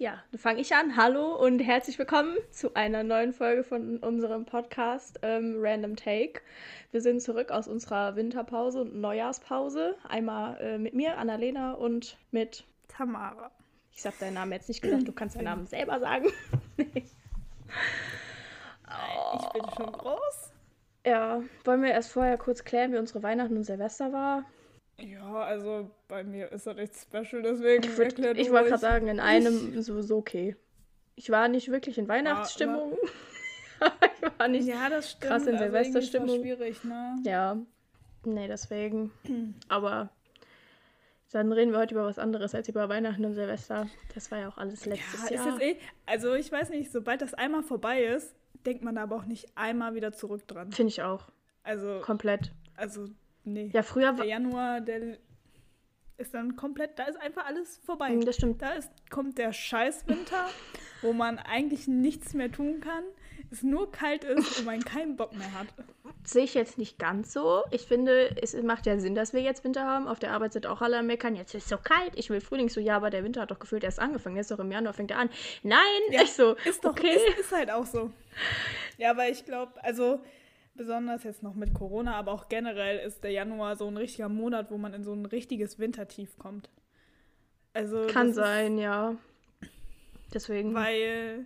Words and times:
Ja, 0.00 0.22
dann 0.30 0.38
fange 0.38 0.60
ich 0.60 0.72
an. 0.76 0.96
Hallo 0.96 1.34
und 1.34 1.58
herzlich 1.58 1.98
willkommen 1.98 2.36
zu 2.52 2.74
einer 2.74 3.02
neuen 3.02 3.32
Folge 3.32 3.64
von 3.64 3.98
unserem 3.98 4.44
Podcast 4.44 5.18
ähm, 5.22 5.56
Random 5.58 5.96
Take. 5.96 6.40
Wir 6.92 7.00
sind 7.00 7.20
zurück 7.20 7.50
aus 7.50 7.66
unserer 7.66 8.14
Winterpause 8.14 8.82
und 8.82 8.94
Neujahrspause. 8.94 9.96
Einmal 10.08 10.56
äh, 10.60 10.78
mit 10.78 10.94
mir, 10.94 11.18
Annalena, 11.18 11.72
und 11.72 12.16
mit 12.30 12.62
Tamara. 12.86 13.50
Ich 13.92 14.06
habe 14.06 14.14
deinen 14.20 14.34
Namen 14.34 14.52
jetzt 14.52 14.68
nicht 14.68 14.82
gesagt, 14.82 15.08
du 15.08 15.10
kannst 15.10 15.34
deinen 15.34 15.46
Namen 15.46 15.66
selber 15.66 15.98
sagen. 15.98 16.28
nee. 16.76 17.04
Ich 19.34 19.48
bin 19.50 19.62
schon 19.76 19.92
groß. 19.92 20.52
Ja, 21.04 21.42
wollen 21.64 21.82
wir 21.82 21.90
erst 21.90 22.12
vorher 22.12 22.38
kurz 22.38 22.62
klären, 22.62 22.92
wie 22.92 22.98
unsere 22.98 23.22
Weihnachten 23.22 23.56
und 23.56 23.64
Silvester 23.64 24.12
war? 24.12 24.44
Ja, 25.00 25.42
also 25.42 25.90
bei 26.08 26.24
mir 26.24 26.50
ist 26.50 26.66
das 26.66 26.76
nichts 26.76 27.02
special, 27.02 27.42
deswegen 27.42 27.84
ich, 27.84 27.90
ich 27.90 27.98
wollte 28.50 28.68
gerade 28.68 28.78
sagen, 28.78 29.08
in 29.08 29.20
einem 29.20 29.80
sowieso 29.80 30.16
okay. 30.16 30.56
Ich 31.14 31.30
war 31.30 31.48
nicht 31.48 31.70
wirklich 31.70 31.98
in 31.98 32.08
Weihnachtsstimmung. 32.08 32.96
Ja, 33.80 33.92
ich 34.22 34.38
war 34.38 34.48
nicht 34.48 34.66
ja, 34.66 34.88
das 34.88 35.12
stimmt. 35.12 35.22
krass 35.22 35.46
in 35.46 35.54
also 35.54 35.64
Silvesterstimmung. 35.64 36.40
schwierig, 36.40 36.82
ne? 36.84 37.16
Ja. 37.24 37.56
Nee, 38.24 38.48
deswegen. 38.48 39.12
Aber 39.68 40.10
dann 41.30 41.52
reden 41.52 41.72
wir 41.72 41.78
heute 41.78 41.94
über 41.94 42.04
was 42.04 42.18
anderes 42.18 42.54
als 42.54 42.68
über 42.68 42.88
Weihnachten 42.88 43.24
und 43.24 43.34
Silvester. 43.34 43.88
Das 44.14 44.30
war 44.30 44.38
ja 44.38 44.48
auch 44.48 44.58
alles 44.58 44.84
letztes 44.84 45.30
ja, 45.30 45.36
Jahr. 45.36 45.60
Eh, 45.60 45.76
also 46.06 46.34
ich 46.34 46.50
weiß 46.50 46.70
nicht, 46.70 46.90
sobald 46.90 47.22
das 47.22 47.34
einmal 47.34 47.62
vorbei 47.62 48.02
ist, 48.02 48.34
denkt 48.66 48.82
man 48.82 48.98
aber 48.98 49.16
auch 49.16 49.26
nicht 49.26 49.46
einmal 49.54 49.94
wieder 49.94 50.12
zurück 50.12 50.46
dran. 50.48 50.72
Finde 50.72 50.90
ich 50.90 51.02
auch. 51.02 51.28
Also. 51.62 52.00
Komplett. 52.00 52.52
Also 52.76 53.08
Nee. 53.52 53.70
Ja, 53.72 53.82
früher 53.82 54.08
war. 54.08 54.24
Der 54.24 54.26
Januar, 54.26 54.80
der 54.80 55.18
ist 56.18 56.34
dann 56.34 56.56
komplett, 56.56 56.98
da 56.98 57.04
ist 57.04 57.16
einfach 57.20 57.46
alles 57.46 57.78
vorbei. 57.84 58.10
Mm, 58.10 58.24
das 58.24 58.36
stimmt. 58.36 58.60
Da 58.60 58.72
ist, 58.72 58.90
kommt 59.08 59.38
der 59.38 59.52
Scheißwinter, 59.52 60.46
wo 61.02 61.12
man 61.12 61.38
eigentlich 61.38 61.86
nichts 61.86 62.34
mehr 62.34 62.50
tun 62.50 62.80
kann, 62.80 63.04
es 63.50 63.62
nur 63.62 63.90
kalt 63.90 64.24
ist 64.24 64.58
und 64.58 64.66
man 64.66 64.84
keinen 64.84 65.16
Bock 65.16 65.32
mehr 65.32 65.52
hat. 65.54 65.68
Sehe 66.24 66.44
ich 66.44 66.54
jetzt 66.54 66.76
nicht 66.76 66.98
ganz 66.98 67.32
so. 67.32 67.62
Ich 67.70 67.82
finde, 67.82 68.36
es 68.42 68.52
macht 68.62 68.84
ja 68.86 68.98
Sinn, 68.98 69.14
dass 69.14 69.32
wir 69.32 69.40
jetzt 69.40 69.64
Winter 69.64 69.84
haben. 69.84 70.08
Auf 70.08 70.18
der 70.18 70.32
Arbeit 70.32 70.52
sind 70.52 70.66
auch 70.66 70.82
alle 70.82 70.98
am 70.98 71.06
Meckern. 71.06 71.36
Jetzt 71.36 71.54
ist 71.54 71.64
es 71.64 71.68
so 71.68 71.78
kalt. 71.78 72.12
Ich 72.16 72.28
will 72.28 72.40
Frühling 72.40 72.68
so, 72.68 72.80
ja, 72.80 72.96
aber 72.96 73.10
der 73.10 73.24
Winter 73.24 73.42
hat 73.42 73.50
doch 73.50 73.58
gefühlt 73.58 73.84
erst 73.84 74.00
angefangen. 74.00 74.36
Jetzt 74.36 74.50
doch 74.50 74.58
im 74.58 74.70
Januar 74.70 74.92
fängt 74.92 75.12
er 75.12 75.18
an. 75.18 75.30
Nein, 75.62 75.78
ja, 76.10 76.22
ich 76.22 76.32
so. 76.32 76.56
Ist 76.64 76.84
doch, 76.84 76.90
okay. 76.90 77.14
ist, 77.14 77.38
ist 77.38 77.52
halt 77.52 77.70
auch 77.70 77.86
so. 77.86 78.10
Ja, 78.98 79.12
aber 79.12 79.28
ich 79.28 79.44
glaube, 79.44 79.72
also 79.82 80.20
besonders 80.78 81.24
jetzt 81.24 81.42
noch 81.42 81.54
mit 81.54 81.74
Corona, 81.74 82.14
aber 82.14 82.32
auch 82.32 82.48
generell 82.48 82.98
ist 82.98 83.22
der 83.22 83.32
Januar 83.32 83.76
so 83.76 83.86
ein 83.86 83.96
richtiger 83.98 84.30
Monat, 84.30 84.70
wo 84.70 84.78
man 84.78 84.94
in 84.94 85.04
so 85.04 85.12
ein 85.12 85.26
richtiges 85.26 85.78
Wintertief 85.78 86.38
kommt. 86.38 86.70
Also 87.74 88.06
kann 88.06 88.32
sein, 88.32 88.78
ja. 88.78 89.16
Deswegen. 90.32 90.74
Weil 90.74 91.44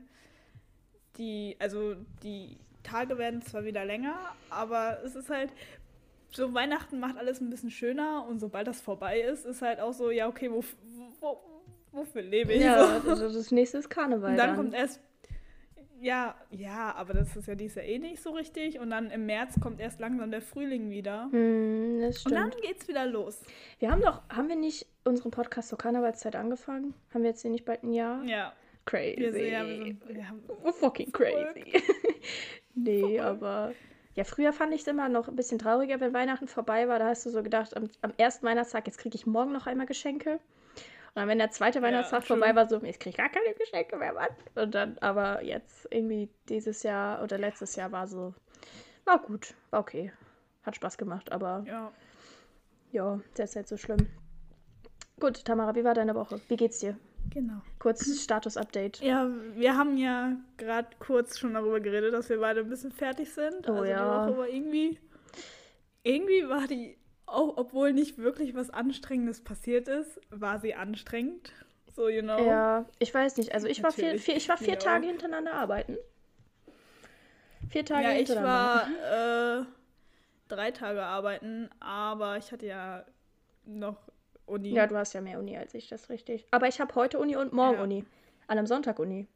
die, 1.18 1.56
also 1.58 1.96
die 2.22 2.58
Tage 2.84 3.18
werden 3.18 3.42
zwar 3.42 3.64
wieder 3.64 3.84
länger, 3.84 4.16
aber 4.50 5.00
es 5.04 5.16
ist 5.16 5.30
halt 5.30 5.52
so 6.30 6.54
Weihnachten 6.54 6.98
macht 6.98 7.18
alles 7.18 7.40
ein 7.40 7.50
bisschen 7.50 7.70
schöner 7.70 8.26
und 8.28 8.38
sobald 8.38 8.66
das 8.66 8.80
vorbei 8.80 9.20
ist, 9.20 9.44
ist 9.44 9.60
halt 9.60 9.80
auch 9.80 9.92
so, 9.92 10.10
ja 10.10 10.28
okay, 10.28 10.50
wo, 10.50 10.64
wo, 11.20 11.38
wofür 11.92 12.22
lebe 12.22 12.54
ich? 12.54 12.62
Ja, 12.62 13.00
so. 13.00 13.10
also 13.10 13.32
das 13.32 13.50
nächste 13.50 13.78
ist 13.78 13.90
Karneval. 13.90 14.30
Und 14.30 14.36
dann, 14.36 14.48
dann. 14.48 14.56
kommt 14.56 14.74
erst 14.74 15.00
ja, 16.02 16.34
ja, 16.50 16.94
aber 16.96 17.14
das 17.14 17.36
ist 17.36 17.46
ja 17.46 17.54
dieses 17.54 17.76
Jahr 17.76 17.84
eh 17.84 17.98
nicht 17.98 18.20
so 18.22 18.30
richtig. 18.30 18.80
Und 18.80 18.90
dann 18.90 19.10
im 19.10 19.26
März 19.26 19.54
kommt 19.60 19.80
erst 19.80 20.00
langsam 20.00 20.30
der 20.30 20.42
Frühling 20.42 20.90
wieder. 20.90 21.26
Mm, 21.28 22.00
das 22.00 22.20
stimmt. 22.20 22.36
Und 22.36 22.40
dann 22.40 22.60
geht's 22.60 22.88
wieder 22.88 23.06
los. 23.06 23.40
Wir 23.78 23.90
haben 23.90 24.02
doch, 24.02 24.20
haben 24.28 24.48
wir 24.48 24.56
nicht 24.56 24.86
unseren 25.04 25.30
Podcast 25.30 25.68
zur 25.68 25.78
Karnevalszeit 25.78 26.34
angefangen? 26.34 26.94
Haben 27.14 27.22
wir 27.22 27.30
jetzt 27.30 27.42
hier 27.42 27.52
nicht 27.52 27.64
bald 27.64 27.84
ein 27.84 27.92
Jahr? 27.92 28.24
Ja. 28.24 28.52
Crazy. 28.84 29.20
Wir 29.20 29.32
sind, 29.32 29.46
ja, 29.46 29.64
wir 29.64 29.76
sind, 29.76 30.08
wir 30.08 30.28
haben 30.28 30.42
fucking 30.72 31.12
crazy. 31.12 31.80
nee, 32.74 33.20
aber. 33.20 33.72
Ja, 34.14 34.24
früher 34.24 34.52
fand 34.52 34.74
ich 34.74 34.82
es 34.82 34.86
immer 34.88 35.08
noch 35.08 35.28
ein 35.28 35.36
bisschen 35.36 35.58
trauriger, 35.58 36.00
wenn 36.00 36.12
Weihnachten 36.12 36.48
vorbei 36.48 36.88
war. 36.88 36.98
Da 36.98 37.06
hast 37.06 37.24
du 37.24 37.30
so 37.30 37.42
gedacht, 37.42 37.76
am, 37.76 37.88
am 38.02 38.12
ersten 38.18 38.44
Weihnachtstag, 38.44 38.86
jetzt 38.86 38.98
kriege 38.98 39.14
ich 39.14 39.24
morgen 39.24 39.52
noch 39.52 39.66
einmal 39.66 39.86
Geschenke. 39.86 40.40
Und 41.14 41.20
dann, 41.20 41.28
wenn 41.28 41.38
der 41.38 41.50
zweite 41.50 41.82
Weihnachtstag 41.82 42.20
ja, 42.20 42.26
vorbei 42.26 42.54
war, 42.54 42.66
so, 42.66 42.82
ich 42.82 42.98
kriege 42.98 43.18
gar 43.18 43.28
keine 43.28 43.54
Geschenke 43.54 43.98
mehr, 43.98 44.14
Mann. 44.14 44.30
Und 44.54 44.74
dann, 44.74 44.96
aber 44.98 45.42
jetzt 45.44 45.86
irgendwie 45.90 46.30
dieses 46.48 46.82
Jahr 46.82 47.22
oder 47.22 47.36
letztes 47.36 47.76
Jahr 47.76 47.92
war 47.92 48.06
so, 48.06 48.34
war 49.04 49.18
gut, 49.18 49.54
war 49.70 49.80
okay. 49.80 50.10
Hat 50.62 50.76
Spaß 50.76 50.96
gemacht, 50.96 51.30
aber 51.30 51.64
ja, 51.66 51.92
ja 52.92 53.20
das 53.34 53.50
ist 53.50 53.54
jetzt 53.56 53.68
so 53.68 53.76
schlimm. 53.76 54.08
Gut, 55.20 55.44
Tamara, 55.44 55.74
wie 55.74 55.84
war 55.84 55.92
deine 55.92 56.14
Woche? 56.14 56.40
Wie 56.48 56.56
geht's 56.56 56.78
dir? 56.78 56.96
Genau. 57.28 57.60
Kurzes 57.78 58.24
Status-Update. 58.24 59.00
Ja, 59.02 59.28
wir 59.54 59.76
haben 59.76 59.98
ja 59.98 60.36
gerade 60.56 60.88
kurz 60.98 61.38
schon 61.38 61.52
darüber 61.52 61.80
geredet, 61.80 62.14
dass 62.14 62.30
wir 62.30 62.40
beide 62.40 62.60
ein 62.60 62.68
bisschen 62.70 62.90
fertig 62.90 63.32
sind. 63.32 63.68
Oh 63.68 63.72
also 63.72 63.84
ja. 63.84 63.98
Die 63.98 64.32
Woche 64.32 64.38
war 64.38 64.48
irgendwie, 64.48 64.98
irgendwie 66.02 66.48
war 66.48 66.66
die 66.66 66.96
auch 67.32 67.56
obwohl 67.56 67.92
nicht 67.92 68.18
wirklich 68.18 68.54
was 68.54 68.70
Anstrengendes 68.70 69.42
passiert 69.42 69.88
ist, 69.88 70.20
war 70.30 70.60
sie 70.60 70.74
anstrengend. 70.74 71.52
So, 71.94 72.08
you 72.08 72.22
know. 72.22 72.38
Ja, 72.44 72.86
ich 72.98 73.12
weiß 73.12 73.36
nicht. 73.36 73.54
Also 73.54 73.66
ich 73.66 73.82
war 73.82 73.92
vier, 73.92 74.18
vier, 74.18 74.36
ich 74.36 74.48
war 74.48 74.56
vier 74.56 74.78
Tage 74.78 75.06
hintereinander 75.06 75.54
arbeiten. 75.54 75.96
Vier 77.68 77.84
Tage 77.84 78.04
ja, 78.04 78.10
hintereinander. 78.10 78.88
ich 78.88 79.02
war 79.02 79.60
äh, 79.60 79.64
drei 80.48 80.70
Tage 80.70 81.02
arbeiten, 81.02 81.70
aber 81.80 82.38
ich 82.38 82.52
hatte 82.52 82.66
ja 82.66 83.04
noch 83.64 83.96
Uni. 84.46 84.70
Ja, 84.70 84.86
du 84.86 84.96
hast 84.96 85.12
ja 85.12 85.20
mehr 85.20 85.38
Uni 85.38 85.56
als 85.56 85.74
ich, 85.74 85.88
das 85.88 86.02
ist 86.02 86.10
richtig. 86.10 86.46
Aber 86.50 86.68
ich 86.68 86.80
habe 86.80 86.94
heute 86.94 87.18
Uni 87.18 87.36
und 87.36 87.52
morgen 87.52 87.76
ja. 87.76 87.82
Uni. 87.82 88.04
An 88.46 88.58
einem 88.58 88.66
Sonntag 88.66 88.98
Uni. 88.98 89.26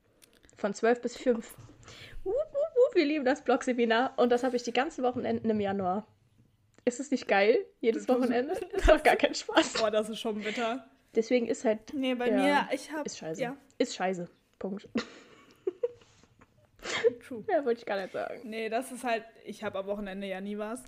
Von 0.57 0.75
12 0.75 1.01
bis 1.03 1.17
5. 1.17 1.55
Uh, 2.25 2.31
uh, 2.31 2.33
uh, 2.33 2.95
wir 2.95 3.05
lieben 3.05 3.25
das 3.25 3.43
Blog-Seminar 3.43 4.15
und 4.17 4.31
das 4.33 4.43
habe 4.43 4.57
ich 4.57 4.63
die 4.63 4.73
ganzen 4.73 5.05
Wochenenden 5.05 5.49
im 5.51 5.61
Januar. 5.61 6.07
Ist 6.87 7.01
es 7.01 7.11
nicht 7.11 7.27
geil, 7.27 7.67
jedes 7.81 8.09
Wochenende? 8.09 8.55
Das 8.73 8.87
macht 8.87 9.03
gar 9.03 9.17
keinen 9.17 9.35
Spaß. 9.35 9.75
Boah, 9.75 9.91
das 9.91 10.09
ist 10.09 10.21
schon 10.21 10.41
bitter. 10.41 10.89
Deswegen 11.17 11.49
ist 11.49 11.65
halt. 11.65 11.93
Nee, 11.93 12.15
bei 12.15 12.31
ja, 12.31 12.37
mir, 12.37 12.69
ich 12.73 12.93
hab. 12.93 13.05
Ist 13.05 13.19
scheiße. 13.19 13.43
Ja. 13.43 13.57
Ist 13.77 13.97
scheiße. 13.97 14.31
Punkt. 14.61 14.89
True. 17.27 17.45
Ja, 17.51 17.65
wollte 17.65 17.81
ich 17.81 17.87
gar 17.87 18.01
nicht 18.01 18.13
sagen. 18.13 18.41
Nee, 18.45 18.69
das 18.69 18.93
ist 18.93 19.03
halt. 19.03 19.25
Ich 19.45 19.65
habe 19.65 19.81
am 19.81 19.87
Wochenende 19.87 20.29
ja 20.29 20.41
nie 20.41 20.59
was. 20.59 20.85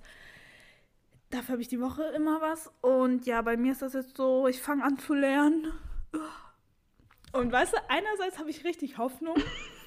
Dafür 1.31 1.55
habe 1.55 1.63
ich 1.63 1.69
die 1.69 1.81
Woche 1.81 2.05
immer 2.15 2.41
was. 2.41 2.71
Und 2.81 3.27
ja, 3.27 3.43
bei 3.43 3.57
mir 3.57 3.73
ist 3.73 3.83
das 3.83 3.95
jetzt 3.95 4.17
so, 4.17 4.47
ich 4.47 4.63
fange 4.63 4.85
an 4.85 4.99
zu 4.99 5.15
lernen. 5.15 5.73
Und 7.33 7.51
weißt 7.51 7.73
du, 7.73 7.79
einerseits 7.89 8.39
habe 8.39 8.51
ich 8.51 8.65
richtig 8.65 8.99
Hoffnung. 8.99 9.37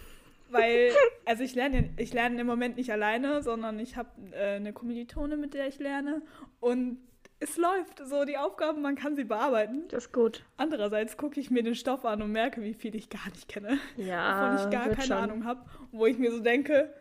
Weil, 0.51 0.91
also 1.25 1.43
ich 1.43 1.55
lerne, 1.55 1.89
ich 1.97 2.13
lerne 2.13 2.41
im 2.41 2.47
Moment 2.47 2.77
nicht 2.77 2.91
alleine, 2.91 3.41
sondern 3.41 3.79
ich 3.79 3.95
habe 3.95 4.09
äh, 4.33 4.55
eine 4.55 4.73
Kommilitone, 4.73 5.37
mit 5.37 5.53
der 5.53 5.67
ich 5.67 5.79
lerne. 5.79 6.21
Und 6.59 6.99
es 7.39 7.57
läuft 7.57 8.05
so, 8.05 8.23
die 8.23 8.37
Aufgaben, 8.37 8.81
man 8.81 8.95
kann 8.95 9.15
sie 9.15 9.23
bearbeiten. 9.23 9.87
Das 9.89 10.05
ist 10.05 10.13
gut. 10.13 10.45
Andererseits 10.57 11.17
gucke 11.17 11.39
ich 11.39 11.49
mir 11.49 11.63
den 11.63 11.73
Stoff 11.73 12.05
an 12.05 12.21
und 12.21 12.31
merke, 12.31 12.61
wie 12.61 12.75
viel 12.75 12.95
ich 12.95 13.09
gar 13.09 13.27
nicht 13.29 13.47
kenne. 13.47 13.79
Ja, 13.97 14.53
wovon 14.53 14.65
ich 14.65 14.71
gar 14.71 14.89
keine 14.89 15.01
schon. 15.01 15.17
Ahnung 15.17 15.45
habe. 15.45 15.65
Wo 15.91 16.05
ich 16.05 16.19
mir 16.19 16.31
so 16.31 16.39
denke, 16.39 16.93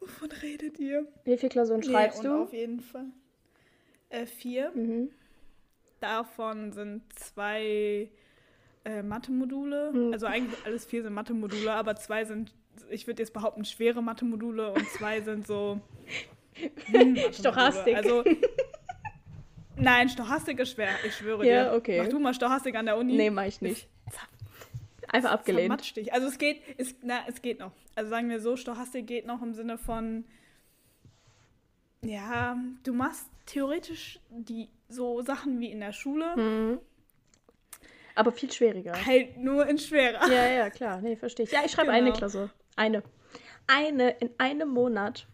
wovon 0.00 0.30
redet 0.42 0.80
ihr? 0.80 1.06
Wie 1.24 1.36
viele 1.36 1.50
Klausuren 1.50 1.80
nee, 1.80 1.86
schreibst 1.86 2.24
du? 2.24 2.42
Auf 2.42 2.52
jeden 2.52 2.80
Fall. 2.80 3.06
Äh, 4.08 4.26
vier. 4.26 4.72
Mhm. 4.74 5.10
Davon 6.00 6.72
sind 6.72 7.02
zwei 7.14 8.10
äh, 8.88 9.02
Mathe-Module. 9.02 9.92
Mhm. 9.92 10.12
Also 10.12 10.26
eigentlich 10.26 10.58
alles 10.64 10.84
vier 10.84 11.02
sind 11.02 11.12
Mathe-Module, 11.14 11.72
aber 11.72 11.96
zwei 11.96 12.24
sind 12.24 12.52
ich 12.90 13.06
würde 13.06 13.22
jetzt 13.22 13.32
behaupten, 13.32 13.64
schwere 13.64 14.02
Mathe-Module 14.02 14.72
und 14.72 14.88
zwei 14.90 15.20
sind 15.20 15.46
so. 15.46 15.80
Hm, 16.86 17.16
Stochastik. 17.32 17.96
Also, 17.96 18.24
nein, 19.76 20.08
Stochastik 20.08 20.58
ist 20.60 20.72
schwer, 20.72 20.90
ich 21.06 21.14
schwöre 21.14 21.46
ja, 21.46 21.70
dir. 21.70 21.76
okay. 21.76 22.00
Mach 22.02 22.08
du 22.08 22.18
mal 22.18 22.34
Stochastik 22.34 22.74
an 22.74 22.86
der 22.86 22.96
Uni? 22.96 23.16
Nee, 23.16 23.30
mach 23.30 23.44
ich 23.44 23.60
nicht. 23.60 23.88
Einfach 25.10 25.32
abgelehnt. 25.32 25.96
dich. 25.96 26.12
Also 26.12 26.26
es 26.26 26.36
geht, 26.36 26.60
es, 26.76 26.94
na, 27.02 27.20
es 27.26 27.40
geht 27.40 27.60
noch. 27.60 27.72
Also 27.94 28.10
sagen 28.10 28.28
wir 28.28 28.40
so, 28.40 28.56
Stochastik 28.56 29.06
geht 29.06 29.26
noch 29.26 29.40
im 29.40 29.54
Sinne 29.54 29.78
von, 29.78 30.26
ja, 32.02 32.58
du 32.84 32.92
machst 32.92 33.26
theoretisch 33.46 34.20
die 34.28 34.68
so 34.90 35.22
Sachen 35.22 35.60
wie 35.60 35.70
in 35.70 35.80
der 35.80 35.92
Schule. 35.92 36.36
Mhm. 36.36 36.78
Aber 38.18 38.32
viel 38.32 38.50
schwieriger. 38.50 38.94
Halt 39.06 39.36
nur 39.36 39.64
in 39.68 39.78
schwerer. 39.78 40.28
Ja, 40.28 40.50
ja, 40.50 40.70
klar. 40.70 41.00
Nee, 41.00 41.14
verstehe 41.14 41.46
ich. 41.46 41.52
Ja, 41.52 41.60
ich 41.64 41.70
schreibe 41.70 41.92
genau. 41.92 41.98
eine 41.98 42.12
Klausur. 42.12 42.50
Eine. 42.74 43.04
Eine 43.68 44.10
in 44.10 44.30
einem 44.38 44.70
Monat. 44.70 45.28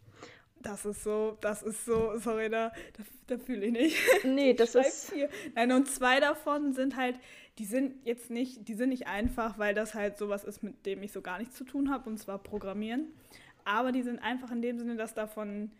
Das 0.60 0.84
ist 0.84 1.02
so, 1.02 1.38
das 1.40 1.62
ist 1.62 1.86
so, 1.86 2.18
sorry, 2.18 2.50
da, 2.50 2.72
da, 2.96 3.04
da 3.28 3.38
fühle 3.38 3.66
ich 3.66 3.72
nicht. 3.72 3.96
Nee, 4.24 4.52
das 4.52 4.74
ist. 4.74 5.12
Vier. 5.12 5.30
Nein, 5.54 5.72
und 5.72 5.88
zwei 5.88 6.20
davon 6.20 6.74
sind 6.74 6.96
halt, 6.96 7.18
die 7.58 7.64
sind 7.64 8.04
jetzt 8.04 8.28
nicht, 8.28 8.68
die 8.68 8.74
sind 8.74 8.90
nicht 8.90 9.06
einfach, 9.06 9.58
weil 9.58 9.72
das 9.72 9.94
halt 9.94 10.18
sowas 10.18 10.44
ist, 10.44 10.62
mit 10.62 10.84
dem 10.84 11.02
ich 11.02 11.12
so 11.12 11.22
gar 11.22 11.38
nichts 11.38 11.54
zu 11.54 11.64
tun 11.64 11.90
habe, 11.90 12.10
und 12.10 12.18
zwar 12.18 12.38
Programmieren. 12.38 13.14
Aber 13.64 13.92
die 13.92 14.02
sind 14.02 14.18
einfach 14.18 14.50
in 14.50 14.60
dem 14.60 14.78
Sinne, 14.78 14.96
dass 14.96 15.14
davon, 15.14 15.70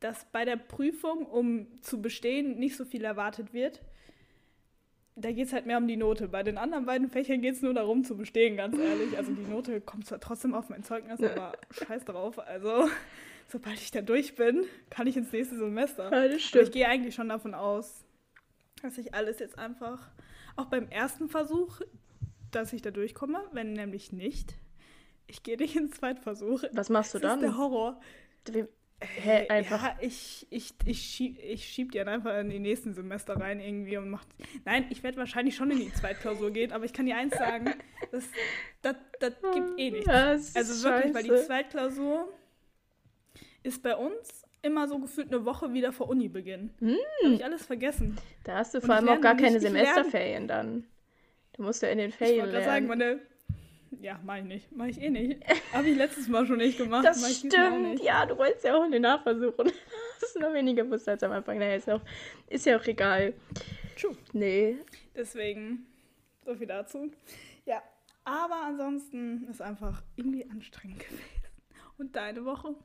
dass 0.00 0.24
bei 0.32 0.46
der 0.46 0.56
Prüfung, 0.56 1.26
um 1.26 1.66
zu 1.82 2.00
bestehen, 2.00 2.58
nicht 2.58 2.76
so 2.78 2.86
viel 2.86 3.04
erwartet 3.04 3.52
wird. 3.52 3.82
Da 5.14 5.30
geht 5.32 5.46
es 5.48 5.52
halt 5.52 5.66
mehr 5.66 5.78
um 5.78 5.86
die 5.86 5.96
Note. 5.96 6.28
Bei 6.28 6.42
den 6.42 6.56
anderen 6.58 6.86
beiden 6.86 7.08
Fächern 7.08 7.40
geht 7.42 7.54
es 7.54 7.62
nur 7.62 7.74
darum 7.74 8.04
zu 8.04 8.16
bestehen, 8.16 8.56
ganz 8.56 8.78
ehrlich. 8.78 9.16
Also 9.16 9.32
die 9.32 9.44
Note 9.50 9.80
kommt 9.80 10.06
zwar 10.06 10.20
trotzdem 10.20 10.54
auf 10.54 10.68
mein 10.68 10.82
Zeugnis, 10.82 11.22
aber 11.22 11.52
scheiß 11.70 12.04
drauf. 12.04 12.38
Also 12.38 12.88
sobald 13.48 13.76
ich 13.76 13.90
da 13.90 14.00
durch 14.00 14.34
bin, 14.36 14.64
kann 14.90 15.06
ich 15.06 15.16
ins 15.16 15.32
nächste 15.32 15.56
Semester. 15.58 16.04
Ja, 16.04 16.10
das 16.10 16.30
Aber 16.30 16.38
stimmt. 16.38 16.64
ich 16.64 16.72
gehe 16.72 16.88
eigentlich 16.88 17.14
schon 17.14 17.28
davon 17.28 17.54
aus, 17.54 18.04
dass 18.82 18.96
ich 18.98 19.12
alles 19.14 19.38
jetzt 19.38 19.58
einfach, 19.58 20.10
auch 20.56 20.66
beim 20.66 20.88
ersten 20.88 21.28
Versuch, 21.28 21.80
dass 22.50 22.72
ich 22.72 22.82
da 22.82 22.90
durchkomme. 22.90 23.42
Wenn 23.52 23.74
nämlich 23.74 24.12
nicht, 24.12 24.54
ich 25.26 25.42
gehe 25.42 25.56
nicht 25.58 25.76
ins 25.76 25.92
Zweitversuch. 25.96 26.62
Was 26.72 26.88
machst 26.88 27.14
du 27.14 27.18
Das 27.18 27.34
ist 27.34 27.40
der 27.42 27.50
dann? 27.50 27.58
Horror. 27.58 28.00
Wie, 28.50 28.64
hä, 29.16 29.46
einfach. 29.48 29.82
Ja, 29.82 29.96
ich, 30.00 30.46
ich, 30.50 30.74
ich, 30.84 31.02
schieb, 31.02 31.38
ich 31.42 31.64
schieb 31.68 31.92
die 31.92 31.98
dann 31.98 32.08
einfach 32.08 32.38
in 32.38 32.50
die 32.50 32.58
nächsten 32.58 32.94
Semester 32.94 33.36
rein 33.36 33.60
irgendwie 33.60 33.96
und 33.96 34.10
mach. 34.10 34.24
Nein, 34.64 34.86
ich 34.90 35.02
werde 35.02 35.18
wahrscheinlich 35.18 35.56
schon 35.56 35.70
in 35.70 35.78
die 35.78 35.92
Zweitklausur 35.92 36.50
gehen, 36.50 36.72
aber 36.72 36.84
ich 36.84 36.92
kann 36.92 37.06
dir 37.06 37.16
eins 37.16 37.36
sagen, 37.36 37.74
das, 38.10 38.24
das, 38.82 38.96
das 39.20 39.34
gibt 39.54 39.78
eh 39.78 39.90
nichts. 39.90 40.06
Ja, 40.06 40.32
das 40.32 40.48
ist 40.48 40.56
Also 40.56 40.88
wirklich, 40.88 41.14
weil 41.14 41.22
die 41.22 41.28
scheiße. 41.30 41.46
Zweitklausur 41.46 42.28
ist 43.62 43.82
bei 43.82 43.96
uns 43.96 44.44
immer 44.62 44.88
so 44.88 44.98
gefühlt 44.98 45.32
eine 45.32 45.44
Woche 45.44 45.72
wieder 45.72 45.92
vor 45.92 46.08
Unibeginn. 46.08 46.70
Hm. 46.78 46.96
Habe 47.24 47.34
ich 47.34 47.44
alles 47.44 47.66
vergessen. 47.66 48.16
Da 48.44 48.58
hast 48.58 48.74
du 48.74 48.80
vor 48.80 48.90
ich 48.90 48.94
allem 48.94 49.08
auch 49.08 49.20
gar 49.20 49.36
keine 49.36 49.56
ich 49.56 49.62
Semesterferien 49.62 50.48
dann. 50.48 50.84
Du 51.54 51.62
musst 51.62 51.82
ja 51.82 51.88
in 51.88 51.98
den 51.98 52.10
Ich 52.10 52.16
Ferien 52.16 52.40
wollte 52.40 52.52
gerade 52.52 52.64
sagen, 52.64 52.86
meine. 52.86 53.20
Ja, 54.00 54.18
mach 54.24 54.38
ich 54.38 54.44
nicht. 54.44 54.72
Mach 54.72 54.86
ich 54.86 55.00
eh 55.00 55.10
nicht. 55.10 55.42
Habe 55.72 55.88
ich 55.88 55.96
letztes 55.96 56.28
Mal 56.28 56.46
schon 56.46 56.58
nicht 56.58 56.78
gemacht. 56.78 57.04
Das 57.04 57.28
ich 57.28 57.38
stimmt, 57.38 57.90
nicht. 57.90 58.04
ja, 58.04 58.26
du 58.26 58.36
wolltest 58.38 58.64
ja 58.64 58.74
auch 58.74 58.84
in 58.84 58.92
den 58.92 59.02
Nachversuchen. 59.02 59.70
Das 60.20 60.30
ist 60.30 60.40
nur 60.40 60.54
weniger 60.54 60.84
gewusst 60.84 61.08
als 61.08 61.20
am 61.24 61.32
Anfang. 61.32 61.58
Naja, 61.58 61.74
ist, 61.74 61.90
auch, 61.90 62.00
ist 62.48 62.64
ja 62.64 62.78
auch 62.78 62.86
egal. 62.86 63.34
True. 64.00 64.16
Nee. 64.32 64.76
Deswegen, 65.16 65.84
so 66.46 66.54
viel 66.54 66.68
dazu. 66.68 67.10
Ja, 67.66 67.82
aber 68.24 68.62
ansonsten 68.66 69.48
ist 69.50 69.60
einfach 69.60 70.00
irgendwie 70.14 70.48
anstrengend 70.48 71.00
gewesen. 71.00 71.24
Und 71.98 72.14
deine 72.14 72.44
Woche? 72.44 72.76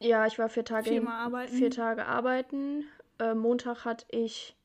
Ja, 0.00 0.26
ich 0.26 0.38
war 0.38 0.48
vier 0.48 0.64
Tage, 0.64 0.88
Viermal 0.88 1.24
arbeiten? 1.26 1.52
vier 1.52 1.70
Tage 1.70 2.06
arbeiten. 2.06 2.86
Äh, 3.18 3.34
Montag 3.34 3.84
hatte 3.84 4.06
ich 4.08 4.56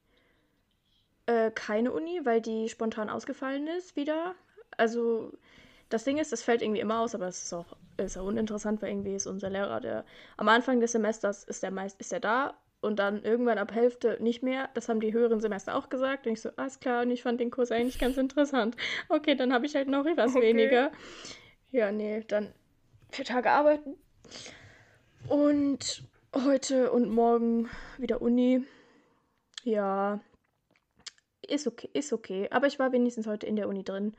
äh, 1.26 1.52
keine 1.52 1.92
Uni, 1.92 2.22
weil 2.24 2.42
die 2.42 2.70
spontan 2.70 3.10
ausgefallen 3.10 3.68
ist 3.68 3.96
wieder. 3.96 4.36
Also 4.78 5.34
das 5.94 6.04
Ding 6.04 6.18
ist, 6.18 6.32
das 6.32 6.42
fällt 6.42 6.62
irgendwie 6.62 6.82
immer 6.82 7.00
aus, 7.00 7.14
aber 7.14 7.28
es 7.28 7.44
ist 7.44 7.54
auch, 7.54 7.78
ist 7.98 8.18
auch 8.18 8.26
uninteressant, 8.26 8.82
weil 8.82 8.90
irgendwie 8.90 9.16
ist 9.16 9.28
unser 9.28 9.50
Lehrer, 9.50 9.80
der 9.80 10.06
am 10.38 10.50
Anfang 10.50 10.80
des 10.80 10.94
Semesters 10.94 11.44
ist 11.44 11.62
der 11.62 11.72
meist 11.72 12.00
ist 12.00 12.12
der 12.12 12.20
da 12.20 12.56
und 12.82 12.98
dann 12.98 13.24
irgendwann 13.24 13.60
ab 13.60 13.74
Hälfte 13.74 14.18
nicht 14.20 14.42
mehr. 14.42 14.70
Das 14.74 14.90
haben 14.90 15.00
die 15.00 15.14
höheren 15.14 15.40
Semester 15.40 15.76
auch 15.76 15.90
gesagt. 15.90 16.26
Und 16.26 16.34
ich 16.34 16.42
so, 16.42 16.50
alles 16.58 16.80
klar, 16.80 17.04
und 17.04 17.12
ich 17.12 17.22
fand 17.22 17.40
den 17.40 17.52
Kurs 17.52 17.72
eigentlich 17.72 18.00
ganz 18.00 18.18
interessant. 18.18 18.76
Okay, 19.08 19.36
dann 19.36 19.54
habe 19.54 19.66
ich 19.66 19.76
halt 19.76 19.88
noch 19.88 20.06
etwas 20.06 20.36
Okay. 20.36 20.42
weniger. 20.42 20.92
Ja, 21.72 21.92
nee, 21.92 22.24
dann 22.28 22.54
vier 23.12 23.26
Tage 23.26 23.52
arbeiten. 23.52 23.96
Und 25.28 26.04
heute 26.34 26.92
und 26.92 27.10
morgen 27.10 27.70
wieder 27.98 28.22
Uni. 28.22 28.66
Ja, 29.64 30.20
ist 31.48 31.68
okay, 31.68 31.90
ist 31.94 32.12
okay. 32.12 32.48
Aber 32.52 32.68
ich 32.68 32.80
war 32.80 32.92
wenigstens 32.92 33.28
heute 33.28 33.46
in 33.46 33.56
der 33.56 33.70
Uni 33.70 33.84
drin. 33.84 34.16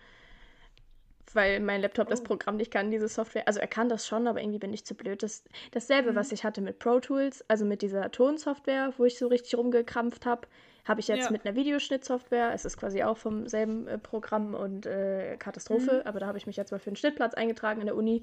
Weil 1.32 1.59
mein 1.61 1.81
Laptop 1.81 2.09
das 2.09 2.21
Oh. 2.21 2.25
Programm 2.25 2.56
nicht 2.56 2.71
kann, 2.71 2.91
diese 2.91 3.09
Software. 3.09 3.47
Also 3.49 3.59
er 3.61 3.67
kann 3.67 3.88
das 3.88 4.06
schon, 4.06 4.26
aber 4.29 4.41
irgendwie 4.41 4.59
bin 4.59 4.73
ich 4.73 4.85
zu 4.85 4.94
blöd. 4.94 5.23
Das, 5.23 5.43
dasselbe, 5.73 6.15
was 6.15 6.31
ich 6.32 6.44
hatte 6.44 6.61
mit 6.61 6.79
Pro 6.79 7.00
Tools, 7.00 7.44
also 7.49 7.65
mit 7.65 7.82
dieser 7.82 8.11
Tonsoftware, 8.11 8.93
wo 8.99 9.05
ich 9.05 9.19
so 9.19 9.26
richtig 9.29 9.56
rumgekrampft 9.56 10.26
habe, 10.26 10.47
habe 10.85 11.00
ich 11.00 11.09
jetzt 11.09 11.25
Ja. 11.25 11.31
mit 11.31 11.47
einer 11.47 11.56
Videoschnittsoftware. 11.56 12.53
Es 12.55 12.65
ist 12.67 12.76
quasi 12.76 13.03
auch 13.03 13.17
vom 13.17 13.49
selben 13.49 13.88
äh, 13.88 13.97
Programm 13.99 14.55
und 14.55 14.85
äh, 14.87 15.37
Katastrophe. 15.38 16.03
Aber 16.05 16.21
da 16.21 16.26
habe 16.26 16.37
ich 16.38 16.47
mich 16.47 16.56
jetzt 16.56 16.73
mal 16.73 16.79
für 16.79 16.88
einen 16.88 16.97
Schnittplatz 16.97 17.35
eingetragen 17.35 17.81
in 17.81 17.87
der 17.87 17.97
Uni. 17.97 18.23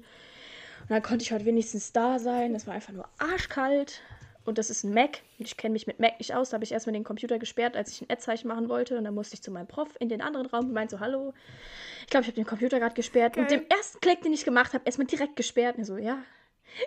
Und 0.82 0.90
dann 0.90 1.02
konnte 1.02 1.22
ich 1.24 1.32
heute 1.32 1.44
wenigstens 1.44 1.92
da 1.92 2.18
sein. 2.18 2.54
Es 2.54 2.66
war 2.66 2.74
einfach 2.74 2.92
nur 2.92 3.08
arschkalt. 3.18 4.00
Und 4.44 4.58
das 4.58 4.70
ist 4.70 4.82
ein 4.84 4.92
Mac. 4.92 5.20
Und 5.38 5.46
ich 5.46 5.56
kenne 5.56 5.72
mich 5.72 5.86
mit 5.86 6.00
Mac 6.00 6.18
nicht 6.18 6.34
aus. 6.34 6.50
Da 6.50 6.54
habe 6.54 6.64
ich 6.64 6.72
erstmal 6.72 6.92
den 6.92 7.04
Computer 7.04 7.38
gesperrt, 7.38 7.76
als 7.76 7.92
ich 7.92 8.02
ein 8.02 8.10
Ad-Zeichen 8.10 8.48
machen 8.48 8.68
wollte. 8.68 8.98
Und 8.98 9.04
dann 9.04 9.14
musste 9.14 9.34
ich 9.34 9.42
zu 9.42 9.50
meinem 9.50 9.68
Prof 9.68 9.96
in 10.00 10.08
den 10.08 10.20
anderen 10.20 10.46
Raum 10.46 10.66
und 10.66 10.72
meinte 10.72 10.96
so, 10.96 11.00
hallo. 11.00 11.32
Ich 12.00 12.08
glaube, 12.08 12.22
ich 12.22 12.28
habe 12.28 12.36
den 12.36 12.46
Computer 12.46 12.80
gerade 12.80 12.94
gesperrt. 12.94 13.36
Und 13.36 13.48
Geil. 13.48 13.60
dem 13.60 13.68
ersten 13.68 14.00
Klick, 14.00 14.22
den 14.22 14.32
ich 14.32 14.44
gemacht 14.44 14.74
habe, 14.74 14.84
erstmal 14.84 15.06
direkt 15.06 15.36
gesperrt. 15.36 15.78
Und 15.78 15.84
so, 15.84 15.96
ja. 15.96 16.22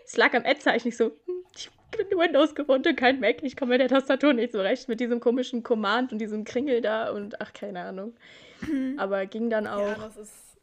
Es 0.04 0.18
lag 0.18 0.34
am 0.34 0.44
Ad-Zeichen. 0.46 0.90
Ich 0.90 0.98
so, 0.98 1.06
hm, 1.06 1.46
ich 1.56 1.70
bin 1.92 2.20
Windows 2.20 2.56
gewohnt 2.56 2.86
und 2.88 2.98
kein 2.98 3.22
Mac. 3.22 3.42
Ich 3.42 3.56
komme 3.56 3.72
mit 3.72 3.82
der 3.82 3.88
Tastatur 3.88 4.34
nicht 4.34 4.52
zurecht. 4.52 4.90
Mit 4.90 5.00
diesem 5.00 5.22
komischen 5.22 5.64
Command 5.64 6.12
und 6.12 6.20
diesem 6.20 6.44
Kringel 6.44 6.82
da. 6.82 7.12
Und 7.12 7.40
ach, 7.40 7.54
keine 7.54 7.82
Ahnung. 7.82 8.16
Aber 8.98 9.26
ging 9.28 9.50
dann 9.50 9.66
auch. 9.68 9.88
Ja, 9.88 9.96
das 9.96 10.18
ist. 10.18 10.58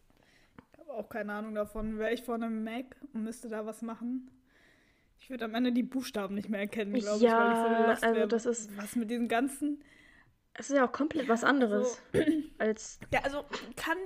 Ich 0.72 0.78
habe 0.78 0.92
auch 0.92 1.08
keine 1.08 1.32
Ahnung 1.32 1.54
davon. 1.54 1.98
Wäre 1.98 2.12
ich 2.12 2.22
vor 2.22 2.34
einem 2.34 2.64
Mac 2.64 2.96
und 3.14 3.24
müsste 3.24 3.48
da 3.48 3.64
was 3.64 3.80
machen. 3.80 4.28
Ich 5.22 5.30
würde 5.30 5.44
am 5.44 5.54
Ende 5.54 5.70
die 5.72 5.84
Buchstaben 5.84 6.34
nicht 6.34 6.48
mehr 6.48 6.60
erkennen, 6.60 6.92
glaube 6.94 7.24
ich, 7.24 7.30
weil 7.30 7.52
ich 7.52 7.58
Ja, 7.58 7.68
so 7.84 7.90
lost 7.90 8.04
also 8.04 8.26
das 8.26 8.44
ist- 8.46 8.76
Was 8.76 8.96
mit 8.96 9.08
diesen 9.10 9.28
ganzen. 9.28 9.82
Es 10.54 10.68
ist 10.68 10.76
ja 10.76 10.86
auch 10.86 10.92
komplett 10.92 11.28
was 11.28 11.44
anderes 11.44 12.02
als. 12.58 12.98
Ja, 13.12 13.20
also 13.22 13.44
kann. 13.76 13.96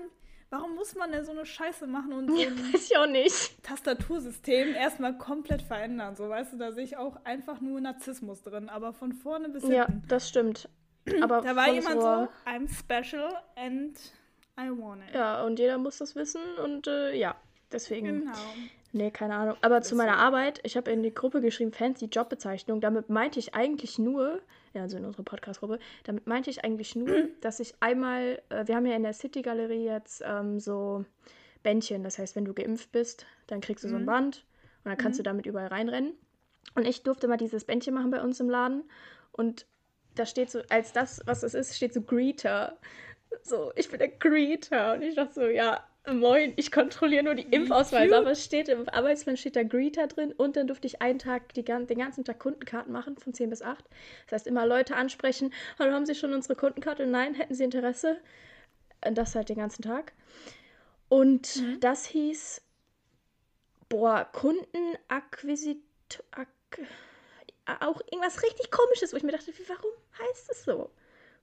Warum 0.48 0.76
muss 0.76 0.94
man 0.94 1.10
denn 1.10 1.24
so 1.24 1.32
eine 1.32 1.44
Scheiße 1.44 1.88
machen 1.88 2.12
und 2.12 2.28
so 2.30 2.34
ein 2.36 2.72
Weiß 2.72 2.88
ich 2.90 2.96
auch 2.96 3.08
nicht. 3.08 3.62
Tastatursystem 3.64 4.74
erstmal 4.74 5.18
komplett 5.18 5.62
verändern? 5.62 6.14
So, 6.14 6.28
weißt 6.28 6.52
du, 6.52 6.56
da 6.58 6.70
sehe 6.70 6.84
ich 6.84 6.96
auch 6.96 7.16
einfach 7.24 7.60
nur 7.60 7.80
Narzissmus 7.80 8.42
drin, 8.42 8.68
aber 8.68 8.92
von 8.92 9.12
vorne 9.12 9.48
bis 9.48 9.64
Ja, 9.66 9.86
hinten. 9.86 10.06
das 10.06 10.28
stimmt. 10.28 10.68
Aber 11.22 11.40
Da 11.40 11.54
war 11.56 11.72
jemand 11.72 12.00
so, 12.02 12.28
I'm 12.48 12.68
special 12.68 13.32
and 13.56 13.96
I 14.58 14.68
want 14.70 15.02
it. 15.08 15.14
Ja, 15.14 15.42
und 15.44 15.58
jeder 15.58 15.78
muss 15.78 15.98
das 15.98 16.14
wissen 16.14 16.40
und 16.62 16.86
äh, 16.88 17.14
ja, 17.16 17.34
deswegen. 17.72 18.20
Genau. 18.20 18.32
Nee, 18.96 19.10
keine 19.10 19.34
Ahnung. 19.34 19.56
Aber 19.60 19.82
zu 19.82 19.94
meiner. 19.94 20.16
Arbeit, 20.16 20.60
ich 20.62 20.74
habe 20.78 20.90
in 20.90 21.02
die 21.02 21.12
Gruppe 21.12 21.42
geschrieben, 21.42 21.70
fancy 21.70 22.06
Jobbezeichnung. 22.06 22.80
Damit 22.80 23.10
meinte 23.10 23.38
ich 23.38 23.54
eigentlich 23.54 23.98
nur, 23.98 24.40
ja, 24.72 24.82
also 24.82 24.96
in 24.96 25.04
unserer 25.04 25.22
Podcast-Gruppe, 25.22 25.78
damit 26.04 26.26
meinte 26.26 26.48
ich 26.48 26.64
eigentlich 26.64 26.96
nur, 26.96 27.08
dass 27.42 27.60
ich 27.60 27.74
einmal, 27.80 28.40
äh, 28.48 28.66
wir 28.66 28.74
haben 28.74 28.86
ja 28.86 28.96
in 28.96 29.02
der 29.02 29.12
City-Galerie 29.12 29.84
jetzt 29.84 30.22
ähm, 30.26 30.58
so 30.58 31.04
Bändchen. 31.62 32.04
Das 32.04 32.18
heißt, 32.18 32.36
wenn 32.36 32.46
du 32.46 32.54
geimpft 32.54 32.90
bist, 32.90 33.26
dann 33.48 33.60
kriegst 33.60 33.84
du 33.84 33.88
so 33.88 33.96
ein 33.96 34.02
Mhm. 34.02 34.06
Band 34.06 34.46
und 34.84 34.90
dann 34.90 34.96
kannst 34.96 35.18
du 35.18 35.22
damit 35.22 35.44
überall 35.44 35.68
reinrennen. 35.68 36.14
Und 36.74 36.86
ich 36.86 37.02
durfte 37.02 37.28
mal 37.28 37.36
dieses 37.36 37.66
Bändchen 37.66 37.92
machen 37.92 38.10
bei 38.10 38.22
uns 38.22 38.40
im 38.40 38.48
Laden. 38.48 38.82
Und 39.30 39.66
da 40.14 40.24
steht 40.24 40.50
so, 40.50 40.62
als 40.70 40.94
das, 40.94 41.20
was 41.26 41.42
es 41.42 41.52
ist, 41.52 41.76
steht 41.76 41.92
so 41.92 42.00
Greeter. 42.00 42.78
So, 43.42 43.72
ich 43.76 43.90
bin 43.90 43.98
der 43.98 44.08
Greeter. 44.08 44.94
Und 44.94 45.02
ich 45.02 45.16
dachte 45.16 45.34
so, 45.34 45.46
ja, 45.46 45.84
moin, 46.12 46.52
ich 46.56 46.70
kontrolliere 46.72 47.22
nur 47.24 47.34
die 47.34 47.46
Impfausweise. 47.50 48.16
Aber 48.16 48.30
es 48.30 48.44
steht 48.44 48.68
im 48.68 48.88
Arbeitsplan 48.88 49.36
steht 49.36 49.56
da 49.56 49.62
Greeter 49.62 50.06
drin. 50.06 50.32
Und 50.32 50.56
dann 50.56 50.66
durfte 50.66 50.86
ich 50.86 51.02
einen 51.02 51.18
Tag, 51.18 51.52
die, 51.54 51.64
den 51.64 51.98
ganzen 51.98 52.24
Tag 52.24 52.38
Kundenkarten 52.38 52.92
machen, 52.92 53.16
von 53.18 53.34
10 53.34 53.50
bis 53.50 53.62
8. 53.62 53.84
Das 54.26 54.32
heißt, 54.32 54.46
immer 54.46 54.66
Leute 54.66 54.96
ansprechen, 54.96 55.52
hallo, 55.78 55.92
haben 55.92 56.06
Sie 56.06 56.14
schon 56.14 56.32
unsere 56.32 56.56
Kundenkarte? 56.56 57.06
Nein, 57.06 57.34
hätten 57.34 57.54
Sie 57.54 57.64
Interesse? 57.64 58.18
Und 59.04 59.16
das 59.18 59.34
halt 59.34 59.48
den 59.48 59.56
ganzen 59.56 59.82
Tag. 59.82 60.12
Und 61.08 61.56
Mhm. 61.56 61.80
das 61.80 62.06
hieß, 62.06 62.62
boah, 63.88 64.28
Kundenakquisitor, 64.32 66.24
ak 66.32 66.48
auch 67.80 68.00
irgendwas 68.10 68.42
richtig 68.42 68.70
komisches, 68.70 69.12
wo 69.12 69.16
ich 69.16 69.22
mir 69.24 69.32
dachte, 69.32 69.52
warum 69.66 69.90
heißt 70.18 70.50
es 70.50 70.64
so? 70.64 70.90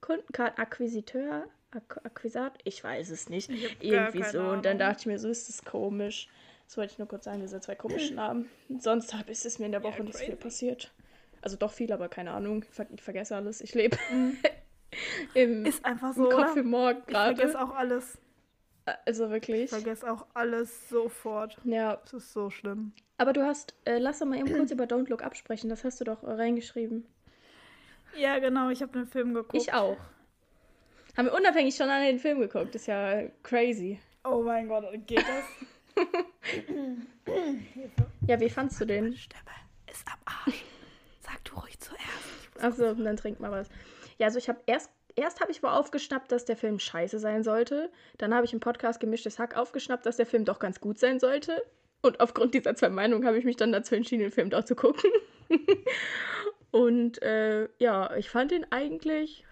Kundenkartenakquisiteur, 0.01 1.47
Ak 1.75 1.99
Akquisat, 2.03 2.57
ich 2.63 2.83
weiß 2.83 3.09
es 3.09 3.29
nicht. 3.29 3.49
Irgendwie 3.81 4.23
so. 4.23 4.39
Und 4.41 4.65
dann 4.65 4.73
Ahnung. 4.73 4.79
dachte 4.79 4.99
ich 5.01 5.05
mir, 5.07 5.19
so 5.19 5.29
ist 5.29 5.49
es 5.49 5.63
komisch. 5.63 6.27
Das 6.65 6.77
wollte 6.77 6.93
ich 6.93 6.99
nur 6.99 7.07
kurz 7.07 7.25
sagen, 7.25 7.41
diese 7.41 7.59
zwei 7.61 7.75
komischen 7.75 8.15
Namen. 8.15 8.49
Sonst 8.79 9.13
hab, 9.13 9.29
ist 9.29 9.45
es 9.45 9.59
mir 9.59 9.65
in 9.67 9.71
der 9.73 9.81
Ja, 9.81 9.87
Woche 9.87 10.03
nicht 10.03 10.17
so 10.17 10.23
viel 10.25 10.35
passiert. 10.35 10.91
Also 11.41 11.57
doch 11.57 11.71
viel, 11.73 11.91
aber 11.91 12.07
keine 12.09 12.31
Ahnung. 12.31 12.63
Ich, 12.63 12.69
ver 12.73 12.87
ich 12.93 13.01
vergesse 13.01 13.35
alles. 13.35 13.59
Ich 13.61 13.73
lebe 13.75 13.97
im, 15.33 15.65
Ist 15.65 15.83
einfach 15.85 16.15
im 16.15 16.23
so, 16.23 16.29
Kopf 16.29 16.51
oder? 16.51 16.61
im 16.61 16.69
Morgen 16.69 17.01
Ich 17.07 17.13
vergesse 17.13 17.53
gerade. 17.53 17.65
auch 17.71 17.75
alles. 17.75 18.17
Also 19.05 19.29
wirklich. 19.29 19.63
Ich 19.65 19.69
vergesse 19.69 20.11
auch 20.11 20.25
alles 20.33 20.89
sofort. 20.89 21.57
Ja, 21.63 21.97
Das 22.03 22.13
ist 22.13 22.33
so 22.33 22.49
schlimm. 22.49 22.91
aber 23.17 23.33
du 23.33 23.45
hast, 23.45 23.75
äh, 23.85 23.97
lass 23.97 24.19
doch 24.19 24.25
mal 24.25 24.37
eben 24.37 24.51
kurz 24.53 24.71
über 24.71 24.83
Don't 24.85 25.09
Look 25.09 25.23
absprechen. 25.23 25.69
Das 25.69 25.83
hast 25.83 25.99
du 26.01 26.05
doch 26.05 26.23
äh, 26.23 26.31
reingeschrieben. 26.31 27.05
Ja, 28.17 28.39
genau, 28.39 28.69
ich 28.69 28.81
habe 28.81 28.91
den 28.91 29.07
Film 29.07 29.33
geguckt. 29.33 29.55
Ich 29.55 29.73
auch. 29.73 29.97
Haben 31.15 31.27
wir 31.27 31.33
unabhängig 31.33 31.75
schon 31.75 31.89
an 31.89 32.03
den 32.03 32.19
Film 32.19 32.39
geguckt. 32.39 32.73
ist 32.75 32.87
ja 32.87 33.23
crazy. 33.43 33.99
Oh 34.23 34.41
mein 34.41 34.67
Gott, 34.67 34.85
geht 35.05 35.19
das? 35.19 36.05
Ja, 38.25 38.39
wie 38.39 38.49
fandst 38.49 38.79
du 38.79 38.85
den? 38.85 39.13
Stimme 39.15 39.43
ist 39.91 40.07
am 40.07 40.19
Arsch. 40.25 40.63
Sag 41.19 41.43
du 41.43 41.55
ruhig 41.55 41.77
zuerst. 41.79 42.61
Achso, 42.61 42.93
dann 42.93 43.17
trink 43.17 43.41
mal 43.41 43.51
was. 43.51 43.67
Ja, 44.17 44.27
also 44.27 44.39
ich 44.39 44.47
habe 44.47 44.59
erst, 44.65 44.89
erst 45.15 45.41
habe 45.41 45.51
ich 45.51 45.61
wohl 45.61 45.71
aufgeschnappt, 45.71 46.31
dass 46.31 46.45
der 46.45 46.55
Film 46.55 46.79
scheiße 46.79 47.19
sein 47.19 47.43
sollte. 47.43 47.91
Dann 48.17 48.33
habe 48.33 48.45
ich 48.45 48.53
im 48.53 48.61
Podcast 48.61 49.01
gemischtes 49.01 49.39
Hack 49.39 49.57
aufgeschnappt, 49.57 50.05
dass 50.05 50.15
der 50.17 50.25
Film 50.25 50.45
doch 50.45 50.59
ganz 50.59 50.79
gut 50.79 50.99
sein 50.99 51.19
sollte. 51.19 51.61
Und 52.01 52.21
aufgrund 52.21 52.53
dieser 52.53 52.75
zwei 52.75 52.89
Meinungen 52.89 53.25
habe 53.25 53.37
ich 53.37 53.45
mich 53.45 53.57
dann 53.57 53.73
dazu 53.73 53.95
entschieden, 53.95 54.21
den 54.21 54.31
Film 54.31 54.49
doch 54.49 54.63
zu 54.63 54.75
gucken. 54.75 55.09
Und 56.71 57.21
äh, 57.21 57.67
ja, 57.77 58.15
ich 58.15 58.29
fand 58.29 58.53
ihn 58.53 58.65
eigentlich 58.69 59.45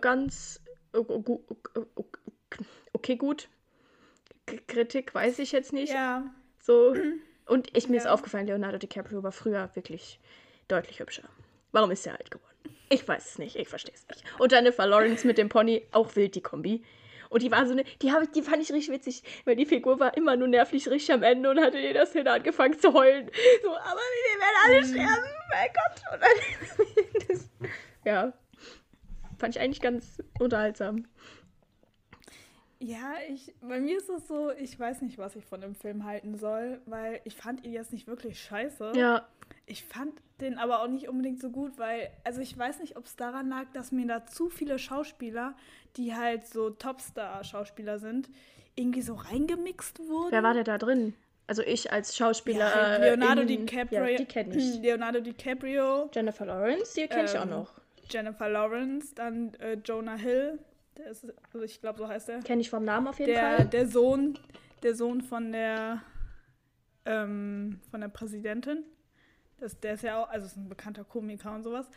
ganz 0.00 0.60
okay, 2.92 3.16
gut. 3.16 3.48
Kritik 4.46 5.14
weiß 5.14 5.38
ich 5.38 5.52
jetzt 5.52 5.72
nicht. 5.72 5.92
Ja. 5.92 6.24
So. 6.60 6.94
Und 7.46 7.76
ich, 7.76 7.88
mir 7.88 7.98
ist 7.98 8.04
Ja. 8.04 8.12
aufgefallen, 8.12 8.46
Leonardo 8.46 8.78
DiCaprio 8.78 9.22
war 9.22 9.30
früher 9.30 9.70
wirklich 9.74 10.18
deutlich 10.66 10.98
hübscher. 10.98 11.22
Warum 11.70 11.92
ist 11.92 12.04
er 12.06 12.18
alt 12.18 12.30
geworden? 12.30 12.52
Ich 12.88 13.06
weiß 13.06 13.24
es 13.24 13.38
nicht, 13.38 13.56
ich 13.56 13.68
verstehe 13.68 13.94
es 13.94 14.06
nicht. 14.08 14.24
Und 14.40 14.50
Jennifer 14.52 14.86
Lawrence 14.86 15.26
mit 15.26 15.38
dem 15.38 15.48
Pony, 15.48 15.86
auch 15.92 16.16
wild, 16.16 16.34
die 16.34 16.40
Kombi. 16.40 16.84
Und 17.28 17.42
die 17.42 17.50
war 17.50 17.66
so 17.66 17.72
eine, 17.72 17.84
die, 18.02 18.12
hab, 18.12 18.32
die 18.32 18.42
fand 18.42 18.62
ich 18.62 18.72
richtig 18.72 18.94
witzig, 18.94 19.22
weil 19.44 19.56
die 19.56 19.66
Figur 19.66 19.98
war 20.00 20.16
immer 20.16 20.36
nur 20.36 20.48
nervlich 20.48 20.88
richtig 20.88 21.12
am 21.12 21.22
Ende 21.22 21.50
und 21.50 21.60
hatte 21.60 21.78
jeder 21.78 22.06
Szene 22.06 22.30
angefangen 22.32 22.78
zu 22.78 22.92
heulen. 22.92 23.30
So, 23.62 23.68
aber 23.76 24.00
wir 24.00 24.40
werden 24.40 24.56
alle 24.64 24.84
sterben, 24.84 25.30
mein 25.50 25.68
Gott. 25.74 26.12
Und 26.12 26.22
dann, 26.22 27.28
das, 27.28 27.50
ja, 28.04 28.32
fand 29.38 29.54
ich 29.56 29.60
eigentlich 29.62 29.80
ganz 29.80 30.22
unterhaltsam. 30.38 31.06
Ja, 32.78 33.14
ich, 33.30 33.54
bei 33.62 33.80
mir 33.80 33.96
ist 33.96 34.10
es 34.10 34.28
so, 34.28 34.50
ich 34.52 34.78
weiß 34.78 35.00
nicht, 35.00 35.16
was 35.16 35.34
ich 35.34 35.46
von 35.46 35.62
dem 35.62 35.74
Film 35.74 36.04
halten 36.04 36.36
soll, 36.36 36.80
weil 36.84 37.20
ich 37.24 37.34
fand 37.34 37.64
ihn 37.64 37.72
jetzt 37.72 37.92
nicht 37.92 38.06
wirklich 38.06 38.38
scheiße. 38.42 38.92
Ja, 38.94 39.26
Ich 39.64 39.82
fand 39.84 40.12
den 40.42 40.58
aber 40.58 40.82
auch 40.82 40.88
nicht 40.88 41.08
unbedingt 41.08 41.40
so 41.40 41.48
gut, 41.48 41.78
weil, 41.78 42.10
also 42.24 42.42
ich 42.42 42.56
weiß 42.56 42.80
nicht, 42.80 42.98
ob 42.98 43.06
es 43.06 43.16
daran 43.16 43.48
lag, 43.48 43.64
dass 43.72 43.92
mir 43.92 44.06
da 44.06 44.26
zu 44.26 44.50
viele 44.50 44.78
Schauspieler, 44.78 45.56
die 45.96 46.14
halt 46.14 46.46
so 46.46 46.68
Topstar-Schauspieler 46.68 47.98
sind, 47.98 48.28
irgendwie 48.74 49.00
so 49.00 49.14
reingemixt 49.14 49.98
wurden. 50.00 50.32
wer 50.32 50.42
war 50.42 50.52
der 50.52 50.64
da 50.64 50.76
drin? 50.76 51.14
Also 51.46 51.62
ich 51.62 51.90
als 51.92 52.14
Schauspieler. 52.14 52.58
Ja, 52.58 52.74
halt 52.90 53.00
Leonardo 53.00 53.40
in- 53.42 53.48
DiCaprio. 53.66 54.04
Ja, 54.04 54.16
die 54.18 54.26
kenne 54.26 54.54
ich. 54.54 54.74
Leonardo 54.82 55.20
DiCaprio, 55.20 56.10
Jennifer 56.12 56.44
Lawrence, 56.44 56.92
die 56.94 57.06
kenne 57.06 57.24
ich 57.24 57.38
auch 57.38 57.44
Ähm, 57.44 57.50
noch. 57.50 57.80
Jennifer 58.10 58.48
Lawrence, 58.48 59.14
dann 59.14 59.54
äh, 59.54 59.74
Jonah 59.84 60.16
Hill, 60.16 60.58
der 60.96 61.06
ist, 61.10 61.32
also 61.52 61.62
ich 61.64 61.80
glaube, 61.80 61.98
so 61.98 62.08
heißt 62.08 62.28
er. 62.28 62.40
Kenne 62.40 62.60
ich 62.60 62.70
vom 62.70 62.84
Namen 62.84 63.06
auf 63.08 63.18
jeden 63.18 63.32
Der, 63.32 63.56
Fall. 63.56 63.66
der 63.66 63.86
Sohn, 63.86 64.38
der 64.82 64.94
Sohn 64.94 65.20
von 65.22 65.52
der, 65.52 66.02
ähm, 67.04 67.80
von 67.90 68.00
der 68.00 68.08
Präsidentin. 68.08 68.84
Das, 69.58 69.78
der 69.80 69.94
ist 69.94 70.02
ja 70.02 70.22
auch, 70.22 70.28
also 70.28 70.46
ist 70.46 70.56
ein 70.56 70.68
bekannter 70.68 71.04
Komiker 71.04 71.54
und 71.54 71.62
sowas. 71.62 71.88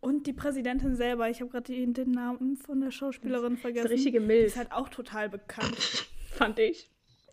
Und 0.00 0.26
die 0.28 0.32
Präsidentin 0.32 0.94
selber, 0.94 1.28
ich 1.28 1.40
habe 1.40 1.50
gerade 1.50 1.72
den, 1.72 2.12
Namen 2.12 2.56
von 2.56 2.80
der 2.80 2.92
Schauspielerin 2.92 3.54
Das 3.54 3.60
vergessen. 3.60 3.86
eine 3.86 3.94
richtige 3.94 4.20
Die 4.20 4.26
Milf, 4.26 4.46
ist 4.46 4.56
halt 4.56 4.70
auch 4.70 4.88
total 4.88 5.28
bekannt. 5.28 5.76
fand 6.30 6.58
ich. 6.60 6.88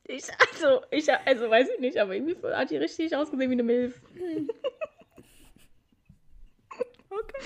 ich. 0.05 0.23
Also, 0.51 0.81
ich, 0.89 1.11
also 1.11 1.49
weiß 1.49 1.67
ich 1.75 1.79
nicht, 1.79 1.97
aber 1.99 2.15
irgendwie 2.15 2.35
hat 2.47 2.71
die 2.71 2.77
richtig 2.77 3.15
ausgesehen 3.15 3.49
wie 3.51 3.53
eine 3.55 3.63
Milf. 3.63 4.01
Okay. 7.09 7.39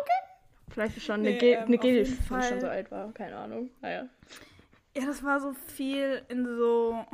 Okay. 0.00 0.72
Vielleicht 0.72 1.02
schon 1.02 1.20
eine, 1.20 1.30
Nee, 1.30 1.52
ähm, 1.52 1.64
eine 1.64 1.82
wenn 1.82 1.96
ich 2.02 2.26
schon 2.26 2.60
so 2.60 2.66
alt 2.68 2.90
war. 2.90 3.12
Keine 3.12 3.36
Ahnung. 3.36 3.70
Naja. 3.80 4.08
Ja, 4.96 5.06
das 5.06 5.22
war 5.22 5.40
so 5.40 5.52
viel 5.52 6.22
in 6.28 6.44
so. 6.46 7.04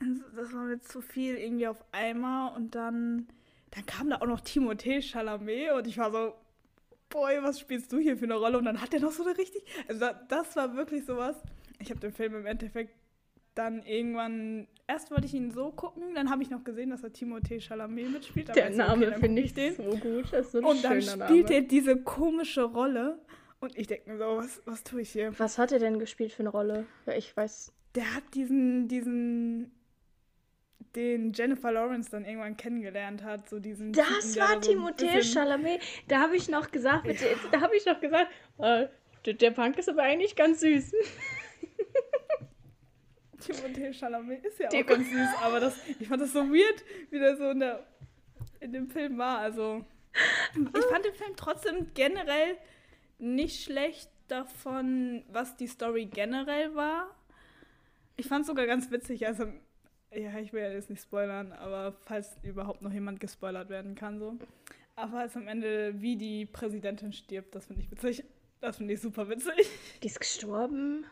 in 0.00 0.16
so- 0.16 0.24
Das 0.36 0.52
war 0.52 0.62
mir 0.64 0.80
zu 0.80 1.00
viel 1.00 1.36
irgendwie 1.36 1.66
auf 1.68 1.84
einmal 1.92 2.54
und 2.56 2.74
dann. 2.74 3.28
Dann 3.72 3.84
kam 3.84 4.08
da 4.08 4.16
auch 4.16 4.26
noch 4.26 4.40
Timothée 4.40 5.02
Chalamet 5.02 5.72
und 5.72 5.86
ich 5.86 5.98
war 5.98 6.10
so. 6.10 6.34
Boy, 7.10 7.42
was 7.42 7.58
spielst 7.60 7.90
du 7.92 7.98
hier 7.98 8.18
für 8.18 8.24
eine 8.26 8.34
Rolle? 8.34 8.58
Und 8.58 8.66
dann 8.66 8.82
hat 8.82 8.92
er 8.92 9.00
noch 9.00 9.12
so 9.12 9.24
eine 9.24 9.36
richtig. 9.38 9.62
Also, 9.88 10.00
da, 10.00 10.12
das 10.28 10.54
war 10.56 10.74
wirklich 10.76 11.06
sowas. 11.06 11.36
Ich 11.78 11.88
habe 11.90 12.00
den 12.00 12.12
Film 12.12 12.34
im 12.34 12.44
Endeffekt 12.44 12.94
dann 13.58 13.82
irgendwann. 13.82 14.68
Erst 14.86 15.10
wollte 15.10 15.26
ich 15.26 15.34
ihn 15.34 15.50
so 15.50 15.70
gucken, 15.70 16.14
dann 16.14 16.30
habe 16.30 16.42
ich 16.42 16.50
noch 16.50 16.64
gesehen, 16.64 16.90
dass 16.90 17.02
er 17.02 17.10
Timothée 17.10 17.60
Chalamet 17.60 18.10
mitspielt. 18.10 18.48
Der 18.54 18.66
okay, 18.66 18.76
Name 18.76 19.06
dann 19.06 19.20
finde 19.20 19.42
ich 19.42 19.52
den. 19.52 19.74
so 19.74 19.82
gut. 19.82 20.32
Das 20.32 20.46
ist 20.46 20.52
so 20.52 20.58
ein 20.58 20.64
Und 20.64 20.84
dann 20.84 21.02
spielt 21.02 21.18
Name. 21.18 21.54
er 21.54 21.60
diese 21.62 21.96
komische 22.02 22.62
Rolle. 22.62 23.18
Und 23.60 23.76
ich 23.76 23.88
denke 23.88 24.10
mir 24.10 24.18
so, 24.18 24.36
was, 24.36 24.62
was 24.64 24.84
tue 24.84 25.02
ich 25.02 25.10
hier? 25.10 25.36
Was 25.38 25.58
hat 25.58 25.72
er 25.72 25.80
denn 25.80 25.98
gespielt 25.98 26.32
für 26.32 26.40
eine 26.40 26.50
Rolle? 26.50 26.86
Ja, 27.06 27.14
ich 27.14 27.36
weiß. 27.36 27.72
Der 27.96 28.14
hat 28.14 28.22
diesen, 28.34 28.86
diesen, 28.86 29.72
den 30.94 31.32
Jennifer 31.32 31.72
Lawrence 31.72 32.10
dann 32.10 32.24
irgendwann 32.24 32.56
kennengelernt 32.56 33.24
hat, 33.24 33.48
so 33.48 33.58
diesen. 33.58 33.92
Das 33.92 34.32
Typen, 34.32 34.40
war 34.40 34.62
so 34.62 34.70
Timothée 34.70 35.22
Chalamet. 35.22 35.80
Da 36.06 36.20
habe 36.20 36.36
ich 36.36 36.48
noch 36.48 36.70
gesagt, 36.70 37.06
der, 37.06 37.16
da 37.50 37.60
habe 37.60 37.76
ich 37.76 37.84
noch 37.84 38.00
gesagt, 38.00 38.30
der, 39.26 39.34
der 39.34 39.50
Punk 39.50 39.76
ist 39.78 39.88
aber 39.88 40.02
eigentlich 40.02 40.36
ganz 40.36 40.60
süß. 40.60 40.92
Timothée 43.40 43.92
Chalamet 43.92 44.44
ist 44.44 44.58
ja 44.58 44.68
auch 44.68 44.86
ganz 44.86 45.08
süß, 45.08 45.28
aber 45.42 45.60
das, 45.60 45.76
ich 45.98 46.08
fand 46.08 46.22
das 46.22 46.32
so 46.32 46.40
weird, 46.40 46.84
wie 47.10 47.18
der 47.18 47.36
so 47.36 47.50
in, 47.50 47.60
der, 47.60 47.86
in 48.60 48.72
dem 48.72 48.88
Film 48.88 49.18
war. 49.18 49.38
Also, 49.38 49.84
ich 50.54 50.84
fand 50.84 51.04
den 51.04 51.14
Film 51.14 51.32
trotzdem 51.36 51.90
generell 51.94 52.56
nicht 53.18 53.62
schlecht 53.62 54.10
davon, 54.28 55.24
was 55.30 55.56
die 55.56 55.66
Story 55.66 56.06
generell 56.06 56.74
war. 56.74 57.14
Ich 58.16 58.26
fand 58.26 58.42
es 58.42 58.48
sogar 58.48 58.66
ganz 58.66 58.90
witzig, 58.90 59.26
also, 59.26 59.44
ja, 60.12 60.38
ich 60.38 60.52
will 60.52 60.62
ja 60.62 60.70
jetzt 60.70 60.90
nicht 60.90 61.02
spoilern, 61.02 61.52
aber 61.52 61.96
falls 62.04 62.36
überhaupt 62.42 62.82
noch 62.82 62.92
jemand 62.92 63.20
gespoilert 63.20 63.68
werden 63.68 63.94
kann, 63.94 64.18
so. 64.18 64.36
Aber 64.96 65.20
als 65.20 65.36
am 65.36 65.46
Ende, 65.46 65.94
wie 66.00 66.16
die 66.16 66.44
Präsidentin 66.44 67.12
stirbt, 67.12 67.54
das 67.54 67.66
finde 67.66 67.82
ich 67.82 67.90
witzig. 67.90 68.24
Das 68.60 68.78
finde 68.78 68.94
ich 68.94 69.00
super 69.00 69.28
witzig. 69.28 69.70
Die 70.02 70.08
ist 70.08 70.18
gestorben. 70.18 71.06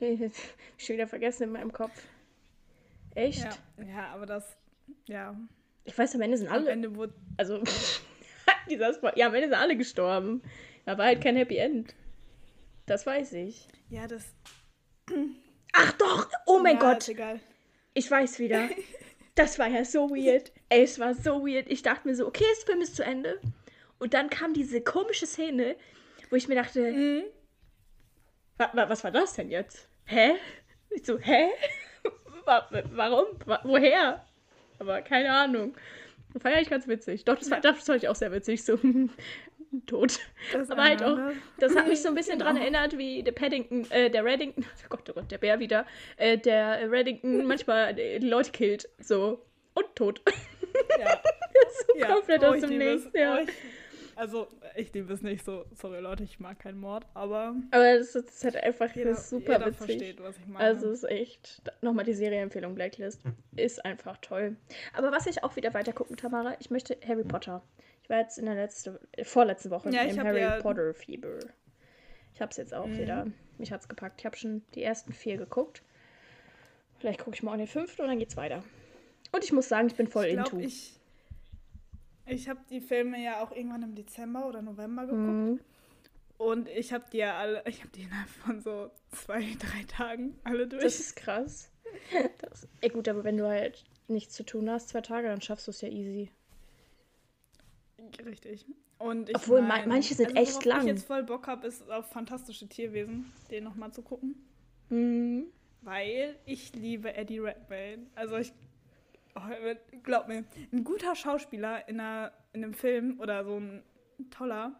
Schon 0.78 0.94
wieder 0.94 1.06
vergessen 1.06 1.44
in 1.44 1.52
meinem 1.52 1.72
Kopf. 1.72 1.92
Echt? 3.14 3.44
Ja, 3.44 3.84
ja 3.84 4.08
aber 4.14 4.26
das, 4.26 4.56
ja. 5.06 5.36
Ich 5.84 5.96
weiß, 5.96 6.14
am 6.14 6.20
Ende 6.20 6.36
sind 6.36 6.48
Am 6.48 6.54
alle. 6.54 6.70
Ende 6.70 6.94
wurde 6.94 7.14
Also, 7.36 7.62
dieser 8.70 8.94
Spo 8.94 9.08
ja, 9.16 9.26
am 9.26 9.34
Ende 9.34 9.48
sind 9.48 9.58
alle 9.58 9.76
gestorben. 9.76 10.42
Da 10.84 10.96
war 10.98 11.06
halt 11.06 11.20
kein 11.22 11.36
Happy 11.36 11.56
End. 11.56 11.94
Das 12.86 13.06
weiß 13.06 13.32
ich. 13.34 13.68
Ja, 13.88 14.06
das. 14.06 14.24
Ach 15.72 15.92
doch! 15.92 16.28
Oh 16.46 16.58
mein 16.60 16.76
ja, 16.76 16.92
Gott! 16.92 17.08
Egal. 17.08 17.40
Ich 17.94 18.10
weiß 18.10 18.38
wieder. 18.38 18.68
Das 19.36 19.58
war 19.60 19.68
ja 19.68 19.84
so 19.84 20.10
weird. 20.10 20.52
Ey, 20.68 20.82
es 20.82 20.98
war 20.98 21.14
so 21.14 21.46
weird. 21.46 21.70
Ich 21.70 21.82
dachte 21.82 22.06
mir 22.06 22.14
so, 22.14 22.26
okay, 22.26 22.44
das 22.52 22.64
Film 22.64 22.82
ist 22.82 22.96
zu 22.96 23.04
Ende. 23.04 23.40
Und 23.98 24.12
dann 24.12 24.28
kam 24.28 24.52
diese 24.52 24.82
komische 24.82 25.24
Szene, 25.24 25.76
wo 26.28 26.36
ich 26.36 26.48
mir 26.48 26.56
dachte, 26.56 26.92
Mhm. 26.92 27.22
wa 28.58 28.70
wa 28.74 28.88
was 28.88 29.02
war 29.04 29.12
das 29.12 29.34
denn 29.34 29.48
jetzt? 29.48 29.88
Hä? 30.10 30.32
Ich 30.90 31.06
so, 31.06 31.18
hä? 31.18 31.50
Wa 32.44 32.66
warum? 32.92 33.26
Wa 33.46 33.60
woher? 33.62 34.24
Aber 34.80 35.02
keine 35.02 35.32
Ahnung. 35.32 35.76
Das 36.34 36.42
ja 36.42 36.50
eigentlich 36.50 36.68
ganz 36.70 36.88
witzig. 36.88 37.24
Doch, 37.24 37.38
das, 37.38 37.48
war, 37.48 37.60
das 37.60 37.84
fand 37.84 38.02
ich 38.02 38.08
auch 38.08 38.16
sehr 38.16 38.32
witzig. 38.32 38.64
So, 38.64 38.76
tot. 39.86 40.18
Das 40.52 40.68
Aber 40.68 40.82
halt 40.82 41.02
auch, 41.04 41.16
das 41.60 41.76
hat 41.76 41.86
mich 41.86 42.02
so 42.02 42.08
ein 42.08 42.16
bisschen 42.16 42.38
Genau. 42.38 42.50
dran 42.50 42.56
erinnert, 42.60 42.98
wie 42.98 43.22
der 43.22 43.30
Paddington, 43.30 43.88
äh, 43.92 44.10
der 44.10 44.24
Reddington, 44.24 44.64
oh 44.64 44.86
Gott, 44.88 45.08
oh 45.10 45.12
Gott, 45.12 45.30
der 45.30 45.38
Bär 45.38 45.60
wieder, 45.60 45.86
äh, 46.16 46.36
der 46.36 46.90
Reddington 46.90 47.44
manchmal 47.46 47.94
die 47.94 48.18
Leute 48.18 48.50
killt. 48.50 48.88
So. 48.98 49.44
Und 49.74 49.94
tot. 49.94 50.22
Ja. 50.98 51.20
so 51.86 51.98
ja. 51.98 52.06
komplett 52.14 52.42
Oh, 52.42 52.46
aus 52.46 52.56
ich 52.56 52.66
dem. 52.66 52.78
Nichts. 52.78 53.08
Ja. 53.14 53.36
Oh, 53.36 53.42
ich, 53.42 53.48
also, 54.16 54.48
ich 54.80 54.92
liebe 54.92 55.12
es 55.12 55.22
nicht 55.22 55.44
so. 55.44 55.64
Sorry, 55.74 56.00
Leute, 56.00 56.24
ich 56.24 56.40
mag 56.40 56.58
keinen 56.58 56.78
Mord, 56.78 57.06
aber 57.14 57.54
Aber 57.70 57.98
das, 57.98 58.12
das 58.12 58.24
ist 58.24 58.44
halt 58.44 58.56
einfach 58.56 58.94
jeder, 58.94 59.14
super 59.14 59.52
jeder 59.54 59.66
witzig. 59.66 59.76
versteht, 59.86 60.22
was 60.22 60.36
ich 60.38 60.46
meine. 60.46 60.64
Also 60.64 60.88
es 60.90 61.02
ist 61.04 61.10
echt, 61.10 61.62
nochmal 61.82 62.04
die 62.04 62.14
Serienempfehlung 62.14 62.74
Blacklist, 62.74 63.22
ist 63.56 63.84
einfach 63.84 64.16
toll. 64.18 64.56
Aber 64.94 65.12
was 65.12 65.26
ich 65.26 65.44
auch 65.44 65.56
wieder 65.56 65.72
weiter 65.74 65.92
gucken, 65.92 66.16
Tamara, 66.16 66.56
ich 66.60 66.70
möchte 66.70 66.96
Harry 67.06 67.24
Potter. 67.24 67.62
Ich 68.02 68.10
war 68.10 68.18
jetzt 68.18 68.38
in 68.38 68.46
der 68.46 68.54
letzten, 68.56 68.98
äh, 69.12 69.24
vorletzten 69.24 69.70
Woche 69.70 69.90
Ja, 69.90 70.04
ich 70.04 70.16
im 70.16 70.24
Harry 70.24 70.40
ja- 70.40 70.60
Potter 70.60 70.94
Fieber. 70.94 71.38
Ich 72.34 72.40
hab's 72.40 72.56
jetzt 72.56 72.74
auch 72.74 72.86
Mhm. 72.86 72.98
wieder, 72.98 73.26
mich 73.58 73.70
hat's 73.72 73.88
gepackt. 73.88 74.20
Ich 74.20 74.26
habe 74.26 74.36
schon 74.36 74.62
die 74.74 74.82
ersten 74.82 75.12
vier 75.12 75.36
geguckt. 75.36 75.82
Vielleicht 76.98 77.20
gucke 77.20 77.34
ich 77.36 77.42
mal 77.42 77.52
an 77.52 77.58
den 77.58 77.68
fünften 77.68 78.02
und 78.02 78.08
dann 78.08 78.18
geht's 78.18 78.36
weiter. 78.36 78.62
Und 79.32 79.44
ich 79.44 79.52
muss 79.52 79.68
sagen, 79.68 79.86
ich 79.88 79.94
bin 79.94 80.06
voll 80.08 80.26
ich 80.26 80.32
into. 80.32 80.50
glaube, 80.50 80.64
ich. 80.64 80.99
Ich 82.26 82.48
habe 82.48 82.60
die 82.70 82.80
Filme 82.80 83.22
ja 83.22 83.42
auch 83.42 83.52
irgendwann 83.52 83.82
im 83.82 83.94
Dezember 83.94 84.46
oder 84.46 84.62
November 84.62 85.06
geguckt. 85.06 85.20
Mhm. 85.20 85.60
Und 86.38 86.68
ich 86.68 86.92
habe 86.92 87.04
die 87.12 87.18
ja 87.18 87.38
alle, 87.38 87.62
ich 87.66 87.80
habe 87.80 87.90
die 87.90 88.02
innerhalb 88.02 88.28
von 88.28 88.60
so 88.60 88.90
zwei, 89.10 89.40
drei 89.58 89.84
Tagen 89.88 90.38
alle 90.44 90.66
durch. 90.66 90.82
Das 90.82 90.98
ist 90.98 91.16
krass. 91.16 91.70
Das, 92.38 92.68
ey, 92.80 92.88
gut, 92.88 93.08
aber 93.08 93.24
wenn 93.24 93.36
du 93.36 93.46
halt 93.46 93.84
nichts 94.08 94.34
zu 94.34 94.44
tun 94.44 94.70
hast, 94.70 94.88
zwei 94.88 95.00
Tage, 95.00 95.28
dann 95.28 95.40
schaffst 95.40 95.66
du 95.66 95.70
es 95.70 95.80
ja 95.80 95.88
easy. 95.88 96.30
Richtig. 98.24 98.64
Und 98.98 99.28
ich 99.30 99.36
Obwohl, 99.36 99.62
mein, 99.62 99.88
manche 99.88 100.14
sind 100.14 100.36
echt 100.36 100.52
worauf 100.52 100.64
lang. 100.64 100.80
ich 100.80 100.86
jetzt 100.86 101.06
voll 101.06 101.22
Bock 101.22 101.46
habe, 101.46 101.66
ist 101.66 101.90
auf 101.90 102.10
fantastische 102.10 102.68
Tierwesen, 102.68 103.32
den 103.50 103.64
nochmal 103.64 103.92
zu 103.92 104.02
gucken. 104.02 104.34
Mhm. 104.88 105.46
Weil 105.82 106.36
ich 106.44 106.74
liebe 106.74 107.14
Eddie 107.14 107.38
Redmayne. 107.38 108.06
Also 108.14 108.36
ich, 108.36 108.52
oh, 109.34 109.40
glaub 110.02 110.28
mir, 110.28 110.44
ein 110.72 110.84
guter 110.84 111.14
Schauspieler 111.14 111.88
in, 111.88 112.00
einer, 112.00 112.32
in 112.52 112.64
einem 112.64 112.74
Film 112.74 113.20
oder 113.20 113.44
so 113.44 113.58
ein 113.58 113.82
toller, 114.30 114.72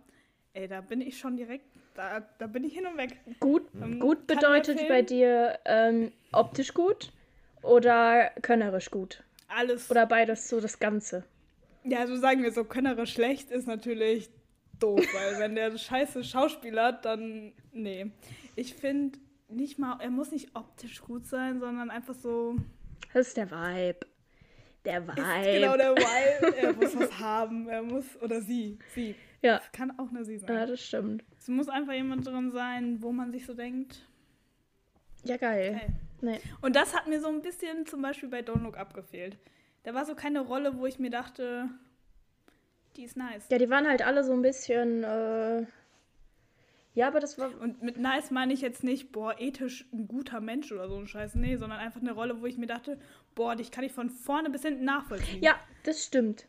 ey, 0.53 0.69
da 0.69 0.81
bin 0.81 1.01
ich 1.01 1.19
schon 1.19 1.37
direkt, 1.37 1.67
da, 1.95 2.21
da 2.39 2.47
bin 2.47 2.65
ich 2.65 2.75
hin 2.75 2.87
und 2.87 2.97
weg. 2.97 3.19
Gut, 3.41 3.63
Ähm, 3.81 4.01
gut 4.01 4.27
bedeutet 4.27 4.87
bei 4.89 5.03
dir 5.03 5.59
ähm, 5.65 6.13
optisch 6.33 6.75
gut 6.75 7.13
oder 7.63 8.31
könnerisch 8.43 8.91
gut? 8.91 9.23
Alles. 9.49 9.91
Oder 9.91 10.07
beides 10.07 10.49
so 10.49 10.61
das 10.61 10.79
Ganze? 10.79 11.25
ja, 11.85 12.07
so 12.07 12.17
sagen 12.17 12.43
wir 12.43 12.53
so, 12.53 12.65
könnerisch 12.65 13.13
schlecht 13.13 13.51
ist 13.51 13.67
natürlich 13.67 14.31
doof, 14.79 15.01
weil 15.13 15.39
wenn 15.39 15.55
der 15.55 15.77
scheiße 15.77 16.25
Schauspieler 16.25 16.87
hat, 16.87 17.05
dann 17.05 17.53
nee. 17.73 18.11
Ich 18.57 18.75
finde 18.75 19.19
nicht 19.49 19.79
mal, 19.79 19.99
er 20.01 20.11
muss 20.11 20.31
nicht 20.31 20.55
optisch 20.55 21.01
gut 21.03 21.27
sein, 21.27 21.61
sondern 21.61 21.91
einfach 21.91 22.15
so. 22.15 22.57
Das 23.13 23.29
ist 23.29 23.37
der 23.37 23.51
Vibe. 23.51 24.07
Der 24.85 25.07
Vibe. 25.07 25.53
Genau 25.53 25.77
der 25.77 25.95
Vibe. 25.97 26.57
Er 26.57 26.73
muss 26.73 26.99
was 26.99 27.19
haben. 27.19 27.69
Er 27.69 27.83
muss, 27.83 28.05
oder 28.23 28.41
sie, 28.41 28.79
sie. 28.95 29.15
Ja. 29.43 29.59
Das 29.59 29.73
kann 29.73 29.99
auch 29.99 30.09
eine 30.11 30.25
sie 30.25 30.39
sein. 30.39 30.55
Ja, 30.55 30.67
das 30.67 30.81
stimmt. 30.81 31.25
Es 31.39 31.49
muss 31.49 31.69
einfach 31.69 31.93
jemand 31.93 32.27
drin 32.27 32.51
sein, 32.53 33.03
wo 33.03 33.13
man 33.13 33.33
sich 33.33 33.47
so 33.47 33.55
denkt. 33.55 34.07
Ja, 35.25 35.37
geil. 35.37 35.73
Geil. 35.73 35.93
Nee. 36.23 36.41
Und 36.61 36.77
das 36.77 36.95
hat 36.95 37.07
mir 37.07 37.21
so 37.21 37.29
ein 37.29 37.43
bisschen 37.43 37.87
zum 37.87 38.03
Beispiel 38.03 38.29
bei 38.29 38.41
Don't 38.41 38.63
Look 38.63 38.77
Up 38.77 38.95
gefehlt. 38.95 39.39
Da 39.83 39.95
war 39.95 40.05
so 40.05 40.15
keine 40.15 40.41
Rolle, 40.41 40.77
wo 40.77 40.87
ich 40.87 40.99
mir 40.99 41.11
dachte, 41.11 41.69
die 42.97 43.05
ist 43.05 43.17
nice. 43.17 43.47
Ja, 43.51 43.59
die 43.59 43.71
waren 43.71 43.87
halt 43.89 44.03
alle 44.03 44.25
so 44.25 44.33
ein 44.33 44.43
bisschen. 44.43 45.05
Äh... 45.05 45.67
Ja, 46.95 47.07
aber 47.07 47.21
das 47.21 47.39
war. 47.39 47.51
Und 47.61 47.83
mit 47.83 47.99
nice 47.99 48.31
meine 48.31 48.53
ich 48.53 48.61
jetzt 48.61 48.83
nicht, 48.83 49.13
boah, 49.13 49.37
ethisch 49.39 49.87
ein 49.93 50.09
guter 50.09 50.41
Mensch 50.41 50.73
oder 50.73 50.89
so 50.89 50.97
ein 50.97 51.07
Scheiß. 51.07 51.37
Nee, 51.37 51.57
sondern 51.57 51.79
einfach 51.79 52.01
eine 52.01 52.13
Rolle, 52.13 52.41
wo 52.41 52.47
ich 52.47 52.59
mir 52.59 52.67
dachte, 52.67 52.99
boah, 53.35 53.55
dich 53.55 53.71
kann 53.71 53.85
ich 53.85 53.93
von 53.93 54.11
vorne 54.11 54.51
bis 54.51 54.63
hinten 54.63 54.85
nachvollziehen. 54.85 55.43
Ja, 55.43 55.55
das 55.85 56.05
stimmt. 56.05 56.47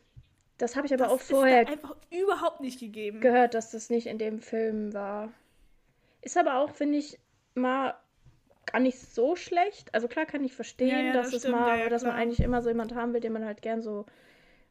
Das 0.58 0.76
habe 0.76 0.86
ich 0.86 0.92
aber 0.94 1.04
das 1.04 1.12
auch 1.12 1.20
vorher 1.20 1.64
da 1.64 1.72
einfach 1.72 1.96
überhaupt 2.10 2.60
nicht 2.60 2.80
gegeben. 2.80 3.20
gehört, 3.20 3.54
dass 3.54 3.70
das 3.70 3.88
nicht 3.90 4.06
in 4.06 4.18
dem 4.18 4.40
Film 4.40 4.92
war. 4.92 5.32
Ist 6.20 6.36
aber 6.36 6.58
auch, 6.58 6.70
finde 6.70 6.98
ich, 6.98 7.18
mal 7.54 7.94
gar 8.66 8.80
nicht 8.80 8.98
so 8.98 9.34
schlecht. 9.36 9.94
Also 9.94 10.08
klar 10.08 10.26
kann 10.26 10.44
ich 10.44 10.54
verstehen, 10.54 10.88
Ja, 10.88 11.00
ja, 11.00 11.12
dass 11.12 11.26
das 11.26 11.34
es 11.34 11.40
stimmt, 11.42 11.56
mal, 11.58 11.78
ja, 11.78 11.88
dass 11.88 12.02
man 12.04 12.12
eigentlich 12.12 12.40
immer 12.40 12.62
so 12.62 12.68
jemand 12.68 12.94
haben 12.94 13.12
will, 13.12 13.20
den 13.20 13.32
man 13.32 13.44
halt 13.44 13.62
gern 13.62 13.82
so, 13.82 14.06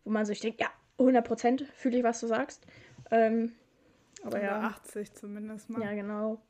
wo 0.03 0.11
man 0.11 0.25
sich 0.25 0.39
denkt, 0.39 0.61
ja, 0.61 0.67
100 0.97 1.25
Prozent 1.25 1.65
fühle 1.75 1.97
ich, 1.97 2.03
was 2.03 2.19
du 2.19 2.27
sagst. 2.27 2.65
Ähm, 3.09 3.53
aber 4.23 4.37
Oder 4.37 4.43
ja, 4.43 4.59
80 4.61 5.13
zumindest 5.13 5.69
mal. 5.69 5.81
ja, 5.83 5.93
genau. 5.93 6.41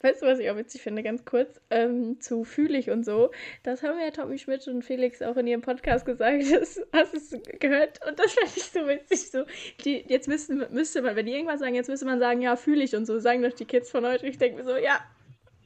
Weißt 0.00 0.22
du, 0.22 0.26
was 0.26 0.38
ich 0.38 0.48
auch 0.48 0.56
witzig 0.56 0.80
finde, 0.82 1.02
ganz 1.02 1.24
kurz, 1.24 1.60
ähm, 1.70 2.20
zu 2.20 2.44
fühlig 2.44 2.88
und 2.90 3.04
so. 3.04 3.32
Das 3.64 3.82
haben 3.82 3.98
ja 3.98 4.10
Tommy 4.12 4.38
Schmidt 4.38 4.64
und 4.68 4.84
Felix 4.84 5.20
auch 5.22 5.36
in 5.36 5.48
ihrem 5.48 5.60
Podcast 5.60 6.06
gesagt. 6.06 6.44
Das, 6.52 6.80
hast 6.92 7.12
du 7.14 7.16
es 7.36 7.58
gehört? 7.58 7.98
Und 8.06 8.16
das 8.16 8.32
fand 8.32 8.56
ich 8.56 8.62
so 8.64 8.86
witzig. 8.86 9.30
So, 9.32 9.44
die, 9.84 10.04
jetzt 10.06 10.28
müssten, 10.28 10.64
müsste 10.72 11.02
man, 11.02 11.16
wenn 11.16 11.26
die 11.26 11.32
irgendwas 11.32 11.58
sagen, 11.58 11.74
jetzt 11.74 11.88
müsste 11.88 12.06
man 12.06 12.20
sagen, 12.20 12.42
ja, 12.42 12.54
fühle 12.54 12.84
ich 12.84 12.94
und 12.94 13.06
so. 13.06 13.18
Sagen 13.18 13.42
doch 13.42 13.52
die 13.52 13.64
Kids 13.64 13.90
von 13.90 14.06
heute. 14.06 14.24
Ich 14.28 14.38
denke 14.38 14.58
mir 14.58 14.64
so, 14.64 14.76
ja, 14.76 15.00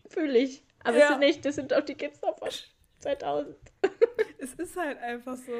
fühle 0.09 0.39
ich. 0.39 0.65
Aber 0.83 0.97
Ja. 0.97 1.05
es 1.05 1.11
sind 1.11 1.21
nicht, 1.21 1.45
das 1.45 1.55
sind 1.57 1.71
doch 1.71 1.83
die 1.85 1.95
Kids 1.95 2.23
noch 2.23 2.39
von 2.39 2.49
2000. 3.01 3.55
Es 4.39 4.55
ist 4.55 4.77
halt 4.77 4.99
einfach 4.99 5.37
so. 5.37 5.53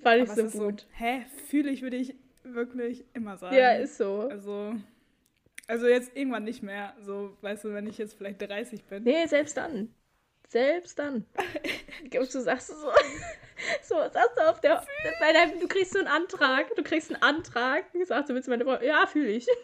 Fand 0.00 0.22
ich 0.22 0.30
Aber 0.30 0.48
so 0.48 0.58
gut. 0.60 0.80
so, 0.82 0.86
hä, 0.92 1.22
fühle 1.48 1.70
ich, 1.70 1.82
würde 1.82 1.96
ich 1.96 2.14
wirklich 2.44 3.04
immer 3.14 3.36
sagen. 3.36 3.56
ja, 3.56 3.72
ist 3.72 3.96
so. 3.96 4.28
Also, 4.30 4.74
also 5.66 5.86
jetzt 5.86 6.14
irgendwann 6.16 6.44
nicht 6.44 6.62
mehr. 6.62 6.94
So, 7.00 7.36
weißt 7.40 7.64
du, 7.64 7.72
wenn 7.74 7.86
ich 7.86 7.98
jetzt 7.98 8.14
vielleicht 8.14 8.40
30 8.42 8.84
bin. 8.84 9.02
Nee, 9.04 9.26
selbst 9.26 9.56
dann. 9.56 9.94
Selbst 10.48 10.98
dann. 10.98 11.24
Du 12.10 12.24
sagst 12.24 12.68
so, 12.68 12.74
so, 13.82 13.94
sagst 14.12 14.36
du 14.36 14.48
auf 14.48 14.60
der, 14.60 14.84
bei 15.20 15.32
deinem, 15.32 15.58
du 15.60 15.66
kriegst 15.68 15.92
so 15.92 15.98
einen 15.98 16.08
Antrag, 16.08 16.74
du 16.76 16.82
kriegst 16.82 17.12
einen 17.12 17.22
Antrag, 17.22 17.84
sagst 18.04 18.30
du, 18.30 18.34
willst 18.34 18.46
du 18.46 18.50
meine 18.52 18.64
Frau, 18.64 18.80
ja, 18.82 19.06
fühle 19.06 19.30
ich. 19.30 19.46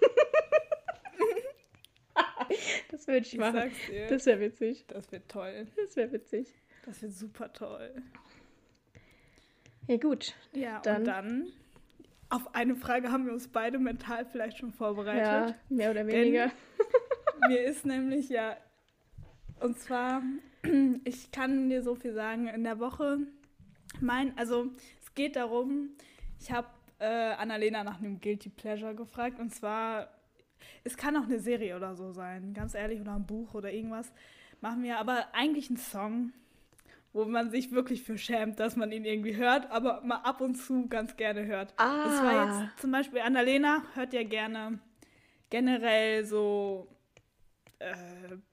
das 2.90 3.06
würde 3.06 3.18
ich 3.20 3.32
Ich 3.34 3.38
machen. 3.38 3.70
dir. 3.88 4.00
Das, 4.02 4.10
Das 4.10 4.26
wäre 4.26 4.40
witzig. 4.40 4.84
wird 5.10 5.28
toll. 5.28 5.66
Das 5.76 5.96
wäre 5.96 6.12
witzig. 6.12 6.49
Das 6.87 7.02
wird 7.02 7.12
super 7.12 7.52
toll. 7.52 7.90
Ja, 9.87 9.96
gut. 9.96 10.34
Ja, 10.52 10.80
Dann- 10.80 10.96
und 10.99 11.04
dann. 11.04 11.52
Auf 12.30 12.54
eine 12.54 12.76
Frage 12.76 13.10
haben 13.10 13.26
wir 13.26 13.32
uns 13.32 13.49
beide 13.49 13.78
mental 13.78 14.25
vielleicht 14.25 14.58
schon 14.58 14.70
Ja, 14.70 14.75
vorbereitet. 14.76 15.56
mehr 15.68 15.90
oder 15.90 16.06
weniger. 16.06 16.50
Mir 17.49 17.62
ist 17.64 17.84
nämlich 17.84 18.28
ja. 18.28 18.56
Und 19.60 19.78
zwar, 19.78 20.22
ich 21.04 21.32
kann 21.32 21.68
dir 21.68 21.82
so 21.82 21.94
viel 21.96 22.14
sagen, 22.14 22.46
in 22.49 22.64
der 22.64 22.78
Woche, 22.78 23.18
mein, 24.00 24.36
also 24.38 24.71
es 25.02 25.12
geht 25.14 25.36
darum, 25.36 25.90
ich 26.38 26.50
habe 26.52 26.69
äh, 27.00 27.04
Annalena 27.32 27.82
nach 27.82 27.99
einem 27.99 28.21
Guilty 28.21 28.49
Pleasure 28.50 28.95
gefragt 28.95 29.38
und 29.40 29.52
zwar, 29.52 30.08
es 30.84 30.97
kann 30.97 31.16
auch 31.16 31.25
eine 31.25 31.40
Serie 31.40 31.76
oder 31.76 31.97
so 31.97 32.12
sein, 32.12 32.54
ganz 32.54 32.75
ehrlich, 32.75 33.00
oder 33.00 33.14
ein 33.16 33.26
Buch 33.26 33.54
oder 33.54 33.73
irgendwas. 33.73 34.12
Machen 34.60 34.82
wir 34.82 34.99
aber 34.99 35.28
eigentlich 35.34 35.69
einen 35.69 35.78
Song, 35.78 36.32
wo 37.12 37.25
man 37.25 37.50
sich 37.50 37.73
wirklich 37.73 38.02
für 38.02 38.18
schämt, 38.18 38.60
dass 38.60 38.76
man 38.76 38.92
ihn 38.92 39.04
irgendwie 39.04 39.36
hört, 39.36 39.70
aber 39.70 40.00
mal 40.02 40.16
ab 40.23 40.40
und 40.40 40.54
zu 40.54 40.86
ganz 40.88 41.16
gerne 41.16 41.46
hört. 41.46 41.75
Ah. 41.76 42.04
Das 42.04 42.23
war 42.23 42.46
jetzt 42.46 42.80
zum 42.80 42.92
Beispiel 42.92 43.20
Annalena 43.20 43.82
hört 43.94 44.12
ja 44.12 44.23
gerne 44.23 44.78
generell 45.50 46.25
so 46.25 46.86
äh, 47.80 47.94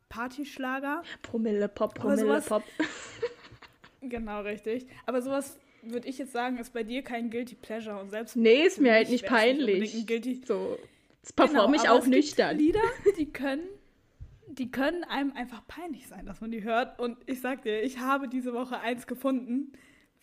Partyschlager. 0.10 1.04
Promille 1.22 1.68
Pop, 1.68 1.96
Promille 1.96 2.42
Pop. 2.42 2.64
Genau, 4.02 4.42
richtig. 4.42 4.88
Aber 5.06 5.22
sowas 5.22 5.58
würde 5.82 6.08
ich 6.08 6.18
jetzt 6.18 6.32
sagen, 6.32 6.58
ist 6.58 6.74
bei 6.74 6.84
dir 6.84 7.02
kein 7.02 7.30
Guilty 7.30 7.56
Pleasure. 7.56 8.00
Und 8.00 8.10
selbst 8.10 8.36
Nee, 8.36 8.64
ist 8.64 8.80
mir 8.80 8.94
halt 8.94 9.10
nicht 9.10 9.26
peinlich. 9.26 9.96
Ein 9.96 10.06
Guilty 10.06 10.42
So, 10.46 10.78
das 11.22 11.34
performe 11.34 11.76
ich 11.76 11.82
Genau, 11.82 11.96
aber 11.96 12.04
auch 12.04 12.08
nüchtern. 12.08 12.58
Lieder, 12.58 12.82
die 13.18 13.32
können, 13.32 13.68
die 14.58 14.72
können 14.72 15.04
einem 15.04 15.34
einfach 15.34 15.66
peinlich 15.68 16.08
sein, 16.08 16.26
dass 16.26 16.42
man 16.42 16.52
die 16.52 16.64
hört. 16.64 17.00
Und 17.00 17.18
ich 17.26 17.42
sag 17.42 17.62
dir, 17.64 17.82
ich 17.84 18.00
habe 18.00 18.28
diese 18.28 18.54
Woche 18.54 18.80
eins 18.80 19.06
gefunden. 19.08 19.74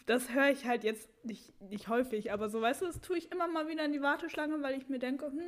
Das 0.07 0.33
höre 0.35 0.51
ich 0.51 0.67
halt 0.67 0.85
jetzt 0.85 1.09
nicht, 1.25 1.59
nicht 1.63 1.89
häufig, 1.89 2.33
aber 2.33 2.49
so, 2.49 2.61
weißt 2.61 2.83
du, 2.83 2.87
das 2.87 3.01
tue 3.01 3.17
ich 3.17 3.33
immer 3.33 3.47
mal 3.49 3.69
wieder 3.69 3.85
in 3.85 3.93
die 3.93 4.03
Warteschlange, 4.03 4.61
weil 4.63 4.77
ich 4.77 4.89
mir 4.89 4.99
denke, 4.99 5.27
hm, 5.27 5.41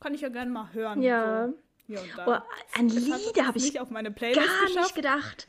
kann 0.00 0.14
ich 0.14 0.22
ja 0.22 0.28
gerne 0.30 0.50
mal 0.50 0.72
hören. 0.72 1.02
Ja. 1.02 1.48
So, 1.48 1.54
hier 1.86 2.00
und 2.00 2.08
da. 2.16 2.26
Oh, 2.26 2.78
an 2.78 2.88
Lieder 2.88 3.46
habe 3.46 3.58
ich 3.58 3.64
nicht 3.64 3.80
auf 3.80 3.90
meine 3.90 4.10
Playlist 4.10 4.40
gar 4.46 4.64
nicht 4.64 4.74
geschafft. 4.74 4.94
gedacht. 4.94 5.48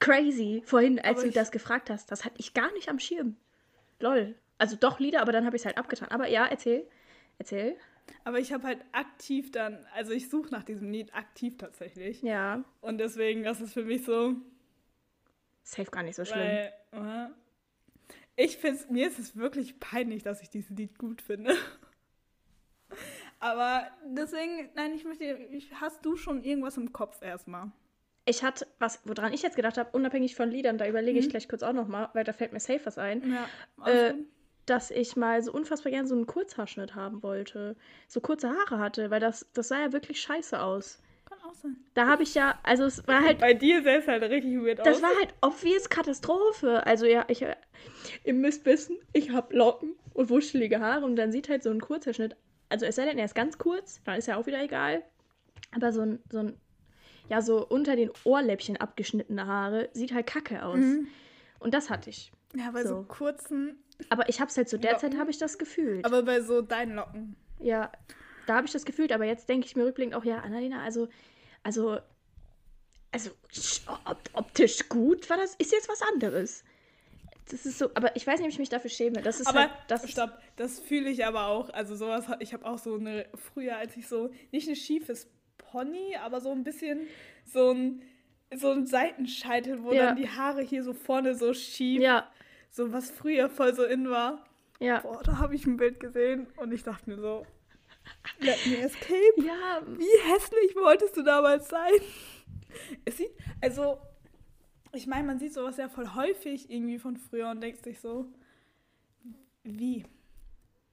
Crazy. 0.00 0.62
Vorhin, 0.66 0.98
als 0.98 1.10
Aber 1.18 1.22
du 1.22 1.28
ich- 1.28 1.34
das 1.34 1.50
gefragt 1.50 1.88
hast, 1.90 2.10
das 2.10 2.24
hatte 2.24 2.36
ich 2.38 2.54
gar 2.54 2.72
nicht 2.72 2.88
am 2.88 2.98
Schirm. 2.98 3.36
Lol. 4.00 4.34
Also 4.58 4.76
doch 4.76 4.98
Lieder, 5.00 5.20
aber 5.22 5.32
dann 5.32 5.46
habe 5.46 5.56
ich 5.56 5.62
es 5.62 5.66
halt 5.66 5.78
abgetan. 5.78 6.08
Aber 6.08 6.28
ja, 6.28 6.46
erzähl. 6.46 6.86
Erzähl. 7.38 7.76
Aber 8.24 8.38
ich 8.38 8.52
habe 8.52 8.64
halt 8.66 8.84
aktiv 8.92 9.50
dann, 9.52 9.86
also 9.94 10.12
ich 10.12 10.28
suche 10.28 10.50
nach 10.50 10.62
diesem 10.64 10.90
Lied 10.90 11.14
aktiv 11.14 11.56
tatsächlich. 11.58 12.22
Ja. 12.22 12.64
Und 12.80 12.98
deswegen, 12.98 13.42
das 13.42 13.60
ist 13.60 13.72
für 13.72 13.84
mich 13.84 14.04
so, 14.04 14.34
Safe 15.62 15.90
gar 15.90 16.02
nicht 16.04 16.14
so 16.16 16.24
schlimm. 16.24 16.38
Weil, 16.38 16.72
äh, 16.92 17.28
ich 18.36 18.56
finde 18.58 18.80
mir 18.92 19.08
ist 19.08 19.18
es 19.18 19.36
wirklich 19.36 19.80
peinlich, 19.80 20.22
dass 20.22 20.40
ich 20.42 20.48
dieses 20.50 20.70
Lied 20.70 20.98
gut 20.98 21.20
finde. 21.22 21.54
Aber 23.40 23.86
deswegen, 24.06 24.70
nein, 24.74 24.94
ich 24.94 25.04
möchte, 25.04 25.24
ich, 25.24 25.70
hast 25.80 26.04
du 26.04 26.16
schon 26.16 26.42
irgendwas 26.42 26.76
im 26.76 26.92
Kopf 26.92 27.20
erstmal? 27.22 27.70
Ich 28.24 28.42
hatte, 28.42 28.66
was, 28.78 29.00
woran 29.04 29.32
ich 29.32 29.42
jetzt 29.42 29.56
gedacht 29.56 29.78
habe, 29.78 29.90
unabhängig 29.92 30.34
von 30.34 30.50
Liedern, 30.50 30.78
da 30.78 30.88
überlege 30.88 31.18
ich 31.18 31.26
Mhm. 31.26 31.30
gleich 31.30 31.48
kurz 31.48 31.62
auch 31.62 31.72
nochmal, 31.72 32.08
weil 32.12 32.24
da 32.24 32.32
fällt 32.32 32.52
mir 32.52 32.60
safe 32.60 32.84
was 32.84 32.98
ein, 32.98 33.22
Ja, 33.32 33.48
Äh. 33.86 34.14
Dass 34.66 34.90
ich 34.90 35.16
mal 35.16 35.42
so 35.42 35.52
unfassbar 35.52 35.92
gern 35.92 36.06
so 36.06 36.14
einen 36.14 36.26
Kurzhaarschnitt 36.26 36.94
haben 36.94 37.22
wollte. 37.22 37.76
So 38.08 38.20
kurze 38.20 38.50
Haare 38.50 38.78
hatte, 38.78 39.10
weil 39.10 39.20
das, 39.20 39.46
das 39.54 39.68
sah 39.68 39.80
ja 39.80 39.92
wirklich 39.92 40.20
scheiße 40.20 40.60
aus. 40.60 41.00
kann 41.28 41.38
auch 41.48 41.54
sein. 41.54 41.76
Da 41.94 42.06
habe 42.06 42.22
ich 42.24 42.34
ja, 42.34 42.58
also 42.62 42.84
es 42.84 43.06
war 43.06 43.22
halt 43.22 43.38
Bei 43.38 43.54
dir 43.54 43.82
sähe 43.82 43.98
es 43.98 44.06
halt 44.08 44.22
richtig 44.24 44.60
weird 44.60 44.80
Das 44.80 44.96
aus. 44.98 45.02
war 45.02 45.10
halt 45.16 45.34
obvious 45.40 45.88
Katastrophe. 45.88 46.84
Also 46.86 47.06
ja, 47.06 47.24
ich, 47.28 47.44
ihr 48.24 48.34
müsst 48.34 48.64
wissen, 48.66 48.96
ich 49.12 49.30
habe 49.30 49.56
Locken 49.56 49.94
und 50.14 50.30
wuschelige 50.30 50.80
Haare 50.80 51.04
und 51.04 51.16
dann 51.16 51.32
sieht 51.32 51.48
halt 51.48 51.62
so 51.62 51.70
ein 51.70 51.80
kurzer 51.80 52.12
Schnitt, 52.12 52.36
also 52.68 52.84
es 52.86 52.96
sei 52.96 53.04
denn, 53.04 53.18
er 53.18 53.24
ist 53.26 53.34
ganz 53.34 53.58
kurz, 53.58 54.00
dann 54.04 54.18
ist 54.18 54.26
ja 54.26 54.36
auch 54.36 54.46
wieder 54.46 54.62
egal. 54.62 55.02
Aber 55.74 55.92
so 55.92 56.00
ein, 56.02 56.18
so 56.30 56.38
ein, 56.38 56.56
ja, 57.28 57.40
so 57.42 57.66
unter 57.66 57.96
den 57.96 58.10
Ohrläppchen 58.24 58.76
abgeschnittene 58.76 59.46
Haare 59.46 59.88
sieht 59.92 60.12
halt 60.12 60.26
kacke 60.26 60.64
aus. 60.64 60.78
Mhm. 60.78 61.06
Und 61.58 61.74
das 61.74 61.90
hatte 61.90 62.10
ich. 62.10 62.32
Ja, 62.58 62.70
bei 62.70 62.82
so, 62.82 62.88
So. 62.88 63.02
kurzen, 63.04 63.76
Aber 64.08 64.28
ich 64.28 64.40
habe 64.40 64.50
es 64.50 64.56
halt 64.56 64.68
zu 64.68 64.78
der 64.78 64.92
Locken? 64.92 65.10
Zeit, 65.12 65.18
habe 65.20 65.30
ich 65.30 65.38
das 65.38 65.58
gefühlt. 65.58 66.04
aber 66.04 66.22
bei 66.22 66.40
so 66.40 66.62
deinen 66.62 66.94
Locken. 66.96 67.36
ja, 67.60 67.90
da 68.46 68.54
habe 68.56 68.66
ich 68.66 68.72
das 68.72 68.84
gefühlt, 68.84 69.12
aber 69.12 69.24
jetzt 69.24 69.48
denke 69.48 69.66
ich 69.66 69.74
mir 69.76 69.84
rückblickend 69.86 70.14
auch, 70.14 70.24
ja, 70.24 70.38
Annalena, 70.38 70.82
also, 70.84 71.08
also, 71.64 71.98
also 73.12 73.30
sch- 73.52 73.80
op 74.04 74.18
optisch 74.34 74.88
gut 74.88 75.28
war 75.30 75.36
das, 75.36 75.54
ist 75.56 75.72
jetzt 75.72 75.88
was 75.88 76.02
anderes. 76.02 76.64
Das 77.50 77.64
ist 77.64 77.78
so, 77.78 77.90
aber 77.94 78.14
ich 78.16 78.26
weiß 78.26 78.38
nicht, 78.40 78.46
ob 78.46 78.52
ich 78.52 78.58
mich 78.58 78.68
dafür 78.68 78.90
schäme. 78.90 79.22
Das 79.22 79.38
ist 79.40 79.46
aber 79.46 79.60
halt, 79.60 79.70
das 79.86 80.10
stopp, 80.10 80.38
das 80.56 80.80
fühle 80.80 81.08
ich 81.10 81.24
aber 81.24 81.46
auch. 81.46 81.70
Also 81.70 81.94
sowas, 81.94 82.26
hat- 82.28 82.42
ich 82.42 82.52
habe 82.52 82.64
auch 82.66 82.78
so 82.78 82.96
eine, 82.96 83.26
früher 83.34 83.76
als 83.76 83.96
ich 83.96 84.08
so, 84.08 84.30
nicht 84.50 84.68
ein 84.68 84.74
schiefes 84.76 85.28
Pony, 85.58 86.16
aber 86.22 86.40
so 86.40 86.50
ein 86.50 86.64
bisschen 86.64 87.00
so 87.44 87.70
ein, 87.70 88.02
so 88.54 88.70
ein 88.72 88.86
Seitenscheitel, 88.86 89.82
wo 89.84 89.92
Ja. 89.92 90.06
dann 90.06 90.16
die 90.16 90.28
Haare 90.28 90.60
hier 90.62 90.82
so 90.82 90.92
vorne 90.92 91.34
so 91.36 91.52
schief, 91.54 92.00
ja, 92.02 92.28
so 92.76 92.92
was 92.92 93.10
früher 93.10 93.48
voll 93.48 93.74
so 93.74 93.84
in 93.84 94.10
war. 94.10 94.44
ja, 94.80 95.00
Boah, 95.00 95.22
da 95.24 95.38
habe 95.38 95.54
ich 95.54 95.66
ein 95.66 95.78
Bild 95.78 95.98
gesehen 95.98 96.46
und 96.56 96.72
ich 96.72 96.82
dachte 96.82 97.08
mir 97.08 97.18
so, 97.18 97.46
let 98.38 98.58
me 98.66 98.76
escape. 98.78 99.40
ja, 99.42 99.80
Wie 99.86 100.32
hässlich 100.32 100.76
wolltest 100.76 101.16
du 101.16 101.22
damals 101.22 101.68
sein? 101.68 101.92
Es 103.06 103.16
sieht, 103.16 103.30
also, 103.62 103.98
ich 104.92 105.06
meine, 105.06 105.26
man 105.26 105.38
sieht 105.38 105.54
sowas 105.54 105.78
ja 105.78 105.88
voll 105.88 106.14
häufig 106.14 106.70
irgendwie 106.70 106.98
von 106.98 107.16
früher 107.16 107.48
und 107.50 107.62
denkt 107.62 107.82
sich 107.82 107.98
so, 108.00 108.26
wie? 109.62 110.04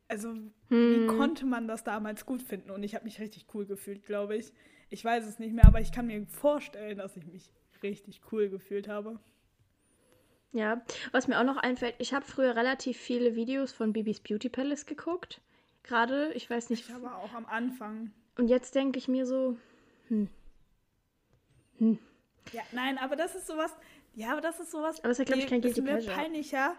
also 0.08 0.36
wie 0.70 1.08
konnte 1.08 1.46
man 1.46 1.68
das 1.68 1.84
damals 1.84 2.26
gut 2.26 2.42
finden? 2.44 2.70
Und 2.72 2.84
ich 2.84 2.96
habe 2.96 3.04
mich 3.04 3.20
richtig 3.20 3.48
cool 3.54 3.66
gefühlt, 3.66 4.06
glaube 4.06 4.38
ich. 4.38 4.54
Ich 4.90 5.04
weiß 5.04 5.26
es 5.26 5.40
nicht 5.40 5.54
mehr, 5.54 5.66
aber 5.66 5.82
ich 5.82 5.92
kann 5.92 6.08
mir 6.08 6.26
vorstellen, 6.28 7.00
dass 7.00 7.18
ich 7.18 7.26
mich 7.26 7.52
richtig 7.82 8.22
cool 8.32 8.48
gefühlt 8.50 8.88
habe. 8.88 9.20
Ja, 10.54 10.82
was 11.12 11.28
mir 11.28 11.40
auch 11.40 11.44
noch 11.44 11.58
einfällt, 11.58 11.96
ich 11.98 12.14
habe 12.14 12.26
früher 12.26 12.56
relativ 12.56 12.98
viele 12.98 13.36
Videos 13.36 13.74
von 13.74 13.92
Bibis 13.92 14.20
Beauty 14.20 14.50
Palace 14.50 14.86
geguckt. 14.86 15.42
Gerade, 15.82 16.32
ich 16.34 16.50
weiß 16.50 16.70
nicht. 16.70 16.88
Ich 16.88 16.96
aber 16.96 17.18
auch 17.18 17.34
am 17.34 17.46
Anfang. 17.48 18.12
Und 18.38 18.48
jetzt 18.48 18.76
denke 18.76 19.00
ich 19.00 19.08
mir 19.08 19.26
so, 19.26 19.58
hm. 20.08 20.30
Hm. 21.80 21.98
Ja, 22.52 22.62
nein, 22.72 23.00
aber 23.00 23.16
das 23.16 23.36
ist 23.36 23.48
sowas. 23.48 23.76
Ja, 24.16 24.32
aber 24.32 24.42
das 24.42 24.60
ist 24.60 24.72
sowas. 24.72 25.00
Aber 25.00 25.10
das 25.10 25.20
ist 25.20 25.20
ja, 25.20 25.26
glaube 25.26 25.42
ich, 25.42 25.48
kein 25.48 25.62
Guilty 25.62 25.80
ist 25.80 25.86
mir 25.86 26.14
peinlicher. 26.14 26.76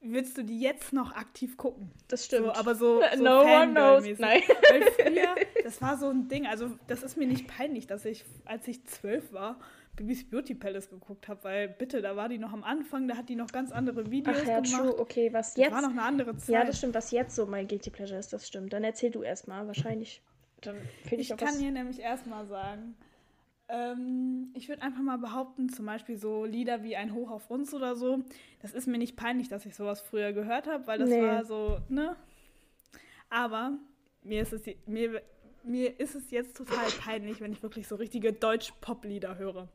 Willst 0.00 0.36
du 0.36 0.42
die 0.42 0.60
jetzt 0.60 0.92
noch 0.92 1.12
aktiv 1.12 1.56
gucken? 1.56 1.90
Das 2.08 2.24
stimmt. 2.24 2.46
So, 2.46 2.52
aber 2.52 2.74
so, 2.74 3.02
so 3.16 3.22
no 3.22 3.42
one 3.42 3.72
knows. 3.72 4.18
Nein. 4.18 4.42
Weil 4.70 4.82
früher, 4.92 5.34
das 5.64 5.80
war 5.82 5.96
so 5.96 6.08
ein 6.08 6.28
Ding. 6.28 6.46
Also, 6.46 6.70
das 6.86 7.02
ist 7.02 7.16
mir 7.16 7.26
nicht 7.26 7.48
peinlich, 7.48 7.86
dass 7.86 8.04
ich, 8.04 8.24
als 8.44 8.66
ich 8.68 8.84
zwölf 8.84 9.32
war, 9.32 9.58
Bibis 9.94 10.28
Beauty 10.28 10.54
Palace 10.54 10.88
geguckt 10.88 11.28
habe, 11.28 11.44
weil 11.44 11.68
bitte, 11.68 12.00
da 12.00 12.16
war 12.16 12.28
die 12.28 12.38
noch 12.38 12.52
am 12.52 12.64
Anfang, 12.64 13.08
da 13.08 13.16
hat 13.16 13.28
die 13.28 13.36
noch 13.36 13.48
ganz 13.48 13.72
andere 13.72 14.10
Videos 14.10 14.38
Ach 14.42 14.46
ja, 14.46 14.60
gemacht. 14.60 14.82
true. 14.82 14.98
Okay, 14.98 15.30
was 15.32 15.54
Das 15.54 15.64
jetzt. 15.64 15.72
war 15.72 15.82
noch 15.82 15.90
eine 15.90 16.02
andere 16.02 16.36
Zeit. 16.36 16.48
Ja, 16.48 16.64
das 16.64 16.78
stimmt, 16.78 16.94
was 16.94 17.10
jetzt 17.10 17.36
so 17.36 17.44
mein 17.46 17.68
Guilty 17.68 17.90
Pleasure 17.90 18.18
ist, 18.18 18.32
das 18.32 18.48
stimmt. 18.48 18.72
Dann 18.72 18.84
erzähl 18.84 19.10
du 19.10 19.22
erstmal. 19.22 19.66
Wahrscheinlich. 19.66 20.22
Dann 20.62 20.76
finde 21.04 21.16
ich, 21.22 21.30
Ich 21.30 21.36
kann 21.36 21.48
was. 21.48 21.58
hier 21.58 21.70
nämlich 21.72 21.98
erstmal 22.00 22.46
sagen, 22.46 22.94
ähm, 23.68 24.50
ich 24.54 24.68
würde 24.68 24.80
einfach 24.82 25.02
mal 25.02 25.18
behaupten, 25.18 25.68
zum 25.68 25.84
Beispiel 25.86 26.16
so 26.16 26.44
Lieder 26.46 26.82
wie 26.82 26.96
Ein 26.96 27.12
Hoch 27.14 27.30
auf 27.30 27.50
uns 27.50 27.74
oder 27.74 27.94
so, 27.94 28.22
das 28.62 28.72
ist 28.72 28.86
mir 28.86 28.98
nicht 28.98 29.16
peinlich, 29.16 29.48
dass 29.48 29.66
ich 29.66 29.74
sowas 29.74 30.00
früher 30.00 30.32
gehört 30.32 30.66
habe, 30.68 30.86
weil 30.86 30.98
das 31.00 31.10
Nee. 31.10 31.20
war 31.22 31.44
so, 31.44 31.78
ne? 31.88 32.16
Aber 33.28 33.78
mir 34.22 34.42
ist, 34.42 34.52
es, 34.52 34.62
mir, 34.86 35.22
mir 35.64 35.98
ist 36.00 36.14
es 36.14 36.30
jetzt 36.30 36.56
total 36.56 36.86
peinlich, 37.00 37.40
wenn 37.40 37.52
ich 37.52 37.62
wirklich 37.62 37.88
so 37.88 37.96
richtige 37.96 38.32
Deutsch-Pop-Lieder 38.32 39.38
höre. 39.38 39.68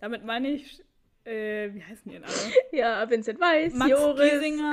Damit 0.00 0.24
meine 0.24 0.50
ich, 0.50 0.82
äh, 1.24 1.72
wie 1.74 1.82
heißen 1.82 2.10
die 2.10 2.12
denn 2.12 2.24
alle? 2.24 2.34
Ja, 2.72 3.08
Vincent 3.08 3.40
Weiss, 3.40 3.74
Max 3.74 3.90
Joris. 3.90 4.30
Giesinger, 4.30 4.72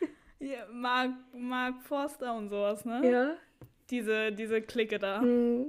Mark, 0.72 1.10
Mark 1.32 1.82
Forster 1.82 2.34
und 2.34 2.48
sowas, 2.48 2.84
ne? 2.84 3.10
Ja. 3.10 3.36
Diese, 3.90 4.32
diese 4.32 4.60
Clique 4.62 4.98
da. 4.98 5.20
Hm. 5.20 5.66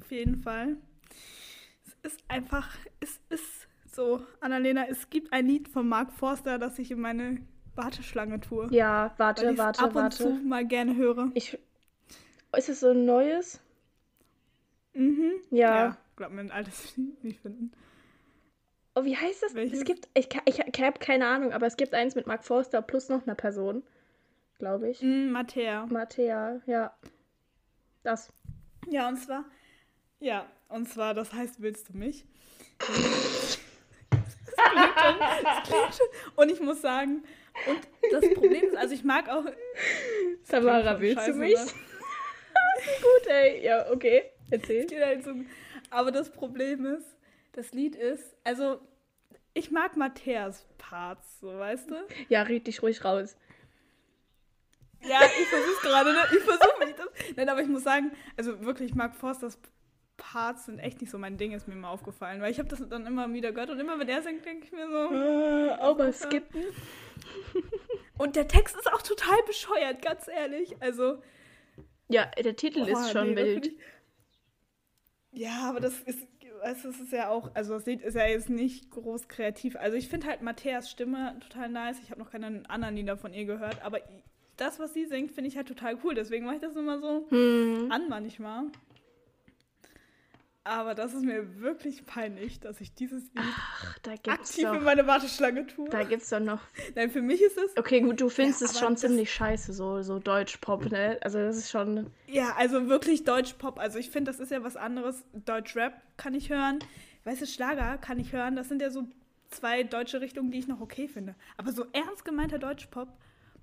Auf 0.00 0.10
jeden 0.10 0.36
Fall. 0.36 0.76
Es 1.84 2.12
ist 2.12 2.24
einfach, 2.28 2.68
es 3.00 3.20
ist 3.30 3.66
so, 3.90 4.20
Annalena, 4.40 4.86
es 4.88 5.08
gibt 5.08 5.32
ein 5.32 5.46
Lied 5.46 5.68
von 5.68 5.88
Mark 5.88 6.12
Forster, 6.12 6.58
das 6.58 6.78
ich 6.78 6.90
in 6.90 7.00
meine 7.00 7.38
Warteschlange 7.74 8.40
tue. 8.40 8.68
Ja, 8.70 9.14
weil 9.16 9.26
warte, 9.26 9.50
ich's 9.50 9.58
warte, 9.58 9.80
ab 9.82 9.88
und 9.88 9.94
warte. 9.94 10.16
zu 10.16 10.28
mal 10.30 10.66
gerne 10.66 10.96
höre. 10.96 11.30
Ich. 11.34 11.58
Ist 12.56 12.68
es 12.68 12.80
so 12.80 12.90
ein 12.90 13.04
neues? 13.04 13.60
Mhm. 14.96 15.32
Ja. 15.50 15.96
glaub 16.16 16.30
mir 16.32 16.40
ein 16.40 16.50
altes 16.50 16.96
Lied 16.96 17.22
nicht 17.22 17.40
finden. 17.40 17.72
Oh, 18.94 19.04
wie 19.04 19.16
heißt 19.16 19.42
das? 19.42 19.54
Welches? 19.54 19.80
Es 19.80 19.84
gibt. 19.84 20.08
Ich, 20.14 20.28
ich, 20.46 20.58
ich 20.58 20.82
habe 20.82 20.98
keine 20.98 21.26
Ahnung, 21.26 21.52
aber 21.52 21.66
es 21.66 21.76
gibt 21.76 21.92
eins 21.92 22.14
mit 22.14 22.26
Mark 22.26 22.44
Forster 22.44 22.80
plus 22.80 23.08
noch 23.10 23.26
einer 23.26 23.34
Person. 23.34 23.82
Glaube 24.58 24.88
ich. 24.88 25.02
Mm, 25.02 25.30
Mattea. 25.32 25.84
Mattea, 25.86 26.62
ja. 26.66 26.96
Das. 28.02 28.32
Ja, 28.88 29.08
und 29.08 29.18
zwar, 29.18 29.44
ja, 30.18 30.46
und 30.68 30.88
zwar, 30.88 31.12
das 31.12 31.32
heißt, 31.32 31.60
willst 31.60 31.90
du 31.90 31.98
mich? 31.98 32.24
das 32.78 33.58
klingt 34.54 34.98
schon, 34.98 35.18
das 35.42 35.68
klingt 35.68 35.94
schon. 35.94 36.06
Und 36.36 36.50
ich 36.50 36.60
muss 36.60 36.80
sagen, 36.80 37.24
und 37.66 37.80
das 38.12 38.32
Problem 38.34 38.64
ist, 38.64 38.76
also 38.76 38.94
ich 38.94 39.04
mag 39.04 39.28
auch, 39.28 39.44
schon 39.44 41.00
willst 41.00 41.18
du 41.18 41.20
scheiße, 41.20 41.38
mich? 41.38 41.54
ne? 41.54 41.66
Gut, 43.02 43.26
ey. 43.28 43.64
Ja, 43.64 43.90
okay. 43.90 44.30
Erzähl. 44.50 44.86
halt. 45.04 45.24
Aber 45.90 46.12
das 46.12 46.30
Problem 46.30 46.86
ist, 46.86 47.16
das 47.52 47.72
Lied 47.72 47.96
ist, 47.96 48.36
also 48.44 48.80
ich 49.54 49.70
mag 49.70 49.96
Matthäas 49.96 50.66
Parts, 50.78 51.40
so 51.40 51.48
weißt 51.48 51.90
du? 51.90 51.94
Ja, 52.28 52.42
red 52.42 52.66
dich 52.66 52.82
ruhig 52.82 53.04
raus. 53.04 53.36
Ja, 55.02 55.20
ich 55.24 55.46
versuch's 55.46 55.80
gerade, 55.82 56.12
ne? 56.12 56.20
Ich 56.36 56.42
versuche 56.42 56.84
mich 56.84 56.94
das. 56.94 57.08
Nein, 57.36 57.48
aber 57.48 57.62
ich 57.62 57.68
muss 57.68 57.82
sagen, 57.82 58.12
also 58.36 58.64
wirklich, 58.64 58.94
Mark 58.94 59.14
Forsters 59.14 59.58
Parts 60.16 60.66
sind 60.66 60.78
echt 60.78 61.00
nicht 61.00 61.10
so 61.10 61.18
mein 61.18 61.36
Ding, 61.36 61.52
ist 61.52 61.68
mir 61.68 61.74
mal 61.74 61.90
aufgefallen. 61.90 62.40
Weil 62.40 62.50
ich 62.50 62.58
habe 62.58 62.68
das 62.68 62.86
dann 62.88 63.06
immer 63.06 63.32
wieder 63.32 63.52
gehört 63.52 63.70
und 63.70 63.78
immer 63.78 63.98
wenn 63.98 64.08
er 64.08 64.22
singt, 64.22 64.44
denke 64.44 64.64
ich 64.64 64.72
mir 64.72 64.88
so. 64.88 65.14
Äh, 65.14 65.94
mal 65.94 66.12
skippen. 66.12 66.64
Und 68.18 68.36
der 68.36 68.48
Text 68.48 68.76
ist 68.76 68.92
auch 68.92 69.02
total 69.02 69.38
bescheuert, 69.46 70.02
ganz 70.02 70.28
ehrlich. 70.28 70.76
Also. 70.80 71.22
Ja, 72.08 72.26
der 72.26 72.56
Titel 72.56 72.84
boah, 72.84 73.00
ist 73.00 73.12
schon 73.12 73.34
nee, 73.34 73.36
wild. 73.36 73.72
Ja, 75.36 75.68
aber 75.68 75.80
das 75.80 76.00
ist, 76.00 76.26
das 76.62 76.84
ist 76.84 77.12
ja 77.12 77.28
auch, 77.28 77.50
also 77.54 77.74
das 77.74 77.86
Lied 77.86 78.00
ist 78.02 78.14
ja 78.14 78.26
jetzt 78.26 78.48
nicht 78.50 78.90
groß 78.90 79.28
kreativ. 79.28 79.76
Also 79.76 79.96
ich 79.96 80.08
finde 80.08 80.26
halt 80.26 80.42
Matthäas 80.42 80.90
Stimme 80.90 81.36
total 81.40 81.68
nice. 81.68 81.98
Ich 82.02 82.10
habe 82.10 82.20
noch 82.20 82.30
keine 82.30 82.62
anderen 82.68 82.96
Lieder 82.96 83.16
von 83.16 83.32
ihr 83.32 83.44
gehört, 83.44 83.84
aber 83.84 84.00
das, 84.56 84.78
was 84.80 84.94
sie 84.94 85.04
singt, 85.04 85.32
finde 85.32 85.48
ich 85.48 85.56
halt 85.56 85.68
total 85.68 85.98
cool. 86.02 86.14
Deswegen 86.14 86.46
mache 86.46 86.56
ich 86.56 86.62
das 86.62 86.74
immer 86.76 86.98
so 86.98 87.26
Hm. 87.28 87.92
an 87.92 88.08
manchmal. 88.08 88.64
Aber 90.66 90.96
das 90.96 91.14
ist 91.14 91.24
mir 91.24 91.60
wirklich 91.60 92.06
peinlich, 92.06 92.58
dass 92.58 92.80
ich 92.80 92.92
dieses 92.92 93.22
Lied 93.34 93.36
Ach, 93.36 93.96
aktiv 94.26 94.64
in 94.64 94.64
doch. 94.64 94.82
meine 94.82 95.06
Warteschlange 95.06 95.64
tue. 95.68 95.88
Da 95.90 96.02
gibt's 96.02 96.30
doch 96.30 96.40
noch. 96.40 96.60
Nein, 96.96 97.08
für 97.08 97.22
mich 97.22 97.40
ist 97.40 97.56
es. 97.56 97.76
Okay, 97.76 98.00
gut, 98.00 98.20
du 98.20 98.28
findest 98.28 98.62
Ja, 98.62 98.66
es 98.66 98.80
schon 98.80 98.96
ziemlich 98.96 99.32
scheiße, 99.32 99.72
so, 99.72 100.02
so 100.02 100.18
Deutsch-Pop, 100.18 100.90
ne? 100.90 101.18
Also, 101.20 101.38
das 101.38 101.56
ist 101.56 101.70
schon. 101.70 102.10
Ja, 102.26 102.56
also 102.56 102.88
wirklich 102.88 103.22
Deutsch-Pop. 103.22 103.78
Also 103.78 104.00
ich 104.00 104.10
finde, 104.10 104.32
das 104.32 104.40
ist 104.40 104.50
ja 104.50 104.64
was 104.64 104.76
anderes. 104.76 105.24
Deutsch-Rap 105.32 106.02
kann 106.16 106.34
ich 106.34 106.50
hören. 106.50 106.80
Weißt 107.22 107.42
du, 107.42 107.46
Schlager 107.46 107.96
kann 107.98 108.18
ich 108.18 108.32
hören. 108.32 108.56
Das 108.56 108.68
sind 108.68 108.82
ja 108.82 108.90
so 108.90 109.06
zwei 109.50 109.84
deutsche 109.84 110.20
Richtungen, 110.20 110.50
die 110.50 110.58
ich 110.58 110.66
noch 110.66 110.80
okay 110.80 111.06
finde. 111.06 111.36
Aber 111.56 111.70
so 111.70 111.86
ernst 111.92 112.24
gemeinter 112.24 112.58
Deutsch-Pop, 112.58 113.08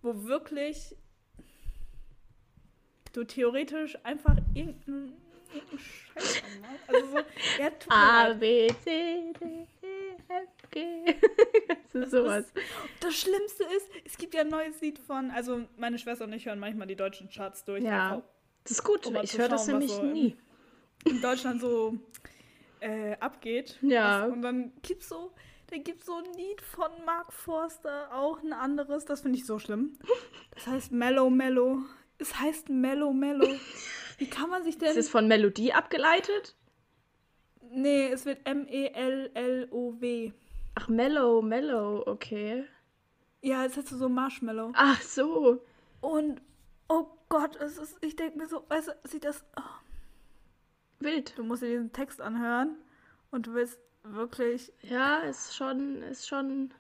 wo 0.02 0.24
wirklich 0.24 0.96
du 3.12 3.26
theoretisch 3.26 3.98
einfach 4.06 4.38
irgendeinen 4.54 5.23
irgendeinen 5.54 5.80
Scheiß 5.80 6.44
anmachst. 6.44 6.90
Also 6.90 7.08
so, 7.08 7.18
ja, 7.62 7.72
A. 7.90 8.34
B, 8.34 8.68
C, 8.84 9.34
D, 9.40 9.68
E, 9.82 10.16
F, 10.28 10.70
G. 10.72 11.16
Das 11.92 12.04
ist 12.04 12.12
sowas. 12.12 12.54
Das 13.00 13.16
Schlimmste 13.16 13.64
ist, 13.76 13.88
es 14.06 14.18
gibt 14.18 14.34
ja 14.34 14.42
ein 14.42 14.50
neues 14.50 14.82
Lied 14.82 15.00
von, 15.00 15.32
also 15.32 15.66
meine 15.78 15.98
Schwester 16.00 16.26
und 16.26 16.34
ich 16.34 16.46
hören 16.46 16.60
manchmal 16.60 16.88
die 16.88 16.96
deutschen 16.96 17.30
Charts 17.30 17.64
durch. 17.66 17.84
Ja. 17.84 18.16
einfach 18.16 18.28
Das 18.64 18.72
ist 18.72 18.84
gut. 18.84 19.06
Um 19.06 19.16
ich 19.22 19.38
höre 19.38 19.50
das 19.50 19.68
nämlich 19.68 19.92
so 19.92 20.04
nie. 20.04 20.36
in 21.06 21.22
Deutschland 21.22 21.62
so 21.62 21.98
äh, 22.80 23.16
abgeht. 23.20 23.78
Ja. 23.82 24.24
Was, 24.24 24.34
und 24.34 24.42
dann 24.42 24.74
gibt's 24.82 25.10
so, 25.10 25.32
da 25.68 25.78
gibt's 25.78 26.06
so 26.06 26.16
ein 26.16 26.34
Lied 26.36 26.62
von 26.62 26.92
Mark 27.06 27.32
Forster, 27.32 28.14
auch 28.14 28.42
ein 28.42 28.54
anderes, 28.54 29.06
das 29.06 29.22
finde 29.22 29.38
ich 29.38 29.46
so 29.46 29.58
schlimm. 29.60 29.98
Das 30.54 30.68
heißt 30.68 30.92
Mellow 30.92 31.30
Mellow. 31.30 31.80
Es 32.24 32.40
heißt 32.40 32.70
Mellow 32.70 33.12
Mellow. 33.12 33.60
Wie 34.18 34.30
kann 34.30 34.50
man 34.50 34.64
sich 34.64 34.78
denn. 34.78 34.90
Ist 34.90 34.98
es 34.98 35.10
von 35.10 35.28
Melodie 35.28 35.74
abgeleitet? 35.74 36.56
nee, 37.74 38.08
es 38.12 38.26
wird 38.26 38.40
M-E-L-L-O-W. 38.46 40.32
Ach, 40.76 40.88
Mellow, 40.88 41.42
Mellow, 41.42 42.04
okay. 42.06 42.66
Ja, 43.42 43.66
es 43.66 43.76
heißt 43.76 43.90
so 43.90 44.10
Marshmallow. 44.10 44.72
Ach 44.76 45.02
so. 45.02 45.62
Und 46.02 46.42
oh 46.88 47.08
Gott, 47.30 47.56
es 47.58 47.78
ist, 47.78 47.98
ich 48.02 48.16
denke 48.16 48.38
mir 48.38 48.48
so, 48.48 48.64
weißt 48.70 48.90
du, 48.90 48.94
sieht 49.08 49.26
das. 49.26 49.44
Oh, 49.58 49.62
Wild. 51.00 51.38
du 51.38 51.44
musst 51.44 51.64
dir 51.64 51.70
diesen 51.70 51.92
Text 51.92 52.22
anhören 52.22 52.78
und 53.32 53.48
du 53.48 53.54
willst 53.54 53.80
wirklich 54.04 54.72
Ja, 54.82 55.20
ist 55.20 55.56
schon, 55.56 56.02
ist 56.04 56.28
schon, 56.28 56.74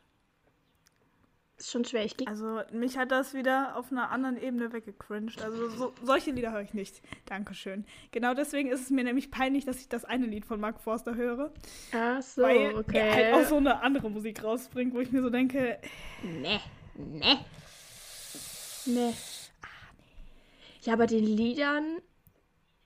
ist 1.63 1.71
schon 1.71 1.85
schwer. 1.85 2.03
Ich 2.05 2.17
gehe 2.17 2.27
Also 2.27 2.61
mich 2.71 2.97
hat 2.97 3.11
das 3.11 3.33
wieder 3.33 3.75
auf 3.75 3.91
einer 3.91 4.11
anderen 4.11 4.41
Ebene 4.41 4.71
weggecringed. 4.71 5.41
Also 5.41 5.69
so, 5.69 5.93
solche 6.03 6.31
Lieder 6.31 6.51
höre 6.51 6.61
ich 6.61 6.73
nicht. 6.73 7.01
Dankeschön. 7.25 7.85
Genau 8.11 8.33
deswegen 8.33 8.69
ist 8.69 8.81
es 8.81 8.89
mir 8.89 9.03
nämlich 9.03 9.31
peinlich, 9.31 9.65
dass 9.65 9.79
ich 9.79 9.89
das 9.89 10.05
eine 10.05 10.25
Lied 10.25 10.45
von 10.45 10.59
Mark 10.59 10.79
Forster 10.79 11.15
höre. 11.15 11.51
Ach 11.93 12.21
so, 12.21 12.43
weil 12.43 12.75
okay. 12.75 12.97
er 12.97 13.13
halt 13.13 13.33
auch 13.33 13.49
so 13.49 13.57
eine 13.57 13.81
andere 13.81 14.09
Musik 14.09 14.43
rausbringt, 14.43 14.93
wo 14.93 14.99
ich 14.99 15.11
mir 15.11 15.21
so 15.21 15.29
denke, 15.29 15.79
Ne, 16.23 16.59
ne. 16.95 17.39
Ne. 18.85 19.13
Ja, 20.81 20.93
aber 20.93 21.07
den 21.07 21.23
Liedern, 21.23 21.99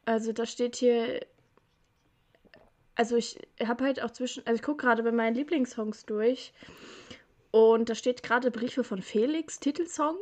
also 0.06 0.32
da 0.32 0.46
steht 0.46 0.76
hier, 0.76 1.26
also 2.96 3.16
ich 3.16 3.40
habe 3.64 3.86
halt 3.86 4.02
auch 4.02 4.12
zwischen, 4.12 4.46
also 4.46 4.56
ich 4.56 4.62
gucke 4.62 4.86
gerade 4.86 5.04
bei 5.04 5.12
meinen 5.12 5.36
Lieblingssongs 5.36 6.06
durch 6.06 6.54
und 7.52 7.90
da 7.90 7.96
steht 7.96 8.24
gerade 8.24 8.52
Briefe 8.52 8.84
von 8.84 9.02
Felix, 9.02 9.60
Titelsong. 9.60 10.16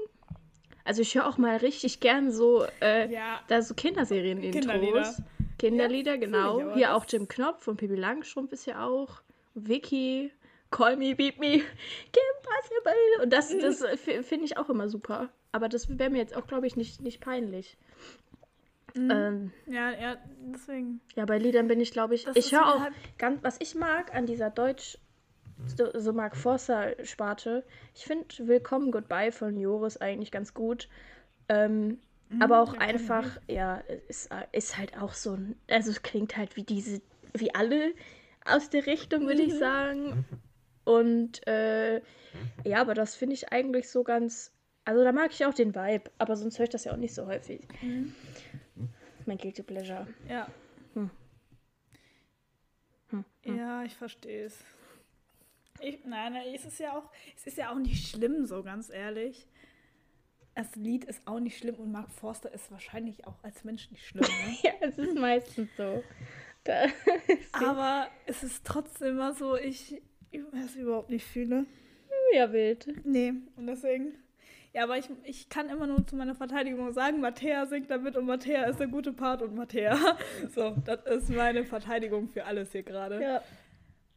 Also 0.84 1.02
ich 1.02 1.16
höre 1.16 1.28
auch 1.28 1.38
mal 1.38 1.58
richtig 1.58 2.00
gern 2.00 2.32
so, 2.32 2.66
äh, 2.82 3.12
ja, 3.12 3.40
da 3.48 3.62
so 3.62 3.74
Kinderserien-Intros. 3.74 4.62
Kinderlieder. 4.62 5.16
Kinderlieder, 5.58 6.12
Ja, 6.14 6.18
genau. 6.20 6.74
Hier 6.76 6.96
auch 6.96 7.06
Jim 7.08 7.28
Knopf 7.28 7.68
und 7.68 7.78
Pippi 7.78 7.96
Langstrumpf 7.96 8.52
ist 8.52 8.66
ja 8.68 8.86
auch. 8.86 9.22
Vicky, 9.56 10.32
Call 10.70 10.98
Me, 10.98 11.16
Beat 11.16 11.40
Me, 11.40 11.52
Kim 12.14 12.34
Possible. 12.44 13.24
Und 13.24 13.32
das, 13.34 13.50
das 13.58 13.84
finde 14.28 14.46
ich 14.46 14.58
auch 14.58 14.70
immer 14.70 14.90
super. 14.90 15.30
aber 15.54 15.70
das 15.70 15.98
wäre 15.98 16.10
mir 16.10 16.18
jetzt 16.20 16.36
auch, 16.36 16.46
glaube 16.46 16.68
ich, 16.68 16.76
nicht, 16.76 17.02
nicht 17.02 17.20
peinlich. 17.22 17.78
Mhm. 18.94 19.12
Ähm, 19.12 19.52
Ja, 19.66 19.92
ja, 19.92 20.18
deswegen. 20.54 21.02
ja, 21.16 21.26
bei 21.26 21.38
Liedern 21.38 21.68
bin 21.68 21.80
ich, 21.82 21.92
glaube 21.92 22.16
ich, 22.16 22.26
Das 22.26 22.36
ich 22.36 22.52
höre 22.52 22.66
auch 22.68 22.80
halt- 22.82 22.94
ganz, 23.18 23.42
was 23.44 23.60
ich 23.60 23.76
mag 23.76 24.14
an 24.14 24.26
dieser 24.26 24.50
Deutsch, 24.50 24.98
so, 25.78 25.90
so 26.00 26.14
Mark 26.14 26.36
Forster-Sparte, 26.36 27.64
ich 27.94 28.06
finde 28.06 28.26
Willkommen 28.40 28.92
Goodbye 28.92 29.32
von 29.32 29.58
Joris 29.60 29.98
eigentlich 29.98 30.32
ganz 30.32 30.54
gut. 30.54 30.90
Ähm, 31.50 32.00
aber 32.40 32.62
auch 32.62 32.74
einfach, 32.74 33.38
ja, 33.48 33.78
ist, 34.08 34.30
ist 34.52 34.78
halt 34.78 34.98
auch 35.00 35.14
so 35.14 35.34
ein, 35.34 35.56
also 35.70 35.92
es 35.92 36.02
klingt 36.02 36.36
halt 36.38 36.56
wie 36.56 36.64
diese, 36.64 37.02
wie 37.34 37.54
alle 37.54 37.94
aus 38.46 38.70
der 38.70 38.86
Richtung, 38.88 39.28
würde 39.28 39.44
ich 39.44 39.54
sagen. 39.58 40.26
Und 40.84 41.46
äh, 41.48 42.02
ja, 42.64 42.82
aber 42.82 42.94
das 42.94 43.16
finde 43.16 43.36
ich 43.36 43.52
eigentlich 43.52 43.90
so 43.90 44.04
ganz, 44.04 44.52
also 44.86 45.04
da 45.04 45.12
mag 45.12 45.32
ich 45.32 45.46
auch 45.46 45.54
den 45.54 45.76
Vibe, 45.76 46.12
aber 46.18 46.36
sonst 46.36 46.58
höre 46.60 46.66
ich 46.66 46.70
das 46.72 46.84
ja 46.84 46.94
auch 46.94 46.98
nicht 46.98 47.14
so 47.14 47.26
häufig. 47.28 47.62
Mein 49.26 49.38
Guilty 49.38 49.64
Pleasure. 49.64 50.08
Ja. 50.30 50.48
Hm. 50.94 51.10
Hm, 53.10 53.26
Ja, 53.46 53.84
ich 53.84 53.96
verstehe 53.96 54.46
es. 54.46 54.58
Ich, 55.82 56.06
nein, 56.06 56.34
nein, 56.34 56.48
es 56.54 56.66
ist 56.66 56.80
ja 56.80 56.98
auch, 56.98 57.12
es 57.36 57.48
ist 57.48 57.58
ja 57.58 57.72
auch 57.72 57.78
nicht 57.78 58.10
schlimm, 58.10 58.46
so 58.46 58.64
ganz 58.64 58.90
ehrlich. 58.90 59.48
Das 60.56 60.76
Lied 60.76 61.04
ist 61.04 61.28
auch 61.28 61.40
nicht 61.40 61.58
schlimm 61.58 61.76
und 61.76 61.92
Mark 61.92 62.10
Forster 62.12 62.52
ist 62.54 62.72
wahrscheinlich 62.72 63.28
auch 63.28 63.44
als 63.44 63.64
Mensch 63.66 63.92
nicht 63.92 64.06
schlimm. 64.06 64.24
Ne? 64.24 64.58
Ja, 64.64 64.72
es 64.80 64.98
ist 64.98 65.16
meistens 65.16 65.70
so. 65.76 66.02
Aber 67.52 68.08
es 68.26 68.44
ist 68.44 68.66
trotzdem 68.66 69.10
immer 69.10 69.34
so, 69.34 69.56
ich, 69.56 70.02
ich 70.32 70.42
es 70.54 70.76
überhaupt 70.76 71.10
nicht 71.10 71.26
fühle. 71.26 71.66
ja 72.34 72.52
wild. 72.52 72.88
Nee, 73.06 73.34
und 73.56 73.68
deswegen. 73.68 74.16
Ja, 74.74 74.84
aber 74.84 74.98
ich, 74.98 75.10
ich 75.24 75.48
kann 75.48 75.70
immer 75.70 75.88
nur 75.88 76.06
zu 76.06 76.18
meiner 76.18 76.36
Verteidigung 76.36 76.92
sagen, 76.92 77.22
Mattea 77.22 77.66
singt 77.66 77.90
damit 77.90 78.18
und 78.18 78.26
Mattea 78.26 78.66
ist 78.66 78.80
der 78.80 78.88
gute 78.88 79.14
Part 79.14 79.42
und 79.42 79.56
Mattea. 79.56 79.98
So, 80.54 80.76
das 80.86 81.06
ist 81.06 81.30
meine 81.30 81.64
Verteidigung 81.64 82.28
für 82.28 82.44
alles 82.46 82.74
hier 82.74 82.84
gerade. 82.84 83.22
Ja. 83.22 83.42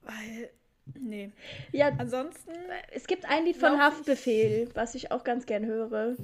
Weil, 0.02 0.50
nee. 0.98 1.30
ja, 1.72 1.92
Ansonsten, 1.98 2.52
es 2.92 3.06
gibt 3.06 3.24
ein 3.24 3.44
Lied 3.44 3.56
von 3.56 3.70
Glaub 3.70 3.74
ich- 3.74 3.80
Haftbefehl, 3.82 4.68
was 4.74 4.94
ich 4.94 5.10
auch 5.10 5.24
ganz 5.24 5.46
gern 5.46 5.66
höre. 5.66 6.16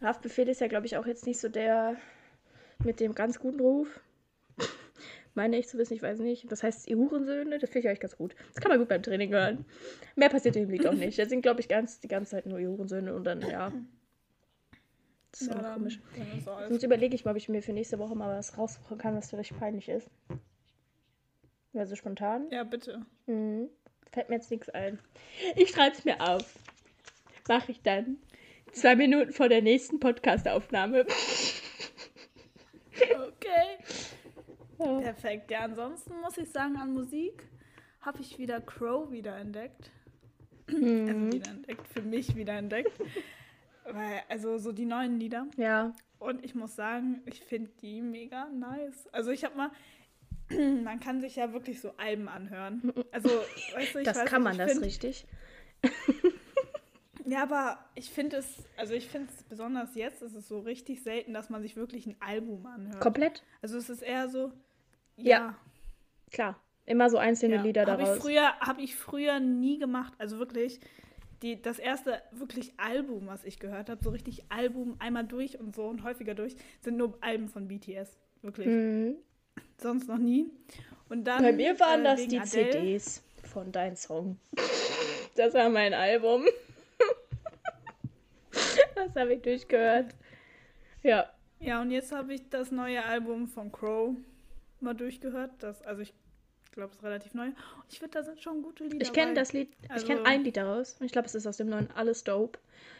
Haftbefehl 0.00 0.48
ist 0.48 0.60
ja, 0.60 0.66
glaube 0.68 0.86
ich, 0.86 0.96
auch 0.96 1.06
jetzt 1.06 1.26
nicht 1.26 1.40
so 1.40 1.48
der 1.48 1.96
mit 2.84 3.00
dem 3.00 3.14
ganz 3.14 3.38
guten 3.38 3.60
Ruf. 3.60 4.00
Meine 5.34 5.58
ich 5.58 5.68
zu 5.68 5.76
wissen, 5.76 5.92
ich 5.94 6.02
weiß 6.02 6.18
nicht. 6.20 6.50
Das 6.50 6.62
heißt, 6.62 6.88
ihr 6.88 6.96
Hurensöhne, 6.96 7.58
das 7.58 7.68
finde 7.68 7.80
ich 7.80 7.88
eigentlich 7.88 8.00
ganz 8.00 8.16
gut. 8.16 8.34
Das 8.54 8.62
kann 8.62 8.70
man 8.70 8.78
gut 8.78 8.88
beim 8.88 9.02
Training 9.02 9.30
hören. 9.30 9.66
Mehr 10.14 10.30
passiert 10.30 10.54
dem 10.54 10.70
Lied 10.70 10.86
auch 10.86 10.94
nicht. 10.94 11.18
Da 11.18 11.26
sind, 11.26 11.42
glaube 11.42 11.60
ich, 11.60 11.68
ganz, 11.68 12.00
die 12.00 12.08
ganze 12.08 12.30
Zeit 12.32 12.46
nur 12.46 12.58
ihr 12.58 12.70
Hurensöhne 12.70 13.14
und 13.14 13.24
dann, 13.24 13.42
ja. 13.42 13.70
Das 15.32 15.42
ist 15.42 15.48
ja, 15.50 15.58
auch 15.58 15.74
komisch. 15.74 16.00
Sonst 16.68 16.82
überlege 16.82 17.14
ich 17.14 17.26
mal, 17.26 17.32
ob 17.32 17.36
ich 17.36 17.50
mir 17.50 17.62
für 17.62 17.74
nächste 17.74 17.98
Woche 17.98 18.14
mal 18.14 18.34
was 18.38 18.56
raussuchen 18.56 18.96
kann, 18.96 19.14
was 19.14 19.28
vielleicht 19.28 19.58
peinlich 19.58 19.90
ist. 19.90 20.08
Wäre 21.76 21.86
so 21.86 21.94
spontan. 21.94 22.48
Ja, 22.50 22.64
bitte. 22.64 23.04
Mhm. 23.26 23.68
Fällt 24.10 24.30
mir 24.30 24.36
jetzt 24.36 24.50
nichts 24.50 24.70
ein. 24.70 24.98
Ich 25.56 25.68
schreibe 25.70 25.94
es 25.94 26.06
mir 26.06 26.18
auf. 26.22 26.58
Mache 27.48 27.70
ich 27.70 27.82
dann. 27.82 28.16
Zwei 28.72 28.96
Minuten 28.96 29.32
vor 29.34 29.50
der 29.50 29.60
nächsten 29.60 30.00
Podcast-Aufnahme. 30.00 31.04
Okay. 32.98 33.76
Ja. 34.78 35.00
Perfekt. 35.00 35.50
Ja, 35.50 35.58
ansonsten 35.60 36.18
muss 36.22 36.38
ich 36.38 36.50
sagen, 36.50 36.76
an 36.76 36.94
Musik 36.94 37.46
habe 38.00 38.20
ich 38.22 38.38
wieder 38.38 38.60
Crow 38.62 39.10
wiederentdeckt. 39.10 39.90
Also 40.68 40.80
Mhm. 40.80 41.30
wiederentdeckt, 41.32 41.86
für 41.88 42.00
mich 42.02 42.34
wiederentdeckt. 42.36 42.92
Weil, 43.84 44.22
also 44.30 44.56
so 44.56 44.72
die 44.72 44.86
neuen 44.86 45.20
Lieder. 45.20 45.46
ja. 45.56 45.92
Und 46.18 46.42
ich 46.42 46.54
muss 46.54 46.74
sagen, 46.74 47.20
ich 47.26 47.42
finde 47.44 47.70
die 47.82 48.00
mega 48.00 48.46
nice. 48.48 49.06
Also 49.12 49.30
ich 49.30 49.44
habe 49.44 49.54
mal, 49.54 49.70
man 50.84 51.00
kann 51.00 51.20
sich 51.20 51.36
ja 51.36 51.52
wirklich 51.52 51.80
so 51.80 51.92
Alben 51.96 52.28
anhören. 52.28 52.92
Also, 53.12 53.28
weißt 53.74 53.94
du, 53.94 53.98
ich 54.00 54.04
Das 54.04 54.18
weiß 54.18 54.28
kann 54.28 54.42
man, 54.42 54.58
das 54.58 54.72
find, 54.72 54.84
richtig. 54.84 55.26
Ja, 57.24 57.42
aber 57.42 57.78
ich 57.96 58.10
finde 58.10 58.36
es, 58.36 58.46
also 58.76 58.94
ich 58.94 59.08
finde 59.08 59.28
es 59.36 59.42
besonders 59.42 59.96
jetzt, 59.96 60.22
ist 60.22 60.34
es 60.36 60.46
so 60.46 60.60
richtig 60.60 61.02
selten, 61.02 61.34
dass 61.34 61.50
man 61.50 61.60
sich 61.60 61.74
wirklich 61.76 62.06
ein 62.06 62.16
Album 62.20 62.64
anhört. 62.66 63.00
Komplett? 63.00 63.42
Also 63.62 63.78
es 63.78 63.90
ist 63.90 64.02
eher 64.02 64.28
so, 64.28 64.52
Ja, 65.16 65.56
Klar. 66.30 66.60
Immer 66.84 67.10
so 67.10 67.18
einzelne 67.18 67.56
Ja, 67.56 67.62
Lieder 67.62 67.84
habe 67.86 68.02
ich 68.02 68.08
daraus. 68.08 68.22
früher 68.22 68.52
habe 68.60 68.80
ich 68.80 68.94
früher 68.94 69.40
nie 69.40 69.78
gemacht, 69.78 70.12
also 70.18 70.38
wirklich 70.38 70.80
die 71.42 71.60
das 71.60 71.78
erste 71.78 72.22
wirklich 72.32 72.78
Album, 72.78 73.26
was 73.26 73.44
ich 73.44 73.58
gehört 73.58 73.90
habe, 73.90 74.02
so 74.02 74.10
richtig 74.10 74.44
Album 74.50 74.96
einmal 75.00 75.24
durch 75.26 75.58
und 75.60 75.74
so 75.74 75.86
und 75.86 76.02
häufiger 76.02 76.34
durch, 76.34 76.56
sind 76.80 76.96
nur 76.96 77.18
Alben 77.20 77.48
von 77.48 77.68
BTS, 77.68 78.16
wirklich. 78.42 78.68
Mhm. 78.68 79.16
Sonst 79.78 80.08
noch 80.08 80.18
nie. 80.18 80.50
Und 81.08 81.24
dann 81.24 81.42
Bei 81.42 81.52
mir 81.52 81.78
waren 81.78 82.00
äh, 82.00 82.04
das 82.04 82.26
die 82.26 82.38
Adele. 82.38 82.70
CDs 82.70 83.22
von 83.44 83.70
Dein 83.72 83.96
Song. 83.96 84.38
Das 85.36 85.54
war 85.54 85.68
mein 85.68 85.94
Album. 85.94 86.44
Das 88.94 89.14
habe 89.14 89.34
ich 89.34 89.42
durchgehört. 89.42 90.14
Ja. 91.02 91.30
Ja, 91.60 91.80
und 91.80 91.90
jetzt 91.90 92.12
habe 92.12 92.34
ich 92.34 92.48
das 92.50 92.70
neue 92.70 93.04
Album 93.04 93.46
von 93.48 93.70
Crow 93.70 94.14
mal 94.80 94.94
durchgehört, 94.94 95.52
das 95.60 95.82
also 95.82 96.02
ich 96.02 96.12
glaube, 96.76 96.90
es 96.92 96.98
ist 96.98 97.04
relativ 97.04 97.34
neu. 97.34 97.48
Ich 97.90 97.98
finde, 97.98 98.12
da 98.18 98.22
sind 98.22 98.40
schon 98.40 98.62
gute 98.62 98.84
Lieder 98.84 99.02
Ich 99.02 99.12
kenne 99.12 99.34
das 99.34 99.52
Lied, 99.52 99.70
ich 99.82 99.90
Also- 99.90 100.06
kenne 100.06 100.24
ein 100.24 100.44
Lied 100.44 100.56
daraus. 100.56 100.96
Und 101.00 101.06
ich 101.06 101.12
glaube, 101.12 101.26
es 101.26 101.34
ist 101.34 101.46
aus 101.46 101.56
dem 101.56 101.68
neuen 101.68 101.90
Alles 101.92 102.22
Dope. 102.24 102.58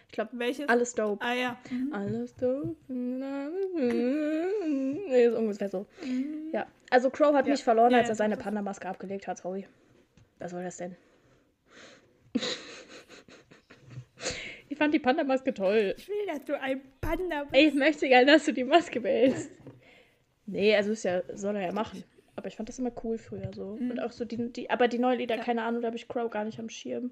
Ich 0.08 0.12
glaube, 0.12 0.30
Welches? 0.34 0.68
Alles 0.68 0.94
Dope. 0.94 1.24
Ah 1.24 1.34
ja. 1.34 1.58
Mhm. 1.70 1.92
Alles 1.92 2.34
dope. 2.36 2.76
Nee, 2.88 3.50
ist 5.26 5.34
ungefähr 5.34 5.68
so. 5.68 5.86
Ja. 6.52 6.66
Also 6.90 7.10
Crow 7.10 7.34
hat 7.34 7.46
Ja. 7.46 7.52
mich 7.52 7.64
verloren, 7.64 7.90
Ja, 7.92 7.98
als 7.98 8.08
er 8.08 8.14
seine 8.14 8.36
Panda-Maske 8.36 8.88
abgelegt 8.88 9.26
hat. 9.26 9.38
Sorry. 9.38 9.66
Was 10.38 10.52
soll 10.52 10.62
das 10.62 10.76
denn? 10.76 10.94
ich 14.68 14.76
fand 14.78 14.94
die 14.94 14.98
Panda-Maske 15.00 15.52
toll. 15.54 15.94
Ich 15.96 16.08
will, 16.08 16.26
dass 16.28 16.44
du 16.44 16.60
ein 16.60 16.80
Panda 17.00 17.42
bist. 17.44 17.54
Ey, 17.54 17.68
ich 17.68 17.74
möchte 17.74 18.06
gerne, 18.08 18.26
dass 18.32 18.44
du 18.44 18.52
die 18.52 18.64
Maske 18.64 19.00
behältst. 19.00 19.50
Nee, 20.46 20.74
also 20.76 20.92
ist 20.92 21.02
ja, 21.04 21.22
soll 21.34 21.56
er 21.56 21.62
ja 21.66 21.72
machen. 21.72 22.04
Aber 22.36 22.48
ich 22.48 22.56
fand 22.56 22.68
das 22.68 22.78
immer 22.78 22.92
cool 23.02 23.18
früher 23.18 23.50
so. 23.54 23.64
Und 23.80 23.98
auch 24.00 24.12
so 24.12 24.24
die, 24.24 24.52
die 24.52 24.68
aber 24.70 24.88
die 24.88 24.98
neuen 24.98 25.18
Lider, 25.18 25.34
Mhm. 25.36 25.40
Ja. 25.40 25.44
keine 25.44 25.62
Ahnung, 25.62 25.80
da 25.82 25.86
habe 25.86 25.96
ich 25.96 26.06
Crow 26.06 26.30
gar 26.30 26.44
nicht 26.44 26.58
am 26.60 26.68
Schirm. 26.68 27.10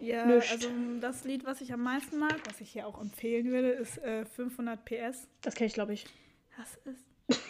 Ja, 0.00 0.24
Nischt. 0.26 0.52
also 0.52 0.68
das 1.00 1.24
Lied, 1.24 1.44
was 1.44 1.60
ich 1.60 1.72
am 1.72 1.82
meisten 1.82 2.18
mag, 2.18 2.36
was 2.48 2.60
ich 2.60 2.70
hier 2.70 2.86
auch 2.86 3.00
empfehlen 3.00 3.50
würde, 3.50 3.70
ist 3.70 3.98
äh, 3.98 4.24
500 4.24 4.84
PS. 4.84 5.26
Das 5.42 5.54
kenne 5.54 5.66
ich, 5.66 5.74
glaube 5.74 5.92
ich. 5.94 6.06
Das 6.56 6.78
ist. 6.94 7.04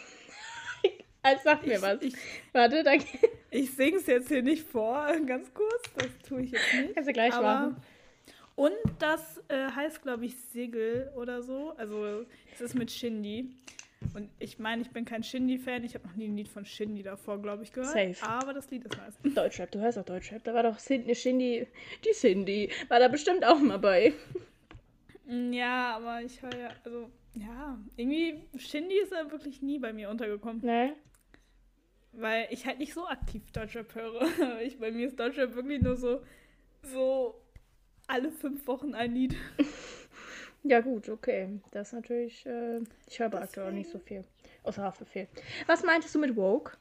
Also 1.22 1.42
sag 1.44 1.66
mir 1.66 1.74
Ich- 1.76 1.82
was. 1.82 2.00
ich- 2.02 2.14
Warte, 2.52 2.82
dann 2.84 3.00
Ich 3.50 3.74
sing's 3.74 4.06
jetzt 4.06 4.28
hier 4.28 4.42
nicht 4.42 4.62
vor, 4.66 5.06
ganz 5.26 5.52
kurz. 5.52 5.82
Das 5.96 6.08
tue 6.26 6.42
ich 6.42 6.52
jetzt 6.52 6.74
nicht. 6.74 6.94
kannst 6.94 7.08
du 7.08 7.12
gleich 7.12 7.32
Aber 7.34 7.46
machen. 7.70 7.76
und 8.56 8.72
das 8.98 9.42
äh, 9.48 9.70
heißt, 9.70 10.02
glaube 10.02 10.26
ich, 10.26 10.36
Sigel 10.36 11.10
oder 11.16 11.42
so. 11.42 11.74
Also 11.76 12.24
das 12.52 12.60
ist 12.60 12.74
mit 12.74 12.90
Shindy. 12.90 13.50
Und 14.14 14.30
ich 14.38 14.58
meine, 14.58 14.82
ich 14.82 14.90
bin 14.90 15.04
kein 15.04 15.22
Shindy-Fan. 15.22 15.84
Ich 15.84 15.94
habe 15.94 16.06
noch 16.06 16.16
nie 16.16 16.26
ein 16.28 16.36
Lied 16.36 16.48
von 16.48 16.64
Shindy 16.64 17.02
davor, 17.02 17.40
glaube 17.40 17.62
ich, 17.62 17.72
gehört. 17.72 17.92
Safe. 17.92 18.16
Aber 18.22 18.52
das 18.54 18.70
Lied 18.70 18.84
ist 18.84 18.96
nice. 18.96 19.18
Deutschrap, 19.34 19.70
du 19.70 19.80
hörst 19.80 19.98
auch 19.98 20.04
Deutschrap. 20.04 20.42
Da 20.44 20.54
war 20.54 20.62
doch 20.62 20.78
Cindy, 20.78 21.14
Shindy, 21.14 21.66
die 22.04 22.10
Cindy, 22.12 22.70
war 22.88 23.00
da 23.00 23.08
bestimmt 23.08 23.44
auch 23.44 23.58
mal 23.60 23.78
bei. 23.78 24.12
Mm, 25.26 25.52
Ja, 25.52 25.96
aber 25.96 26.22
ich 26.22 26.40
höre 26.40 26.56
ja, 26.56 26.70
also, 26.84 27.10
ja, 27.34 27.78
irgendwie, 27.96 28.42
Shindy 28.56 28.98
ist 29.00 29.12
ja 29.12 29.30
wirklich 29.30 29.62
nie 29.62 29.78
bei 29.78 29.92
mir 29.92 30.08
untergekommen. 30.10 30.64
Ne? 30.64 30.94
Weil 32.12 32.46
ich 32.50 32.66
halt 32.66 32.78
nicht 32.78 32.94
so 32.94 33.06
aktiv 33.06 33.42
Deutschrap 33.52 33.94
höre. 33.94 34.22
Ich, 34.62 34.78
bei 34.78 34.90
mir 34.90 35.06
ist 35.08 35.18
Deutschrap 35.20 35.54
wirklich 35.54 35.82
nur 35.82 35.96
so, 35.96 36.22
so 36.82 37.40
alle 38.06 38.30
fünf 38.30 38.66
Wochen 38.66 38.94
ein 38.94 39.12
Lied. 39.14 39.36
Ja, 40.64 40.80
gut, 40.80 41.08
okay. 41.08 41.60
Das 41.70 41.88
ist 41.88 41.92
natürlich. 41.94 42.44
Äh, 42.46 42.80
ich 43.06 43.18
höre 43.18 43.26
aber 43.26 43.42
aktuell 43.42 43.68
auch 43.68 43.72
nicht 43.72 43.90
so 43.90 43.98
viel. 43.98 44.24
Außer 44.64 44.82
Haftbefehl. 44.82 45.28
Was 45.66 45.82
meintest 45.82 46.14
du 46.14 46.18
mit 46.18 46.36
Woke? 46.36 46.76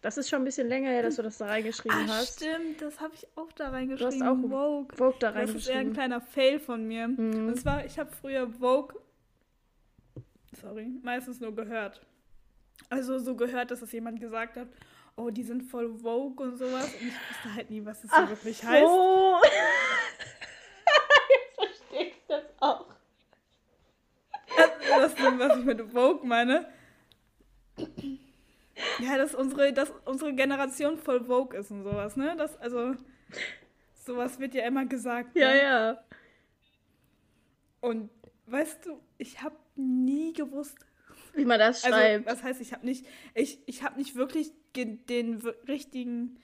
Das 0.00 0.18
ist 0.18 0.28
schon 0.28 0.40
ein 0.42 0.44
bisschen 0.44 0.66
länger 0.68 0.90
her, 0.90 1.02
dass 1.04 1.14
du 1.16 1.22
das 1.22 1.38
da 1.38 1.46
reingeschrieben 1.46 1.96
Ach, 2.08 2.18
hast. 2.18 2.36
stimmt, 2.42 2.82
das 2.82 2.98
habe 3.00 3.14
ich 3.14 3.24
auch 3.36 3.52
da 3.52 3.68
reingeschrieben. 3.68 4.22
auch 4.26 4.36
Vogue. 4.40 4.96
Vogue 4.96 5.14
da 5.20 5.30
Das 5.30 5.50
ist 5.50 5.68
eher 5.68 5.74
ein 5.74 5.78
reingeschrieben. 5.78 5.92
kleiner 5.92 6.20
Fail 6.20 6.58
von 6.58 6.88
mir. 6.88 7.06
Mhm. 7.06 7.46
Und 7.48 7.60
zwar, 7.60 7.84
ich 7.84 7.98
habe 8.00 8.10
früher 8.10 8.48
Vogue, 8.48 8.96
sorry, 10.60 10.88
meistens 11.02 11.38
nur 11.38 11.54
gehört. 11.54 12.00
Also 12.90 13.18
so 13.20 13.36
gehört, 13.36 13.70
dass 13.70 13.80
es 13.82 13.92
jemand 13.92 14.18
gesagt 14.18 14.56
hat, 14.56 14.66
oh, 15.16 15.30
die 15.30 15.44
sind 15.44 15.62
voll 15.62 15.96
Vogue 15.98 16.44
und 16.44 16.56
sowas. 16.56 16.86
Und 16.94 17.06
ich 17.06 17.14
wusste 17.14 17.54
halt 17.54 17.70
nie, 17.70 17.84
was 17.84 18.02
es 18.02 18.10
so 18.10 18.28
wirklich 18.28 18.64
heißt. 18.64 18.84
so. 18.88 19.36
Jetzt 21.30 21.54
verstehe 21.54 22.06
ich 22.08 22.22
das 22.26 22.42
auch. 22.58 22.86
Ist, 25.22 25.38
was 25.38 25.58
ich 25.58 25.64
mit 25.64 25.80
Vogue 25.90 26.26
meine. 26.26 26.66
Ja, 29.00 29.16
dass 29.16 29.34
unsere, 29.34 29.72
dass 29.72 29.92
unsere 30.04 30.34
Generation 30.34 30.96
voll 30.96 31.24
Vogue 31.24 31.58
ist 31.58 31.70
und 31.70 31.82
sowas, 31.82 32.16
ne? 32.16 32.34
Das, 32.36 32.56
also, 32.58 32.94
sowas 33.94 34.38
wird 34.38 34.54
ja 34.54 34.66
immer 34.66 34.86
gesagt. 34.86 35.36
Ja, 35.36 35.50
ne? 35.50 35.62
ja. 35.62 36.04
Und 37.80 38.10
weißt 38.46 38.86
du, 38.86 39.00
ich 39.18 39.42
habe 39.42 39.56
nie 39.76 40.32
gewusst, 40.32 40.78
wie 41.34 41.44
man 41.44 41.58
das 41.58 41.82
schreibt. 41.82 42.26
Also, 42.26 42.40
das 42.40 42.42
heißt, 42.42 42.60
ich 42.60 42.72
habe 42.72 42.86
nicht, 42.86 43.06
ich, 43.34 43.60
ich 43.66 43.82
habe 43.82 43.98
nicht 43.98 44.14
wirklich 44.14 44.52
den 44.76 45.42
richtigen, 45.68 46.38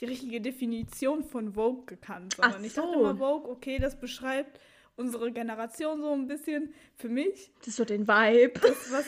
die 0.00 0.04
richtige 0.04 0.40
Definition 0.40 1.24
von 1.24 1.54
Vogue 1.54 1.86
gekannt, 1.86 2.34
sondern 2.34 2.60
Ach 2.60 2.64
ich 2.64 2.72
so. 2.72 2.82
dachte 2.82 2.98
immer 2.98 3.16
Vogue, 3.16 3.50
okay, 3.50 3.78
das 3.78 3.98
beschreibt 3.98 4.60
unsere 4.96 5.32
Generation 5.32 6.00
so 6.00 6.12
ein 6.12 6.26
bisschen. 6.26 6.74
Für 6.96 7.08
mich. 7.08 7.52
Das 7.58 7.68
ist 7.68 7.76
so 7.76 7.84
den 7.84 8.06
Vibe. 8.06 8.60
Das, 8.60 8.92
was, 8.92 9.06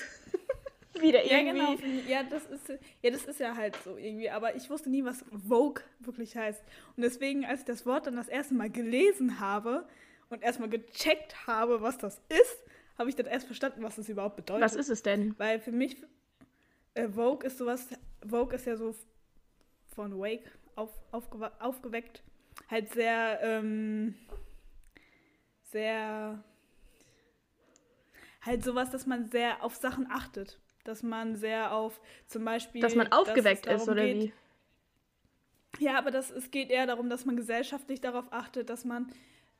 Wieder 1.01 1.25
ja, 1.27 1.39
irgendwie. 1.39 1.77
genau. 1.77 2.09
Ja, 2.09 2.23
das 2.23 2.47
ist, 2.47 2.69
ja, 3.03 3.11
das 3.11 3.25
ist 3.25 3.41
ja 3.41 3.57
halt 3.57 3.77
so 3.85 3.97
irgendwie. 3.97 4.31
Aber 4.31 4.55
ich 4.55 4.71
wusste 4.71 4.91
nie, 4.91 5.05
was 5.05 5.25
Vogue 5.49 5.83
wirklich 6.01 6.37
heißt. 6.37 6.63
Und 6.97 7.03
deswegen, 7.03 7.45
als 7.45 7.61
ich 7.61 7.67
das 7.67 7.85
Wort 7.85 8.07
dann 8.07 8.17
das 8.17 8.29
erste 8.29 8.55
Mal 8.55 8.71
gelesen 8.71 9.41
habe 9.41 9.87
und 10.31 10.43
erstmal 10.43 10.69
gecheckt 10.69 11.47
habe, 11.47 11.83
was 11.83 11.99
das 11.99 12.21
ist, 12.29 12.63
habe 12.97 13.09
ich 13.09 13.17
dann 13.17 13.27
erst 13.27 13.47
verstanden, 13.47 13.83
was 13.83 13.97
das 13.97 14.09
überhaupt 14.09 14.37
bedeutet. 14.37 14.63
Was 14.63 14.77
ist 14.77 14.89
es 14.89 15.03
denn? 15.03 15.35
Weil 15.39 15.59
für 15.59 15.73
mich, 15.73 15.97
äh, 16.95 17.09
Vogue 17.09 17.45
ist 17.45 17.59
sowas, 17.59 17.89
Vogue 18.25 18.55
ist 18.55 18.67
ja 18.67 18.77
so 18.77 18.95
von 19.95 20.17
Wake 20.19 20.49
auf, 20.77 20.91
aufgewe 21.11 21.51
aufgeweckt. 21.61 22.23
Halt 22.71 22.93
sehr, 22.93 23.41
ähm, 23.43 24.15
sehr, 25.75 26.43
halt 28.41 28.63
sowas, 28.63 28.91
dass 28.91 29.07
man 29.07 29.27
sehr 29.27 29.63
auf 29.65 29.75
Sachen 29.75 30.07
achtet. 30.09 30.61
Dass 30.85 31.03
man 31.03 31.35
sehr 31.35 31.75
auf 31.75 32.01
zum 32.27 32.45
Beispiel. 32.45 32.81
Dass 32.81 32.95
man 32.95 33.11
aufgeweckt 33.11 33.67
dass 33.67 33.83
ist, 33.83 33.89
oder 33.89 34.05
geht, 34.05 34.17
wie? 35.79 35.85
Ja, 35.85 35.99
aber 35.99 36.11
das, 36.11 36.31
es 36.31 36.51
geht 36.51 36.71
eher 36.71 36.87
darum, 36.87 37.11
dass 37.11 37.25
man 37.25 37.37
gesellschaftlich 37.37 38.01
darauf 38.01 38.33
achtet, 38.33 38.71
dass 38.71 38.85
man 38.85 39.11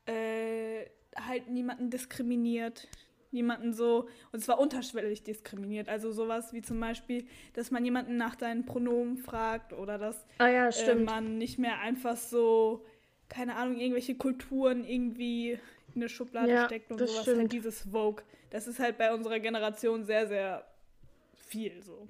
äh, 0.07 0.85
halt 1.17 1.49
niemanden 1.49 1.91
diskriminiert, 1.91 2.89
niemanden 3.33 3.73
so, 3.73 4.09
und 4.31 4.41
zwar 4.45 4.61
unterschwellig 4.61 5.25
diskriminiert. 5.25 5.89
Also 5.89 6.13
sowas 6.13 6.53
wie 6.53 6.63
zum 6.63 6.79
Beispiel, 6.79 7.27
dass 7.55 7.73
man 7.73 7.85
jemanden 7.85 8.17
nach 8.17 8.39
seinen 8.39 8.67
Pronomen 8.67 9.17
fragt 9.17 9.73
oder 9.73 9.99
dass 9.99 10.25
Ah 10.39 10.49
ja, 10.49 10.69
äh, 10.69 10.95
man 10.95 11.39
nicht 11.39 11.59
mehr 11.59 11.81
einfach 11.81 12.17
so, 12.17 12.85
keine 13.29 13.57
Ahnung, 13.57 13.81
irgendwelche 13.81 14.15
Kulturen 14.15 14.85
irgendwie 14.85 15.59
eine 15.97 16.09
Schublade 16.09 16.51
Ja, 16.53 16.65
steckt 16.67 16.91
und 16.91 16.99
sowas. 16.99 17.23
stimmt. 17.23 17.39
Halt 17.39 17.53
dieses 17.53 17.83
Vogue. 17.91 18.23
Das 18.51 18.67
ist 18.67 18.79
halt 18.79 18.99
bei 18.99 19.13
unserer 19.13 19.41
Generation 19.41 20.05
sehr, 20.05 20.27
sehr 20.27 20.65
viel 21.35 21.83
so. 21.83 22.09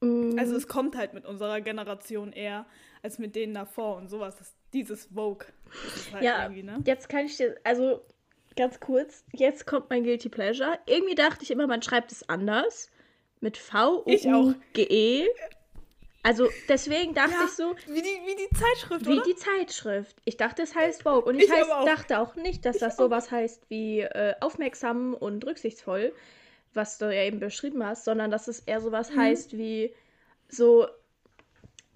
Mm, 0.00 0.38
Also 0.38 0.56
es 0.56 0.68
kommt 0.68 0.96
halt 0.96 1.14
mit 1.14 1.24
unserer 1.26 1.60
Generation 1.60 2.32
eher 2.32 2.66
als 3.02 3.18
mit 3.18 3.34
denen 3.36 3.54
davor 3.54 3.96
und 3.96 4.08
sowas. 4.08 4.36
Das, 4.36 4.54
dieses 4.72 5.06
Vogue. 5.06 5.46
Das 5.84 6.12
halt 6.12 6.24
ja, 6.24 6.48
ne? 6.48 6.82
jetzt 6.84 7.08
kann 7.08 7.26
ich 7.26 7.36
dir, 7.36 7.56
also 7.64 8.02
ganz 8.56 8.80
kurz, 8.80 9.24
jetzt 9.32 9.66
kommt 9.66 9.88
mein 9.90 10.04
Guilty 10.04 10.28
Pleasure. 10.28 10.78
Irgendwie 10.86 11.14
dachte 11.14 11.42
ich 11.42 11.50
immer, 11.50 11.66
man 11.66 11.82
schreibt 11.82 12.12
es 12.12 12.28
anders. 12.28 12.90
Mit 13.40 13.56
V, 13.56 14.02
Also 16.28 16.48
deswegen 16.68 17.14
dachte 17.14 17.32
Ja, 17.32 17.44
ich 17.46 17.52
so, 17.52 17.74
Wie 17.86 18.02
die, 18.02 18.20
wie 18.26 18.36
die 18.36 18.54
Zeitschrift, 18.54 19.06
wie 19.06 19.14
oder? 19.14 19.22
die 19.22 19.34
Zeitschrift. 19.34 20.14
Ich 20.26 20.36
dachte, 20.36 20.60
es 20.62 20.74
heißt 20.74 21.02
Vogue. 21.04 21.22
Und 21.24 21.36
ich, 21.38 21.44
Ich 21.44 21.50
heißt, 21.50 21.70
auch. 21.72 21.86
dachte 21.86 22.20
auch 22.20 22.34
nicht, 22.34 22.66
dass 22.66 22.76
Ich 22.76 22.80
das 22.80 22.94
auch. 22.98 23.04
sowas 23.04 23.30
heißt 23.30 23.62
wie 23.70 24.00
äh, 24.00 24.34
aufmerksam 24.40 25.14
und 25.14 25.46
rücksichtsvoll, 25.46 26.12
was 26.74 26.98
du 26.98 27.06
ja 27.06 27.22
eben 27.22 27.40
beschrieben 27.40 27.82
hast, 27.84 28.04
sondern 28.04 28.30
dass 28.30 28.46
es 28.46 28.60
eher 28.60 28.82
sowas 28.82 29.10
Mhm. 29.10 29.20
heißt 29.20 29.56
wie 29.56 29.94
so 30.48 30.86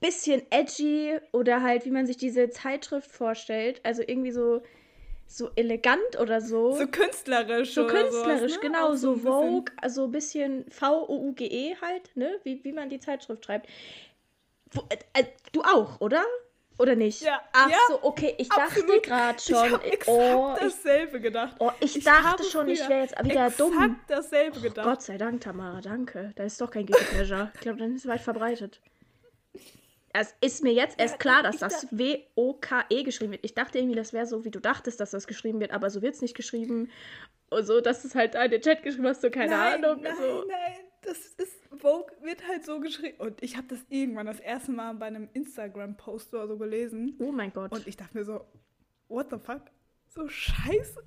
bisschen 0.00 0.42
edgy 0.50 1.18
oder 1.32 1.62
halt, 1.62 1.84
wie 1.84 1.90
man 1.90 2.06
sich 2.06 2.16
diese 2.16 2.48
Zeitschrift 2.50 3.10
vorstellt. 3.10 3.80
Also 3.84 4.02
irgendwie 4.02 4.32
so, 4.32 4.62
so 5.26 5.50
elegant 5.56 6.18
oder 6.20 6.40
so. 6.40 6.72
so 6.72 6.86
künstlerisch. 6.88 7.74
So 7.74 7.86
künstlerisch, 7.86 8.38
sowas, 8.40 8.52
ne? 8.54 8.58
genau, 8.62 8.88
Auch 8.88 8.94
so 8.94 9.12
bisschen- 9.12 9.22
Vogue, 9.32 9.64
also 9.80 10.04
ein 10.04 10.10
bisschen 10.12 10.64
V-O-U-G-E 10.70 11.76
halt, 11.80 12.16
ne? 12.16 12.40
Wie, 12.44 12.64
wie 12.64 12.72
man 12.72 12.88
die 12.88 12.98
Zeitschrift 12.98 13.44
schreibt. 13.44 13.68
Äh, 14.88 15.20
äh, 15.20 15.24
du 15.52 15.62
auch, 15.62 16.00
oder? 16.00 16.22
Oder 16.78 16.96
nicht? 16.96 17.20
Ja, 17.22 17.40
Ach 17.52 17.68
ja, 17.70 17.76
so, 17.88 18.02
okay, 18.02 18.34
ich 18.38 18.48
dachte 18.48 18.62
absolut. 18.62 19.02
gerade 19.02 19.36
Ich 19.38 19.44
schon, 19.44 19.72
habe 19.72 19.84
exakt 19.84 20.08
oh, 20.08 20.54
ich, 20.54 20.60
dasselbe 20.62 21.20
gedacht. 21.20 21.56
oh, 21.60 21.70
ich, 21.80 21.96
Ich 21.98 22.04
dachte 22.04 22.24
habe 22.24 22.44
schon, 22.44 22.68
ich 22.68 22.80
wäre 22.88 23.02
jetzt 23.02 23.18
wieder 23.24 23.46
exakt 23.46 23.60
dumm. 23.60 24.00
dasselbe 24.08 24.58
Oh, 24.58 24.62
gedacht. 24.62 24.86
Gott 24.86 25.02
sei 25.02 25.18
Dank, 25.18 25.42
Tamara, 25.42 25.80
danke. 25.80 26.32
Da 26.34 26.44
ist 26.44 26.60
doch 26.60 26.70
kein 26.70 26.86
Guilty 26.86 27.04
Pleasure. 27.14 27.50
Ich 27.54 27.60
glaube, 27.60 27.78
dann 27.78 27.94
ist 27.94 28.04
es 28.04 28.10
weit 28.10 28.22
verbreitet. 28.22 28.80
Es 30.14 30.34
ist 30.40 30.62
mir 30.62 30.72
jetzt 30.72 30.98
erst 30.98 31.14
Ja, 31.14 31.18
klar, 31.18 31.42
dass 31.42 31.54
ich 31.56 31.60
das 31.60 31.86
W-O-K-E 31.90 33.02
geschrieben 33.02 33.32
wird. 33.32 33.44
Ich 33.44 33.54
dachte 33.54 33.78
irgendwie, 33.78 33.96
das 33.96 34.12
wäre 34.12 34.26
so, 34.26 34.44
wie 34.44 34.50
du 34.50 34.60
dachtest, 34.60 35.00
dass 35.00 35.10
das 35.10 35.26
geschrieben 35.26 35.60
wird, 35.60 35.70
aber 35.72 35.88
so 35.88 36.02
wird 36.02 36.14
es 36.14 36.20
nicht 36.22 36.34
geschrieben. 36.34 36.90
Und 37.50 37.64
so, 37.66 37.80
dass 37.80 38.04
es 38.04 38.14
halt 38.14 38.34
in 38.34 38.50
den 38.50 38.60
Chat 38.60 38.82
geschrieben 38.82 39.06
hast, 39.08 39.22
so 39.22 39.30
keine 39.30 39.50
nein, 39.56 39.84
Ahnung. 39.84 40.02
Nein, 40.02 40.14
so. 40.18 40.44
nein, 40.48 40.76
das 41.02 41.18
ist, 41.18 41.60
Vogue 41.78 42.12
wird 42.22 42.46
halt 42.46 42.64
so 42.64 42.80
geschrieben. 42.80 43.18
Und 43.18 43.42
ich 43.42 43.56
habe 43.56 43.66
das 43.68 43.80
irgendwann 43.88 44.26
das 44.26 44.40
erste 44.40 44.72
Mal 44.72 44.94
bei 44.94 45.06
einem 45.06 45.28
Instagram-Post 45.32 46.34
oder 46.34 46.48
so 46.48 46.56
gelesen. 46.58 47.16
Oh 47.18 47.32
mein 47.32 47.52
Gott. 47.52 47.72
Und 47.72 47.86
ich 47.86 47.96
dachte 47.96 48.16
mir 48.16 48.24
so, 48.24 48.44
what 49.08 49.28
the 49.30 49.38
fuck? 49.38 49.62
So 50.08 50.28
scheiße. 50.28 51.02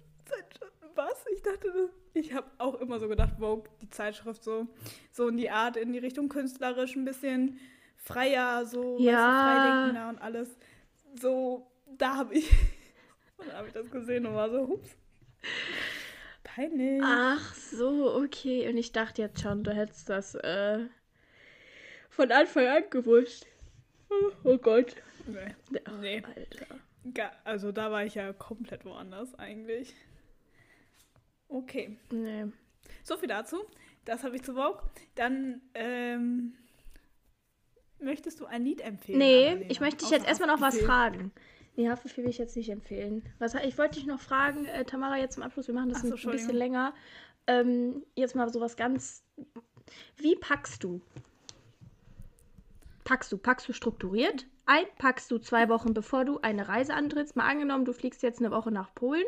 Was? 0.95 1.25
Ich 1.33 1.41
dachte, 1.41 1.89
ich 2.13 2.33
habe 2.33 2.49
auch 2.57 2.75
immer 2.75 2.99
so 2.99 3.07
gedacht, 3.09 3.35
Vogue, 3.37 3.69
die 3.81 3.89
Zeitschrift 3.89 4.43
so, 4.43 4.67
so 5.11 5.27
in 5.27 5.35
die 5.37 5.49
Art, 5.49 5.75
in 5.75 5.91
die 5.91 5.99
Richtung 5.99 6.29
künstlerisch, 6.29 6.95
ein 6.95 7.03
bisschen 7.03 7.59
freier, 7.97 8.65
so 8.65 8.97
Ja. 8.99 9.91
weißt 9.91 9.95
du, 9.95 10.09
und 10.09 10.17
alles. 10.19 10.57
So, 11.19 11.67
da 11.97 12.15
habe 12.15 12.35
ich, 12.35 12.49
und 13.37 13.49
da 13.49 13.57
habe 13.57 13.67
ich 13.67 13.73
das 13.73 13.91
gesehen 13.91 14.25
und 14.25 14.35
war 14.35 14.49
so, 14.49 14.67
hups. 14.67 14.95
Peinlich. 16.55 17.01
Ach 17.03 17.53
so, 17.53 18.15
okay. 18.15 18.69
Und 18.69 18.77
ich 18.77 18.93
dachte 18.93 19.21
jetzt 19.21 19.41
schon, 19.41 19.65
du 19.65 19.73
hättest 19.73 20.07
das 20.07 20.35
äh, 20.35 20.85
von 22.09 22.31
Anfang 22.31 22.67
an 22.67 22.83
gewusst. 22.89 23.45
Oh 24.45 24.57
Gott. 24.57 24.95
Nee. 25.27 25.53
Nee. 25.99 26.23
Alter. 26.23 27.31
Also 27.43 27.73
da 27.73 27.91
war 27.91 28.05
ich 28.05 28.15
ja 28.15 28.31
komplett 28.31 28.85
woanders 28.85 29.35
eigentlich. 29.35 29.95
Okay. 31.49 31.97
Nee. 32.11 32.45
So 33.03 33.17
viel 33.17 33.27
dazu. 33.27 33.57
Das 34.05 34.23
habe 34.23 34.37
ich 34.37 34.43
zu 34.43 34.53
Vogue. 34.53 34.81
Dann 35.15 35.61
ähm, 35.73 36.53
möchtest 37.99 38.39
du 38.39 38.45
ein 38.45 38.63
Lied 38.63 38.79
empfehlen? 38.79 39.17
Nee, 39.17 39.47
Annalena? 39.47 39.71
ich 39.71 39.79
möchte 39.81 39.97
dich 39.97 40.07
Außer 40.07 40.15
jetzt 40.15 40.27
erstmal 40.27 40.49
noch 40.49 40.61
was 40.61 40.79
fragen. 40.79 41.33
Nee, 41.75 41.89
Haftbefehl 41.89 42.23
will 42.23 42.31
ich 42.31 42.37
jetzt 42.37 42.55
nicht 42.55 42.69
empfehlen. 42.69 43.23
Was, 43.39 43.53
ich 43.55 43.77
wollte 43.77 43.95
dich 43.95 44.05
noch 44.05 44.19
fragen, 44.19 44.65
äh, 44.65 44.85
Tamara, 44.85 45.17
jetzt 45.17 45.35
zum 45.35 45.43
Abschluss, 45.43 45.67
wir 45.67 45.75
machen 45.75 45.89
das 45.89 46.01
so, 46.01 46.15
ein, 46.15 46.31
bisschen 46.31 46.55
länger. 46.55 46.93
Ähm, 47.47 48.03
jetzt 48.15 48.35
mal 48.35 48.51
sowas 48.51 48.77
ganz. 48.77 49.23
Wie 50.17 50.35
packst 50.35 50.83
du? 50.83 51.01
Packst 53.03 53.31
du? 53.31 53.37
Packst 53.37 53.67
du 53.67 53.73
strukturiert 53.73 54.47
ein? 54.65 54.85
Packst 54.97 55.29
du 55.31 55.37
zwei 55.37 55.69
Wochen 55.69 55.93
bevor 55.93 56.25
du 56.25 56.39
eine 56.41 56.67
Reise 56.67 56.93
antrittst? 56.93 57.35
Mal 57.35 57.47
angenommen, 57.47 57.85
du 57.85 57.93
fliegst 57.93 58.23
jetzt 58.23 58.39
eine 58.39 58.51
Woche 58.51 58.71
nach 58.71 58.93
Polen. 58.95 59.25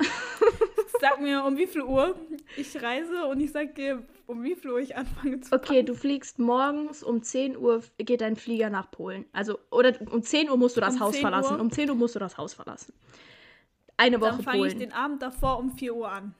Sag 1.00 1.20
mir, 1.20 1.44
um 1.44 1.56
wie 1.56 1.66
viel 1.66 1.82
Uhr 1.82 2.14
ich 2.56 2.80
reise 2.82 3.24
und 3.26 3.40
ich 3.40 3.52
sag 3.52 3.74
dir, 3.74 4.02
um 4.26 4.42
wie 4.42 4.54
viel 4.54 4.70
Uhr 4.70 4.80
ich 4.80 4.96
anfange 4.96 5.40
zu 5.40 5.52
Okay, 5.54 5.82
du 5.82 5.94
fliegst 5.94 6.38
morgens 6.38 7.02
um 7.02 7.22
10 7.22 7.56
Uhr, 7.56 7.82
geht 7.98 8.20
dein 8.20 8.36
Flieger 8.36 8.68
nach 8.70 8.90
Polen. 8.90 9.24
Also, 9.32 9.58
oder 9.70 9.94
um 10.10 10.22
10 10.22 10.50
Uhr 10.50 10.56
musst 10.56 10.76
du 10.76 10.80
das 10.80 10.94
Um 10.94 11.00
Haus 11.00 11.12
10 11.12 11.22
verlassen. 11.22 11.54
Uhr? 11.54 11.60
Um 11.60 11.70
10 11.70 11.90
Uhr 11.90 11.96
musst 11.96 12.14
du 12.14 12.18
das 12.18 12.36
Haus 12.36 12.54
verlassen. 12.54 12.92
Eine 13.96 14.20
Woche 14.20 14.30
Dann 14.32 14.42
fange 14.42 14.66
ich 14.66 14.76
den 14.76 14.92
Abend 14.92 15.22
davor 15.22 15.58
um 15.58 15.72
4 15.72 15.94
Uhr 15.94 16.10
an. 16.10 16.34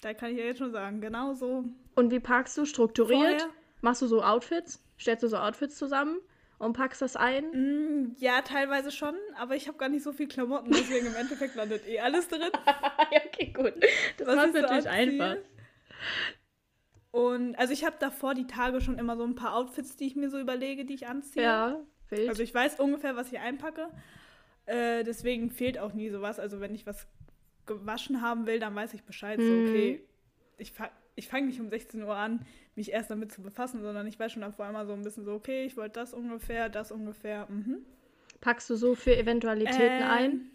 Da 0.00 0.14
kann 0.14 0.32
ich 0.32 0.38
ja 0.38 0.44
jetzt 0.44 0.58
schon 0.58 0.72
sagen, 0.72 1.00
genau 1.00 1.34
so. 1.34 1.64
Und 1.94 2.10
wie 2.10 2.20
packst 2.20 2.56
du? 2.58 2.64
Strukturiert? 2.64 3.40
Vorher? 3.40 3.48
Machst 3.80 4.02
du 4.02 4.06
so 4.06 4.22
Outfits? 4.22 4.82
Stellst 4.98 5.22
du 5.22 5.28
so 5.28 5.36
Outfits 5.36 5.76
zusammen 5.76 6.18
und 6.62 6.72
packst 6.74 7.02
das 7.02 7.16
ein? 7.16 7.44
Mm, 7.52 8.16
Ja, 8.18 8.40
teilweise 8.42 8.90
schon, 8.92 9.14
aber 9.36 9.56
ich 9.56 9.68
habe 9.68 9.78
gar 9.78 9.88
nicht 9.88 10.02
so 10.02 10.12
viel 10.12 10.28
Klamotten, 10.28 10.70
deswegen 10.70 11.06
im 11.06 11.14
Endeffekt 11.16 11.54
landet 11.56 11.86
eh 11.86 12.00
alles 12.00 12.28
drin. 12.28 12.42
ja, 13.12 13.20
okay, 13.26 13.52
gut. 13.52 13.74
Das 14.18 14.26
so 14.26 14.34
natürlich 14.34 14.88
anziehe. 14.88 14.88
einfach. 14.88 15.36
Und 17.10 17.56
also 17.56 17.72
ich 17.72 17.84
habe 17.84 17.96
davor 17.98 18.34
die 18.34 18.46
Tage 18.46 18.80
schon 18.80 18.98
immer 18.98 19.16
so 19.16 19.24
ein 19.24 19.34
paar 19.34 19.54
Outfits, 19.54 19.96
die 19.96 20.06
ich 20.06 20.16
mir 20.16 20.30
so 20.30 20.38
überlege, 20.38 20.84
die 20.84 20.94
ich 20.94 21.06
anziehe. 21.06 21.42
Ja, 21.42 21.80
wild. 22.08 22.28
Also 22.28 22.42
ich 22.42 22.54
weiß 22.54 22.80
ungefähr, 22.80 23.16
was 23.16 23.30
ich 23.32 23.38
einpacke. 23.38 23.88
Äh, 24.66 25.04
deswegen 25.04 25.50
fehlt 25.50 25.78
auch 25.78 25.92
nie 25.92 26.08
sowas. 26.08 26.38
Also 26.38 26.60
wenn 26.60 26.74
ich 26.74 26.86
was 26.86 27.06
gewaschen 27.66 28.22
haben 28.22 28.46
will, 28.46 28.60
dann 28.60 28.74
weiß 28.74 28.94
ich 28.94 29.02
Bescheid. 29.02 29.38
So, 29.40 29.44
Mhm. 29.52 29.66
okay, 29.68 30.02
ich, 30.56 30.72
fa 30.72 30.90
ich 31.14 31.28
fange 31.28 31.46
nicht 31.48 31.60
um 31.60 31.68
16 31.68 32.02
Uhr 32.02 32.16
an, 32.16 32.46
mich 32.74 32.92
erst 32.92 33.10
damit 33.10 33.32
zu 33.32 33.42
befassen, 33.42 33.82
sondern 33.82 34.06
ich 34.06 34.18
weiß 34.18 34.32
schon 34.32 34.42
davor 34.42 34.66
einmal 34.66 34.86
so 34.86 34.92
ein 34.92 35.02
bisschen 35.02 35.24
so, 35.24 35.32
okay, 35.32 35.64
ich 35.64 35.76
wollte 35.76 36.00
das 36.00 36.14
ungefähr, 36.14 36.68
das 36.68 36.90
ungefähr. 36.92 37.46
Mhm. 37.48 37.78
Packst 38.40 38.68
du 38.70 38.76
so 38.76 38.94
für 38.94 39.16
Eventualitäten 39.16 40.02
Ähm. 40.02 40.10
ein? 40.10 40.50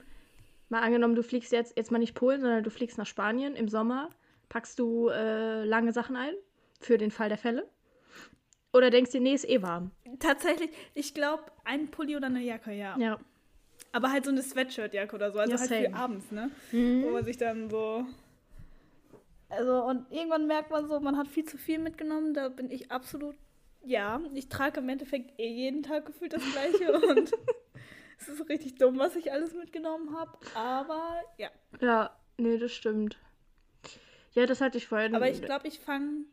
Mal 0.69 0.81
angenommen, 0.81 1.15
du 1.15 1.23
fliegst 1.23 1.51
jetzt, 1.53 1.77
jetzt 1.77 1.91
mal 1.91 1.99
nicht 1.99 2.13
Polen, 2.13 2.41
sondern 2.41 2.63
du 2.63 2.69
fliegst 2.69 2.97
nach 2.97 3.05
Spanien 3.05 3.55
im 3.55 3.69
Sommer. 3.69 4.09
Packst 4.49 4.79
du 4.79 5.07
äh, 5.09 5.63
lange 5.63 5.93
Sachen 5.93 6.15
ein? 6.17 6.33
Für 6.81 6.97
den 6.97 7.11
Fall 7.11 7.29
der 7.29 7.37
Fälle? 7.37 7.69
Oder 8.73 8.89
denkst 8.89 9.11
du, 9.11 9.19
nee, 9.19 9.33
ist 9.33 9.47
eh 9.47 9.61
warm? 9.61 9.91
Tatsächlich, 10.19 10.69
ich 10.93 11.13
glaube, 11.13 11.43
ein 11.63 11.87
Pulli 11.89 12.15
oder 12.17 12.27
eine 12.27 12.41
Jacke, 12.41 12.73
ja. 12.73 12.97
Ja. 12.99 13.19
Aber 13.93 14.11
halt 14.11 14.25
so 14.25 14.31
eine 14.31 14.41
Sweatshirtjacke 14.43 15.15
oder 15.15 15.31
so, 15.31 15.39
also 15.39 15.53
Ja, 15.53 15.59
halt 15.59 15.69
same. 15.69 15.89
für 15.89 15.95
abends, 15.95 16.31
ne? 16.31 16.51
Mhm. 16.71 17.03
Wo 17.03 17.11
man 17.11 17.23
sich 17.23 17.37
dann 17.37 17.69
so. 17.69 18.05
Also, 19.49 19.83
und 19.83 20.11
irgendwann 20.11 20.47
merkt 20.47 20.71
man 20.71 20.87
so, 20.87 20.99
man 20.99 21.17
hat 21.17 21.27
viel 21.27 21.45
zu 21.45 21.57
viel 21.57 21.79
mitgenommen. 21.79 22.33
Da 22.33 22.49
bin 22.49 22.69
ich 22.69 22.91
absolut. 22.91 23.35
Ja, 23.83 24.21
ich 24.33 24.49
trage 24.49 24.79
im 24.79 24.89
Endeffekt 24.89 25.39
eh 25.39 25.47
jeden 25.47 25.83
Tag 25.83 26.05
gefühlt 26.05 26.33
das 26.33 26.43
Gleiche 26.51 26.91
und 27.09 27.31
es 28.19 28.27
ist 28.27 28.49
richtig 28.49 28.75
dumm, 28.75 28.99
was 28.99 29.15
ich 29.15 29.31
alles 29.31 29.53
mitgenommen 29.53 30.17
habe. 30.17 30.37
Aber 30.55 31.21
ja. 31.37 31.49
Ja, 31.79 32.15
nee, 32.37 32.57
das 32.57 32.73
stimmt. 32.73 33.17
Ja, 34.33 34.45
das 34.45 34.61
hatte 34.61 34.77
ich 34.77 34.87
vorhin. 34.87 35.15
Aber 35.15 35.29
ich 35.29 35.41
glaube, 35.41 35.67
ich 35.67 35.79
fange 35.79 36.25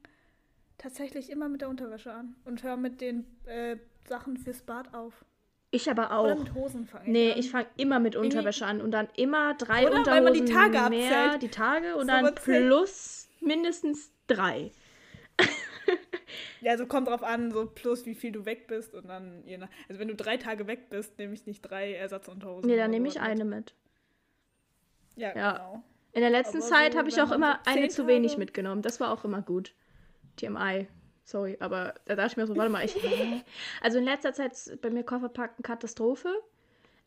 tatsächlich 0.79 1.31
immer 1.31 1.49
mit 1.49 1.61
der 1.61 1.69
Unterwäsche 1.69 2.13
an 2.13 2.35
und 2.45 2.63
höre 2.63 2.77
mit 2.77 3.01
den 3.01 3.25
äh, 3.47 3.77
Sachen 4.07 4.37
fürs 4.37 4.63
Bad 4.63 4.93
auf. 4.93 5.25
Ich 5.75 5.91
aber 5.91 6.07
Oder 6.07 6.35
auch. 6.35 6.39
mit 6.39 6.55
Hosen 6.55 6.87
fange 6.87 7.11
Nee, 7.11 7.33
an. 7.33 7.39
ich 7.39 7.51
fange 7.51 7.67
immer 7.77 7.99
mit 7.99 8.15
Unterwäsche 8.17 8.65
an 8.67 8.81
und 8.81 8.91
dann 8.93 9.09
immer 9.17 9.55
drei 9.55 9.87
Oder? 9.87 9.99
Unterhosen 9.99 10.13
Weil 10.13 10.23
man 10.23 10.33
die 10.35 10.45
Tage 10.45 10.91
mehr, 10.91 11.23
abzählt. 11.31 11.43
die 11.43 11.49
Tage 11.49 11.95
und 11.97 12.03
So, 12.03 12.07
dann 12.07 12.35
plus 12.35 13.29
mindestens 13.41 14.13
drei. 14.27 14.71
Ja, 16.61 16.73
also 16.73 16.87
kommt 16.87 17.09
drauf 17.09 17.23
an, 17.23 17.51
so 17.53 17.67
plus 17.67 18.07
wie 18.07 18.15
viel 18.15 18.33
du 18.33 18.47
weg 18.47 18.67
bist 18.69 18.95
und 18.95 19.07
dann 19.09 19.43
je 19.45 19.59
nach. 19.59 19.69
Also 19.89 20.01
wenn 20.01 20.09
du 20.09 20.15
drei 20.15 20.37
Tage 20.39 20.67
weg 20.67 20.89
bist, 20.89 21.19
nehme 21.19 21.35
ich 21.35 21.47
nicht 21.47 21.61
drei 21.61 21.93
Ersatzunterhosen. 21.93 22.67
Nee, 22.67 22.75
oder 22.75 22.83
dann 22.83 22.91
nehme 22.91 23.07
ich 23.09 23.15
sowas 23.15 23.29
mit. 23.29 23.33
eine 23.41 23.45
mit. 23.45 23.75
Ja, 25.17 25.37
Ja. 25.37 25.53
genau. 25.53 25.83
In 26.13 26.21
der 26.23 26.31
letzten 26.31 26.59
Aber 26.59 26.67
Zeit 26.67 26.93
so, 26.93 26.99
habe 26.99 27.09
ich 27.11 27.21
auch 27.21 27.33
immer 27.33 27.59
eine 27.67 27.89
zu 27.89 28.07
wenig 28.07 28.33
Tage- 28.33 28.41
mitgenommen. 28.41 28.81
Das 28.83 28.99
war 29.01 29.11
auch 29.13 29.25
immer 29.25 29.43
gut. 29.43 29.75
TMI. 30.37 30.87
Sorry, 31.25 31.57
aber 31.61 31.95
da 32.05 32.17
dachte 32.17 32.33
ich 32.33 32.37
mir 32.37 32.47
so, 32.47 32.57
warte 32.57 32.71
mal, 32.71 32.85
ich. 32.85 32.95
Also 33.81 33.99
in 33.99 34.05
letzter 34.05 34.33
Zeit 34.35 34.53
ist 34.53 34.81
bei 34.83 34.91
mir 34.91 35.05
Kofferpacken 35.05 35.63
Katastrophe. 35.63 36.29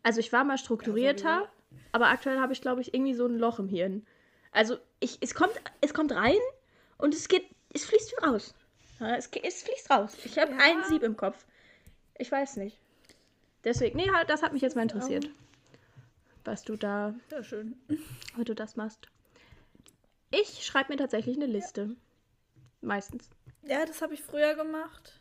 Also 0.03 0.20
ich 0.20 0.32
war 0.34 0.43
mal 0.43 0.57
strukturierter, 0.57 1.38
sowieso. 1.39 1.84
aber 1.91 2.07
aktuell 2.07 2.39
habe 2.39 2.53
ich, 2.53 2.61
glaube 2.61 2.82
ich, 2.82 2.93
irgendwie 2.93 3.13
so 3.13 3.26
ein 3.28 3.38
Loch 3.38 3.59
im 3.59 3.68
Hirn. 3.68 4.05
Also 4.51 4.78
ich, 4.99 5.18
es 5.22 5.36
kommt, 5.36 5.53
es 5.82 5.93
kommt 5.93 6.11
rein 6.13 6.38
und 6.97 7.13
es 7.13 7.28
geht, 7.28 7.43
es 7.74 7.86
fließt 7.86 8.11
wieder 8.18 8.28
raus. 8.30 8.55
Ja, 8.99 9.15
es, 9.15 9.30
es 9.43 9.63
fließt 9.63 9.89
raus. 9.91 10.18
Ich 10.24 10.39
habe 10.39 10.51
Ja. 10.53 10.57
ein 10.61 10.84
Sieb 10.86 11.03
im 11.03 11.15
Kopf. 11.15 11.45
Ich 12.18 12.32
weiß 12.32 12.57
nicht. 12.57 12.78
Deswegen, 13.63 13.97
nee, 13.97 14.09
halt, 14.11 14.30
das 14.30 14.41
hat 14.41 14.53
mich 14.53 14.61
jetzt 14.63 14.76
mal 14.76 14.82
interessiert. 14.84 15.30
Was 16.45 16.63
du 16.63 16.76
da 16.76 17.13
Ja, 17.30 17.43
schön. 17.43 17.76
wie 18.36 18.43
du 18.45 18.55
das 18.55 18.76
machst. 18.78 19.09
Ich 20.32 20.65
schreibe 20.65 20.91
mir 20.93 20.97
tatsächlich 20.97 21.36
eine 21.36 21.45
Liste. 21.45 21.95
Meistens. 22.82 23.30
Ja, 23.68 23.86
das 23.86 24.01
habe 24.01 24.13
ich 24.13 24.24
früher 24.24 24.55
gemacht. 24.55 25.20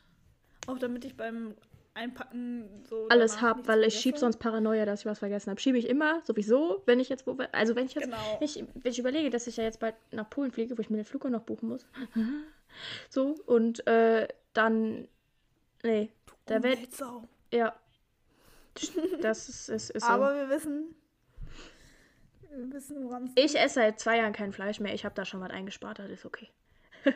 Auch 0.67 0.79
damit 0.79 1.05
ich 1.05 1.17
beim 1.17 1.55
Einpacken 1.95 2.85
so. 2.89 3.09
Alles 3.09 3.33
danach 3.37 3.43
hab, 3.49 3.57
nichts 3.57 3.69
weil 3.69 3.79
ich 3.79 3.85
vergesse. 3.85 4.03
schieb 4.03 4.19
sonst 4.19 4.37
Paranoia, 4.39 4.85
dass 4.85 5.01
ich 5.01 5.07
was 5.07 5.19
vergessen 5.21 5.51
habe. 5.51 5.61
Schiebe 5.61 5.79
ich 5.79 5.89
immer, 5.89 6.21
sowieso, 6.25 6.83
wenn 6.87 7.01
ich 7.01 7.09
jetzt, 7.09 7.27
wo, 7.27 7.37
also 7.53 7.75
wenn 7.75 7.87
ich 7.87 7.95
jetzt, 7.95 8.05
Genau. 8.05 8.17
wenn 8.39 8.45
ich, 8.45 8.65
wenn 8.75 8.93
ich 8.93 8.99
überlege, 8.99 9.31
dass 9.31 9.47
ich 9.47 9.57
ja 9.57 9.65
jetzt 9.65 9.81
bald 9.81 9.95
nach 10.13 10.29
Polen 10.29 10.53
fliege, 10.53 10.77
wo 10.77 10.83
ich 10.83 10.91
mir 10.91 10.97
den 10.99 11.05
Flug 11.07 11.25
noch 11.25 11.43
buchen 11.43 11.69
muss. 11.69 11.87
So, 13.09 13.37
und 13.47 13.87
äh, 13.87 14.29
dann, 14.53 15.09
nee, 15.83 16.11
da 16.45 16.63
wird, 16.63 16.79
ja, 17.51 17.75
das 19.23 19.49
ist, 19.49 19.69
ist, 19.71 19.91
ist 19.91 20.05
so. 20.05 20.11
Aber 20.11 20.35
wir 20.35 20.51
wissen. 20.51 20.95
Wir 22.51 22.73
wissen, 22.73 23.03
woran 23.05 23.31
ich 23.35 23.59
esse 23.59 23.77
seit 23.77 23.99
zwei 23.99 24.19
Jahren 24.19 24.35
kein 24.35 24.53
Fleisch 24.53 24.79
mehr. 24.81 24.93
Ich 24.93 25.07
habe 25.07 25.15
da 25.15 25.25
schon 25.25 25.41
was 25.41 25.51
eingespart, 25.51 26.01
das 26.01 26.11
ist 26.11 26.27
okay. 26.27 26.51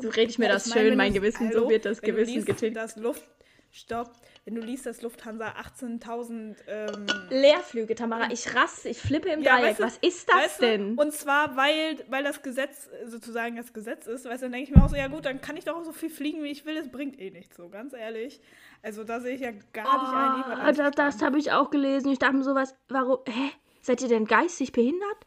So 0.00 0.08
rede 0.08 0.30
ich 0.30 0.38
mir 0.38 0.48
das 0.48 0.66
ich 0.66 0.72
schön, 0.72 0.96
mein 0.96 1.12
Gewissen, 1.14 1.48
Hallo? 1.48 1.64
so 1.64 1.70
wird 1.70 1.84
das 1.84 2.00
Gewissen 2.02 2.34
liest, 2.34 2.46
getilgt. 2.46 2.76
Das 2.76 2.96
Luft. 2.96 3.24
Stopp. 3.72 4.10
Wenn 4.46 4.54
du 4.54 4.62
liest, 4.62 4.86
dass 4.86 5.02
Lufthansa 5.02 5.48
18.000. 5.80 6.54
Ähm, 6.66 7.06
Leerflüge, 7.28 7.94
Tamara. 7.94 8.30
Ich 8.30 8.54
rasse, 8.54 8.88
ich 8.88 8.98
flippe 8.98 9.28
im 9.28 9.42
Ja, 9.42 9.56
Dreieck. 9.56 9.70
weißt 9.70 9.80
du- 9.80 9.84
Was 9.84 9.98
ist 9.98 10.28
das 10.28 10.36
weißt 10.36 10.62
du? 10.62 10.66
denn? 10.66 10.94
Und 10.94 11.12
zwar, 11.12 11.56
weil, 11.56 11.98
weil 12.08 12.24
das 12.24 12.42
Gesetz 12.42 12.88
äh, 12.88 13.06
sozusagen 13.06 13.56
das 13.56 13.72
Gesetz 13.74 14.06
ist, 14.06 14.24
weißt 14.24 14.42
du, 14.42 14.46
dann 14.46 14.52
denke 14.52 14.70
ich 14.70 14.74
mir 14.76 14.82
auch 14.82 14.88
so, 14.88 14.96
ja 14.96 15.08
gut, 15.08 15.26
dann 15.26 15.40
kann 15.42 15.56
ich 15.58 15.64
doch 15.64 15.76
auch 15.76 15.84
so 15.84 15.92
viel 15.92 16.08
fliegen, 16.10 16.42
wie 16.42 16.48
ich 16.50 16.64
will, 16.64 16.76
das 16.76 16.88
bringt 16.90 17.20
eh 17.20 17.30
nichts, 17.30 17.56
so 17.56 17.68
ganz 17.68 17.92
ehrlich. 17.92 18.40
Also 18.82 19.04
da 19.04 19.20
sehe 19.20 19.34
ich 19.34 19.40
ja 19.42 19.50
gar 19.72 19.82
nicht 20.02 20.14
ein, 20.14 20.42
jemand 20.42 20.78
Ah, 20.78 20.92
das 20.92 21.16
das 21.16 21.22
habe 21.22 21.38
ich 21.38 21.52
auch 21.52 21.70
gelesen. 21.70 22.10
Ich 22.12 22.18
dachte 22.18 22.36
mir 22.36 22.44
sowas, 22.44 22.74
warum, 22.88 23.18
hä? 23.28 23.50
Seid 23.82 24.00
ihr 24.00 24.08
denn 24.08 24.24
geistig 24.26 24.72
behindert? 24.72 25.18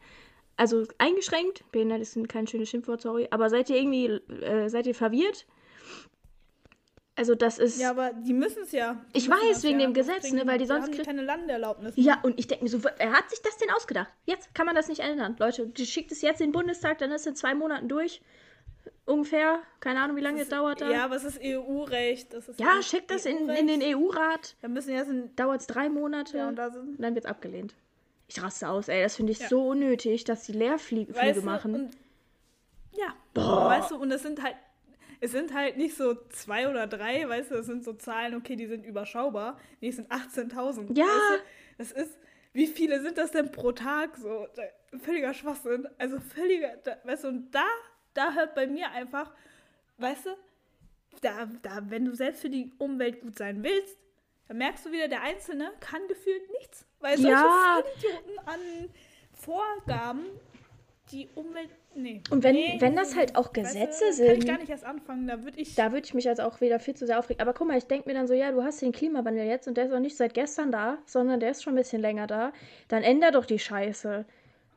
Also 0.60 0.84
eingeschränkt? 0.98 1.64
Behindert 1.72 2.02
ist 2.02 2.18
kein 2.28 2.46
schönes 2.46 2.68
Schimpfwort, 2.68 3.00
sorry. 3.00 3.26
Aber 3.30 3.48
seid 3.48 3.70
ihr 3.70 3.76
irgendwie, 3.76 4.08
äh, 4.44 4.68
seid 4.68 4.86
ihr 4.86 4.94
verwirrt? 4.94 5.46
Also 7.16 7.34
das 7.34 7.58
ist... 7.58 7.80
Ja, 7.80 7.88
aber 7.88 8.12
die 8.12 8.34
müssen 8.34 8.64
es 8.64 8.72
ja. 8.72 9.02
Die 9.14 9.18
Ich 9.20 9.30
weiß, 9.30 9.62
wegen 9.62 9.80
ja. 9.80 9.86
dem 9.86 9.94
Gesetz, 9.94 10.30
ne, 10.32 10.46
weil 10.46 10.58
die 10.58 10.66
sonst 10.66 10.88
haben 10.88 10.92
die 10.92 10.98
keine 10.98 11.22
Landeerlaubnis. 11.22 11.94
Ja, 11.96 12.20
und 12.22 12.38
ich 12.38 12.46
denke 12.46 12.64
mir 12.64 12.68
so, 12.68 12.84
wer 12.84 13.10
hat 13.10 13.30
sich 13.30 13.40
das 13.40 13.56
denn 13.56 13.70
ausgedacht? 13.70 14.08
Jetzt 14.26 14.54
kann 14.54 14.66
man 14.66 14.74
das 14.74 14.88
nicht 14.88 15.00
ändern. 15.00 15.34
Leute, 15.38 15.66
die 15.66 15.86
schickt 15.86 16.12
es 16.12 16.20
jetzt 16.20 16.42
in 16.42 16.48
den 16.48 16.52
Bundestag, 16.52 16.98
dann 16.98 17.10
ist 17.10 17.22
es 17.22 17.26
in 17.28 17.36
zwei 17.36 17.54
Monaten 17.54 17.88
durch. 17.88 18.20
Ungefähr. 19.06 19.60
Keine 19.80 20.02
Ahnung, 20.02 20.18
wie 20.18 20.20
lange 20.20 20.42
es 20.42 20.50
dauert 20.50 20.82
da. 20.82 20.90
Ja, 20.90 21.06
aber 21.06 21.16
es 21.16 21.24
ist 21.24 21.40
EU-Recht. 21.42 22.36
Ja, 22.58 22.76
EU 22.76 22.82
schickt 22.82 23.10
das 23.10 23.24
in, 23.24 23.38
in 23.38 23.48
EU-Recht. 23.48 23.68
den 23.70 23.96
EU-Rat. 23.96 24.56
Da 24.60 24.68
müssen 24.68 24.92
jetzt 24.92 25.08
in, 25.08 25.34
Dauert 25.36 25.62
es 25.62 25.66
drei 25.66 25.88
Monate. 25.88 26.36
ja, 26.36 26.48
und 26.48 26.56
da 26.56 26.70
sind 26.70 26.98
Und 26.98 27.00
dann 27.00 27.14
wird 27.14 27.24
es 27.24 27.30
abgelehnt. 27.30 27.74
Ich 28.30 28.40
raste 28.40 28.68
aus, 28.68 28.88
ey. 28.88 29.02
Das 29.02 29.16
finde 29.16 29.32
ich 29.32 29.40
Ja. 29.40 29.48
so 29.48 29.68
unnötig, 29.68 30.22
dass 30.24 30.44
die 30.46 30.52
Leerflüge 30.52 31.14
weißt 31.14 31.42
machen. 31.44 31.74
Und, 31.74 31.90
ja, 32.92 33.14
weißt 33.34 33.90
du, 33.90 33.96
und 33.96 34.12
es 34.12 34.22
sind 34.22 34.40
halt, 34.42 34.54
es 35.20 35.32
sind 35.32 35.52
halt 35.52 35.76
nicht 35.76 35.96
so 35.96 36.14
zwei 36.28 36.68
oder 36.68 36.86
drei, 36.86 37.28
weißt 37.28 37.50
du, 37.50 37.56
es 37.56 37.66
sind 37.66 37.84
so 37.84 37.92
Zahlen, 37.94 38.36
okay, 38.36 38.54
die 38.54 38.66
sind 38.66 38.84
überschaubar. 38.86 39.58
Nee, 39.80 39.88
es 39.88 39.96
sind 39.96 40.10
18.000. 40.12 40.96
Ja. 40.96 41.06
Weißt 41.06 41.16
du, 41.32 41.44
das 41.78 41.92
ist, 41.92 42.18
wie 42.52 42.68
viele 42.68 43.02
sind 43.02 43.18
das 43.18 43.32
denn 43.32 43.50
pro 43.50 43.72
Tag? 43.72 44.16
So, 44.16 44.46
völliger 45.00 45.34
Schwachsinn. 45.34 45.88
Also 45.98 46.20
völliger, 46.20 46.78
weißt 47.04 47.24
du, 47.24 47.28
und 47.28 47.50
da, 47.52 47.66
da 48.14 48.32
hört 48.34 48.54
bei 48.54 48.68
mir 48.68 48.92
einfach, 48.92 49.32
weißt 49.98 50.26
du, 50.26 50.30
da, 51.20 51.46
da, 51.62 51.82
wenn 51.88 52.04
du 52.04 52.14
selbst 52.14 52.42
für 52.42 52.50
die 52.50 52.72
Umwelt 52.78 53.20
gut 53.20 53.36
sein 53.36 53.64
willst, 53.64 53.96
dann 54.46 54.58
merkst 54.58 54.86
du 54.86 54.92
wieder, 54.92 55.08
der 55.08 55.22
Einzelne 55.22 55.72
kann 55.80 56.06
gefühlt 56.06 56.48
nichts. 56.58 56.86
Weil 57.00 57.16
solche 57.16 57.32
Ja. 57.32 57.82
Vollidioten 57.82 58.38
an 58.46 58.60
Vorgaben 59.32 60.24
die 61.12 61.28
Umwelt. 61.34 61.70
Nee. 61.96 62.22
Und 62.30 62.44
wenn- 62.44 62.54
nee, 62.54 62.76
wenn 62.78 62.94
das 62.94 63.16
halt 63.16 63.34
auch 63.36 63.46
weißt 63.48 63.56
du, 63.56 63.62
Gesetze 63.62 64.04
Kann 64.04 64.12
sind- 64.12 64.38
ich 64.38 64.46
gar 64.46 64.58
nicht 64.58 64.70
erst 64.70 64.84
anfangen, 64.84 65.26
da 65.26 65.42
würde 65.42 65.58
ich. 65.58 65.74
Da 65.74 65.90
würde 65.90 66.06
ich 66.06 66.14
mich 66.14 66.28
also 66.28 66.44
auch 66.44 66.60
wieder 66.60 66.78
viel 66.78 66.94
zu 66.94 67.04
sehr 67.04 67.18
aufregen. 67.18 67.40
Aber 67.40 67.52
guck 67.52 67.66
mal, 67.66 67.76
ich 67.78 67.86
denke 67.86 68.08
mir 68.08 68.14
dann 68.14 68.28
so, 68.28 68.34
ja, 68.34 68.52
du 68.52 68.62
hast 68.62 68.80
den 68.80 68.92
Klimawandel 68.92 69.44
jetzt 69.44 69.66
und 69.66 69.76
der 69.76 69.86
ist 69.86 69.92
auch 69.92 69.98
nicht 69.98 70.16
seit 70.16 70.34
gestern 70.34 70.70
da, 70.70 70.98
sondern 71.06 71.40
der 71.40 71.50
ist 71.50 71.64
schon 71.64 71.72
ein 71.72 71.76
bisschen 71.76 72.00
länger 72.00 72.28
da. 72.28 72.52
Dann 72.86 73.02
änder 73.02 73.32
doch 73.32 73.44
die 73.44 73.58
Scheiße. 73.58 74.24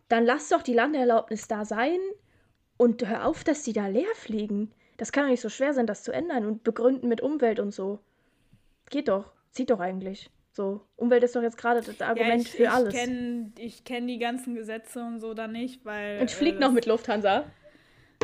Dann 0.10 0.26
lass 0.26 0.50
doch 0.50 0.64
die 0.64 0.74
Landeerlaubnis 0.74 1.48
da 1.48 1.66
sein 1.66 2.00
und 2.78 3.08
hör 3.08 3.28
auf, 3.28 3.44
dass 3.44 3.62
die 3.64 3.74
da 3.74 3.86
leer 3.88 4.14
fliegen. 4.16 4.74
Das 4.98 5.12
kann 5.12 5.26
doch 5.26 5.30
nicht 5.32 5.42
so 5.42 5.50
schwer 5.50 5.74
sein, 5.76 5.86
das 5.86 6.02
zu 6.04 6.12
ändern 6.12 6.46
und 6.48 6.64
begründen 6.64 7.10
mit 7.10 7.22
Umwelt 7.22 7.60
und 7.60 7.72
so. 7.74 8.00
Geht 8.90 9.08
doch. 9.08 9.32
Zieht 9.52 9.70
doch 9.70 9.80
eigentlich. 9.80 10.32
So. 10.56 10.82
Umwelt 10.96 11.24
ist 11.24 11.36
doch 11.36 11.42
jetzt 11.42 11.58
gerade 11.58 11.82
das 11.82 12.00
Argument 12.02 12.44
ich, 12.44 12.52
für 12.52 12.70
alles. 12.70 12.94
Ich 12.94 13.00
kenne 13.00 13.52
ich 13.58 13.84
kenn 13.84 14.08
die 14.08 14.20
ganzen 14.20 14.54
Gesetze 14.56 15.04
und 15.04 15.20
so 15.20 15.34
da 15.34 15.48
nicht, 15.48 15.84
weil. 15.84 16.20
und 16.22 16.30
fliegt 16.32 16.58
äh, 16.58 16.62
noch 16.62 16.72
mit 16.72 16.86
Lufthansa. 16.86 17.46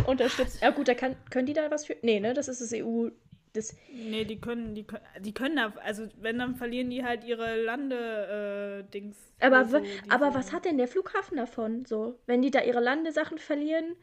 Unterstützt. 0.06 0.62
Ja 0.62 0.70
gut, 0.70 0.88
da 0.88 0.94
kann, 0.94 1.16
können 1.32 1.48
die 1.48 1.54
da 1.54 1.70
was 1.72 1.86
für. 1.88 1.98
Nee, 2.04 2.20
ne? 2.20 2.34
Das 2.34 2.48
ist 2.48 2.62
das 2.62 2.72
EU. 2.74 3.10
Das, 3.54 3.76
Nee, 3.92 4.26
die 4.26 4.40
können, 4.40 4.76
die 4.76 4.84
können, 4.86 5.04
die 5.22 5.34
können 5.34 5.56
da, 5.56 5.74
also 5.84 6.08
wenn, 6.22 6.38
dann 6.38 6.56
verlieren 6.56 6.92
die 6.92 7.04
halt 7.04 7.24
ihre 7.24 7.60
Lande-Dings. 7.64 9.18
Aber, 9.40 9.58
Also 9.58 9.78
w- 9.78 9.82
diese- 9.82 10.12
aber 10.12 10.36
was 10.36 10.54
hat 10.54 10.66
denn 10.66 10.78
der 10.78 10.88
Flughafen 10.88 11.38
davon? 11.38 11.84
So, 11.86 12.20
wenn 12.28 12.44
die 12.44 12.52
da 12.52 12.62
ihre 12.62 12.80
Landesachen 12.80 13.40
verlieren, 13.40 13.96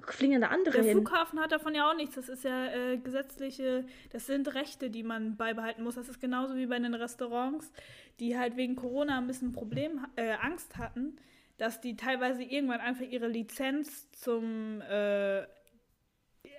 fliegen 0.00 0.40
da 0.40 0.48
andere 0.48 0.76
Der 0.76 0.84
hin. 0.84 0.92
Flughafen 0.92 1.40
hat 1.40 1.52
davon 1.52 1.74
ja 1.74 1.90
auch 1.90 1.94
nichts. 1.94 2.14
Das 2.14 2.28
ist 2.28 2.44
ja 2.44 2.66
äh, 2.72 2.98
gesetzliche, 2.98 3.84
das 4.10 4.26
sind 4.26 4.54
Rechte, 4.54 4.90
die 4.90 5.02
man 5.02 5.36
beibehalten 5.36 5.82
muss. 5.82 5.94
Das 5.94 6.08
ist 6.08 6.20
genauso 6.20 6.56
wie 6.56 6.66
bei 6.66 6.78
den 6.78 6.94
Restaurants, 6.94 7.70
die 8.18 8.38
halt 8.38 8.56
wegen 8.56 8.76
Corona 8.76 9.18
ein 9.18 9.26
bisschen 9.26 9.52
Problem, 9.52 10.06
äh, 10.16 10.32
Angst 10.40 10.78
hatten, 10.78 11.16
dass 11.58 11.80
die 11.80 11.96
teilweise 11.96 12.42
irgendwann 12.42 12.80
einfach 12.80 13.04
ihre 13.04 13.28
Lizenz 13.28 14.10
zum 14.12 14.80
äh, 14.80 15.42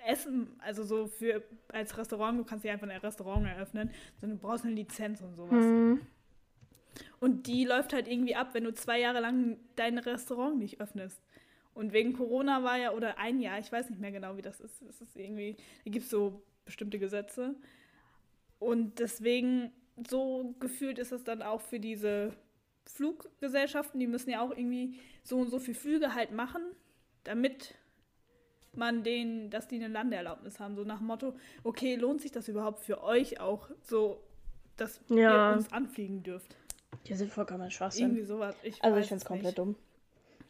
Essen, 0.06 0.56
also 0.60 0.84
so 0.84 1.06
für 1.06 1.42
als 1.68 1.96
Restaurant, 1.98 2.38
du 2.38 2.44
kannst 2.44 2.64
ja 2.64 2.72
einfach 2.72 2.88
ein 2.88 2.96
Restaurant 2.98 3.46
eröffnen, 3.46 3.90
sondern 4.20 4.38
du 4.38 4.46
brauchst 4.46 4.64
eine 4.64 4.74
Lizenz 4.74 5.20
und 5.20 5.34
sowas. 5.34 5.64
Hm. 5.64 6.00
Und 7.20 7.46
die 7.46 7.64
läuft 7.64 7.92
halt 7.92 8.06
irgendwie 8.06 8.36
ab, 8.36 8.50
wenn 8.52 8.64
du 8.64 8.72
zwei 8.72 9.00
Jahre 9.00 9.20
lang 9.20 9.58
dein 9.76 9.98
Restaurant 9.98 10.58
nicht 10.58 10.80
öffnest. 10.80 11.20
Und 11.74 11.92
wegen 11.92 12.12
Corona 12.12 12.62
war 12.62 12.78
ja, 12.78 12.92
oder 12.92 13.18
ein 13.18 13.40
Jahr, 13.40 13.58
ich 13.58 13.70
weiß 13.70 13.90
nicht 13.90 14.00
mehr 14.00 14.12
genau, 14.12 14.36
wie 14.36 14.42
das 14.42 14.60
ist. 14.60 14.80
Es 14.82 15.00
ist 15.00 15.16
irgendwie, 15.16 15.56
da 15.84 15.90
gibt 15.90 16.04
es 16.04 16.10
so 16.10 16.42
bestimmte 16.64 16.98
Gesetze. 16.98 17.54
Und 18.60 18.98
deswegen, 19.00 19.72
so 20.08 20.54
gefühlt 20.60 20.98
ist 20.98 21.12
es 21.12 21.24
dann 21.24 21.42
auch 21.42 21.60
für 21.60 21.80
diese 21.80 22.32
Fluggesellschaften, 22.86 23.98
die 23.98 24.06
müssen 24.06 24.30
ja 24.30 24.40
auch 24.40 24.50
irgendwie 24.50 24.98
so 25.22 25.38
und 25.38 25.50
so 25.50 25.58
viel 25.58 25.74
Flüge 25.74 26.14
halt 26.14 26.30
machen, 26.32 26.62
damit 27.24 27.74
man 28.76 29.02
denen, 29.02 29.50
dass 29.50 29.68
die 29.68 29.76
eine 29.76 29.88
Landeerlaubnis 29.88 30.60
haben. 30.60 30.76
So 30.76 30.84
nach 30.84 30.98
dem 30.98 31.06
Motto, 31.06 31.34
okay, 31.62 31.96
lohnt 31.96 32.20
sich 32.20 32.32
das 32.32 32.48
überhaupt 32.48 32.80
für 32.80 33.02
euch 33.02 33.40
auch 33.40 33.68
so, 33.82 34.20
dass 34.76 35.00
Ja. 35.08 35.50
ihr 35.52 35.56
uns 35.56 35.72
anfliegen 35.72 36.22
dürft? 36.22 36.56
Die 37.06 37.14
sind 37.14 37.32
vollkommen 37.32 37.70
Schwachsinn. 37.70 38.06
Irgendwie 38.08 38.24
sowas. 38.24 38.56
Ich 38.62 38.82
Also 38.82 38.98
ich 38.98 39.06
finde 39.06 39.22
es 39.22 39.24
komplett 39.24 39.58
dumm. 39.58 39.76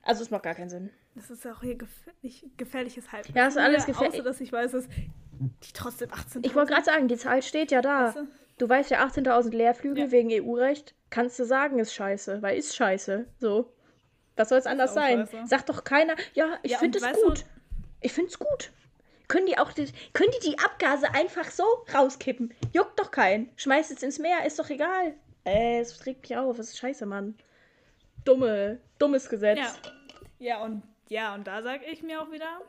Also 0.05 0.23
es 0.23 0.31
macht 0.31 0.43
gar 0.43 0.55
keinen 0.55 0.71
Sinn. 0.71 0.91
Das 1.15 1.31
ist 1.31 1.45
ja 1.45 1.53
auch 1.53 1.61
hier 1.63 1.77
gefährlich, 1.77 2.45
gefährliches 2.57 3.11
Halbwissen. 3.13 3.37
Ja, 3.37 3.47
ist 3.47 3.57
alles 3.59 3.87
gefährlich. 3.87 4.15
Außer, 4.15 4.23
dass 4.25 4.41
ich 4.41 4.53
weiß, 4.53 4.73
dass 4.73 4.87
die 4.89 5.73
trotzdem 5.73 6.11
18 6.13 6.45
Ich 6.45 6.55
wollte 6.55 6.73
gerade 6.73 6.85
sagen, 6.85 7.09
die 7.09 7.17
Zahl 7.17 7.43
steht 7.43 7.71
ja 7.71 7.81
da. 7.81 8.07
Weißt 8.09 8.17
du? 8.17 8.29
Du 8.59 8.69
weißt 8.69 8.91
ja 8.91 9.05
18.000 9.05 9.51
Leerflüge 9.51 10.03
Ja. 10.03 10.11
wegen 10.13 10.31
EU-Recht. 10.31 10.95
Kannst 11.11 11.39
du 11.39 11.45
sagen, 11.45 11.79
ist 11.79 11.95
scheiße, 11.95 12.41
weil 12.43 12.57
ist 12.59 12.77
scheiße. 12.77 13.27
So. 13.39 13.73
Was 14.37 14.49
soll 14.49 14.59
es 14.59 14.67
anders 14.67 14.95
sein? 14.95 15.27
scheiße. 15.29 15.47
Sagt 15.47 15.69
doch 15.69 15.85
keiner, 15.85 16.15
ja, 16.35 16.59
ich 16.63 16.73
Ja, 16.73 16.79
finde 16.79 16.99
es 16.99 17.05
du- 17.05 17.25
gut. 17.27 17.45
Ich 18.01 18.13
finde 18.13 18.31
es 18.31 18.39
gut. 18.39 18.71
Können 19.27 19.47
die 19.47 19.57
auch 19.59 19.73
die, 19.73 19.87
können 20.13 20.31
die 20.41 20.51
die 20.51 20.59
Abgase 20.59 21.13
einfach 21.15 21.51
so 21.51 21.65
rauskippen? 21.95 22.53
Juckt 22.73 22.99
doch 23.01 23.11
keinen. 23.11 23.51
Schmeißt 23.57 23.91
es 23.91 24.03
ins 24.03 24.19
Meer, 24.19 24.45
ist 24.47 24.59
doch 24.59 24.69
egal. 24.71 25.15
Äh, 25.45 25.81
es 25.81 26.05
regt 26.07 26.23
mich 26.23 26.37
auf. 26.37 26.57
Das 26.57 26.69
ist 26.69 26.79
scheiße, 26.79 27.07
Mann. 27.07 27.35
Dumme, 28.25 28.81
dummes 28.99 29.29
Gesetz. 29.29 29.59
Ja. 29.59 29.73
Ja, 30.39 30.65
und 30.65 30.83
ja, 31.09 31.35
und 31.35 31.47
da 31.47 31.63
sage 31.63 31.85
ich 31.91 32.03
mir 32.03 32.21
auch 32.21 32.31
wieder, 32.31 32.61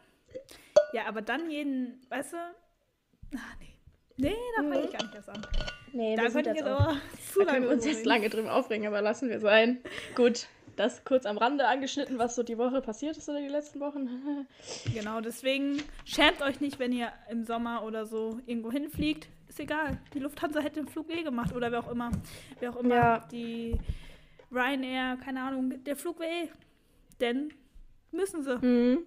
ja, 0.94 1.08
aber 1.08 1.22
dann 1.22 1.50
jeden, 1.50 2.06
weißt 2.10 2.34
du, 2.34 2.38
ah, 2.38 3.40
nee. 3.60 3.74
Nee, 4.18 4.36
da 4.56 4.64
fange 4.64 4.86
ich 4.86 4.92
gar 4.92 5.04
nicht 5.04 5.16
erst 5.16 5.30
an. 5.30 5.48
Nee, 5.92 6.16
Da 6.16 6.30
könnte 6.30 6.52
ich 6.52 6.58
jetzt 6.58 6.64
aber 6.64 6.98
zu 7.34 7.40
Da 7.40 7.46
lange 7.46 7.52
können 7.52 7.66
wir 7.66 7.72
uns 7.72 7.86
jetzt 7.86 8.06
lange 8.06 8.30
drüber 8.30 8.54
aufregen, 8.54 8.88
aber 8.88 9.02
lassen 9.02 9.30
wir 9.30 9.40
sein. 9.40 9.80
Gut, 10.16 10.48
das 10.76 11.04
kurz 11.04 11.26
am 11.26 11.38
Rande 11.38 11.68
angeschnitten, 11.68 12.20
was 12.20 12.36
so 12.36 12.44
die 12.44 12.58
Woche 12.58 12.82
passiert 12.82 13.18
ist 13.18 13.28
oder 13.30 13.40
die 13.40 13.48
letzten 13.48 13.80
Wochen. 13.80 14.46
Genau, 14.94 15.20
deswegen 15.22 15.82
schämt 16.06 16.42
euch 16.42 16.62
nicht, 16.62 16.80
wenn 16.80 16.92
ihr 16.92 17.12
im 17.30 17.44
Sommer 17.44 17.84
oder 17.84 18.06
so 18.06 18.40
irgendwo 18.46 18.72
hinfliegt. 18.72 19.28
Ist 19.50 19.60
egal. 19.60 20.00
Die 20.14 20.20
Lufthansa 20.20 20.60
hätte 20.60 20.82
den 20.82 20.88
Flug 20.88 21.10
eh 21.10 21.24
gemacht 21.24 21.54
oder 21.54 21.72
wer 21.72 21.80
auch 21.80 21.92
immer. 21.92 22.12
Wer 22.60 22.72
auch 22.72 22.78
immer. 22.78 22.96
Ja. 22.96 23.28
Die 23.32 23.78
Ryanair, 24.56 25.18
keine 25.24 25.42
Ahnung, 25.44 25.84
der 25.84 25.96
Flug 25.96 26.20
wäre 26.20 26.46
eh. 26.46 26.50
Denn 27.20 27.54
müssen 28.12 28.44
sie. 28.44 28.60
Hm, 28.62 29.06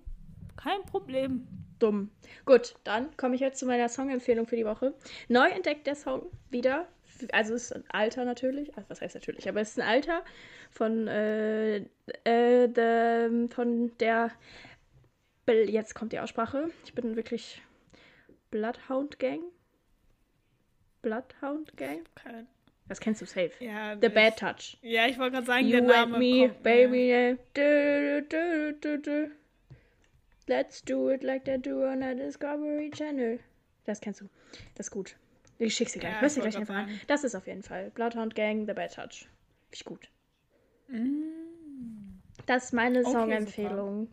Kein 0.56 0.82
Problem. 0.82 1.46
dumm. 1.78 2.10
Gut, 2.44 2.74
dann 2.84 3.16
komme 3.16 3.34
ich 3.36 3.40
jetzt 3.40 3.58
zu 3.60 3.66
meiner 3.66 3.88
Songempfehlung 3.88 4.46
für 4.46 4.56
die 4.56 4.64
Woche. 4.64 4.94
Neu 5.28 5.48
entdeckt 5.48 5.86
der 5.86 5.94
Song 5.94 6.26
wieder. 6.50 6.88
Also 7.32 7.54
es 7.54 7.64
ist 7.64 7.72
ein 7.72 7.84
Alter 7.88 8.24
natürlich. 8.24 8.76
Also 8.76 8.90
was 8.90 9.00
heißt 9.00 9.14
natürlich? 9.14 9.48
Aber 9.48 9.60
es 9.60 9.70
ist 9.70 9.80
ein 9.80 9.88
Alter 9.88 10.24
von, 10.70 11.06
äh, 11.08 11.76
äh, 12.24 12.68
de, 12.68 13.48
von 13.48 13.96
der. 13.98 14.30
Jetzt 15.46 15.94
kommt 15.94 16.12
die 16.12 16.20
Aussprache. 16.20 16.70
Ich 16.84 16.94
bin 16.94 17.16
wirklich. 17.16 17.62
Bloodhound 18.50 19.18
Gang? 19.18 19.40
Bloodhound 21.02 21.76
Gang? 21.76 22.04
Kein, 22.14 22.46
Das 22.88 23.00
kennst 23.00 23.20
du 23.20 23.26
safe. 23.26 23.52
ja, 23.60 23.96
The 24.00 24.08
Bad 24.08 24.38
Touch. 24.38 24.78
Ja, 24.82 25.06
ich 25.06 25.18
wollte 25.18 25.32
gerade 25.34 25.46
sagen, 25.46 25.66
You 25.66 25.72
der 25.72 25.82
Name 25.82 26.14
and 26.14 26.18
me, 26.18 26.48
kommt, 26.48 26.62
baby. 26.62 27.08
yeah. 27.10 27.36
Du, 27.54 28.22
du, 28.28 28.72
du, 28.80 28.98
du. 28.98 29.30
Let's 30.46 30.82
do 30.82 31.10
it 31.10 31.22
like 31.22 31.44
they 31.44 31.58
do 31.58 31.84
on 31.84 32.00
the 32.00 32.14
Discovery 32.14 32.90
Channel. 32.90 33.38
Das 33.84 34.00
kennst 34.00 34.22
du. 34.22 34.28
Das 34.74 34.86
ist 34.86 34.90
gut. 34.90 35.16
Ich 35.58 35.74
schick's 35.74 35.92
dir 35.92 35.98
gleich. 36.00 36.14
Ja, 36.14 36.20
Hörst 36.22 36.36
dir 36.36 36.40
gleich 36.40 36.56
einfach 36.56 36.74
an. 36.74 37.00
Das 37.06 37.24
ist 37.24 37.34
auf 37.34 37.46
jeden 37.46 37.62
Fall. 37.62 37.90
Bloodhound 37.90 38.34
Gang, 38.34 38.66
The 38.66 38.72
Bad 38.72 38.94
Touch. 38.94 39.28
Finde 39.68 39.72
ich 39.72 39.84
gut. 39.84 40.08
Ja. 40.88 40.98
Mm. 40.98 42.20
Das 42.46 42.64
ist 42.66 42.72
meine 42.72 43.00
Okay, 43.00 43.12
Songempfehlung. 43.12 44.08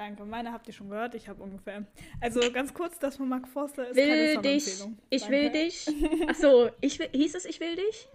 Danke, 0.00 0.24
meine 0.24 0.50
habt 0.50 0.66
ihr 0.66 0.72
schon 0.72 0.88
gehört. 0.88 1.14
Ich 1.14 1.28
habe 1.28 1.42
ungefähr. 1.42 1.84
Also 2.22 2.40
ganz 2.52 2.72
kurz, 2.72 2.98
das 2.98 3.18
von 3.18 3.28
Mark 3.28 3.46
Forster 3.46 3.86
ist 3.86 3.96
Will 3.96 4.34
keine 4.36 4.40
dich. 4.40 4.82
Ich 5.10 5.28
will 5.28 5.50
dich. 5.50 5.86
Ach 6.26 6.34
so, 6.34 6.70
ich 6.80 6.98
will, 6.98 7.10
hieß 7.12 7.34
es, 7.34 7.44
ich 7.44 7.60
will 7.60 7.76
dich? 7.76 8.08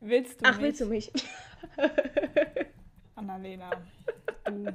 Willst 0.00 0.40
du 0.40 0.46
Ach, 0.46 0.56
mich? 0.56 0.62
willst 0.62 0.80
du 0.80 0.86
mich? 0.86 1.12
Annalena. 3.14 3.70
Du. 4.46 4.74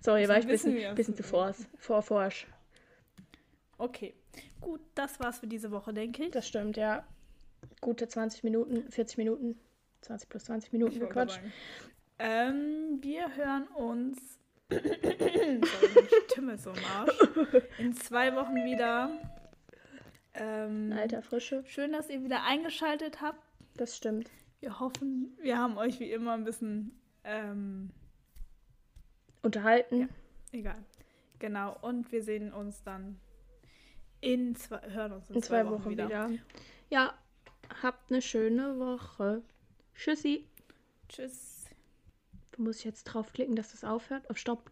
Sorry, 0.00 0.28
war 0.28 0.38
ich 0.38 0.46
ein 0.46 0.50
bisschen, 0.50 0.96
bisschen 0.96 1.14
zu 1.14 1.22
forsch. 1.22 1.58
Vorforsch. 1.78 2.48
Okay. 3.78 4.16
Gut, 4.60 4.80
das 4.96 5.20
war's 5.20 5.38
für 5.38 5.46
diese 5.46 5.70
Woche, 5.70 5.94
denke 5.94 6.24
ich. 6.24 6.32
Das 6.32 6.48
stimmt, 6.48 6.76
ja. 6.76 7.06
Gute 7.80 8.08
20 8.08 8.42
Minuten, 8.42 8.90
40 8.90 9.16
Minuten. 9.16 9.60
20 10.00 10.28
plus 10.28 10.42
20 10.42 10.72
Minuten 10.72 10.98
gequatscht. 10.98 11.40
Ähm, 12.18 12.98
wir 13.00 13.36
hören 13.36 13.68
uns. 13.68 14.39
Stimme 16.30 16.52
ist 16.54 16.64
so 16.64 16.70
im 16.70 16.84
Arsch. 16.84 17.18
In 17.78 17.94
zwei 17.94 18.34
Wochen 18.34 18.56
wieder. 18.56 19.10
Ähm, 20.34 20.92
Alter 20.96 21.22
Frische. 21.22 21.64
Schön, 21.66 21.92
dass 21.92 22.08
ihr 22.08 22.22
wieder 22.22 22.44
eingeschaltet 22.44 23.20
habt. 23.20 23.40
Das 23.76 23.96
stimmt. 23.96 24.30
Wir 24.60 24.78
hoffen, 24.78 25.36
wir 25.40 25.58
haben 25.58 25.78
euch 25.78 26.00
wie 26.00 26.10
immer 26.12 26.34
ein 26.34 26.44
bisschen. 26.44 26.92
Ähm, 27.24 27.90
Unterhalten. 29.42 30.08
egal. 30.52 30.84
Genau. 31.38 31.76
Und 31.80 32.12
wir 32.12 32.22
sehen 32.22 32.52
uns 32.52 32.82
dann 32.82 33.18
in 34.20 34.54
zwei, 34.54 34.80
hören 34.90 35.12
uns 35.12 35.30
in, 35.30 35.36
In 35.36 35.42
zwei 35.42 35.66
Wochen 35.68 35.90
wieder. 35.90 36.30
Ja, 36.90 37.14
habt 37.82 38.10
eine 38.10 38.22
schöne 38.22 38.78
Woche. 38.78 39.42
Tschüssi. 39.94 40.46
Tschüss. 41.08 41.59
Muss 42.60 42.80
ich 42.80 42.84
jetzt 42.84 43.04
draufklicken, 43.04 43.56
dass 43.56 43.70
das 43.72 43.84
aufhört? 43.84 44.28
Auf 44.28 44.36
Stopp. 44.36 44.70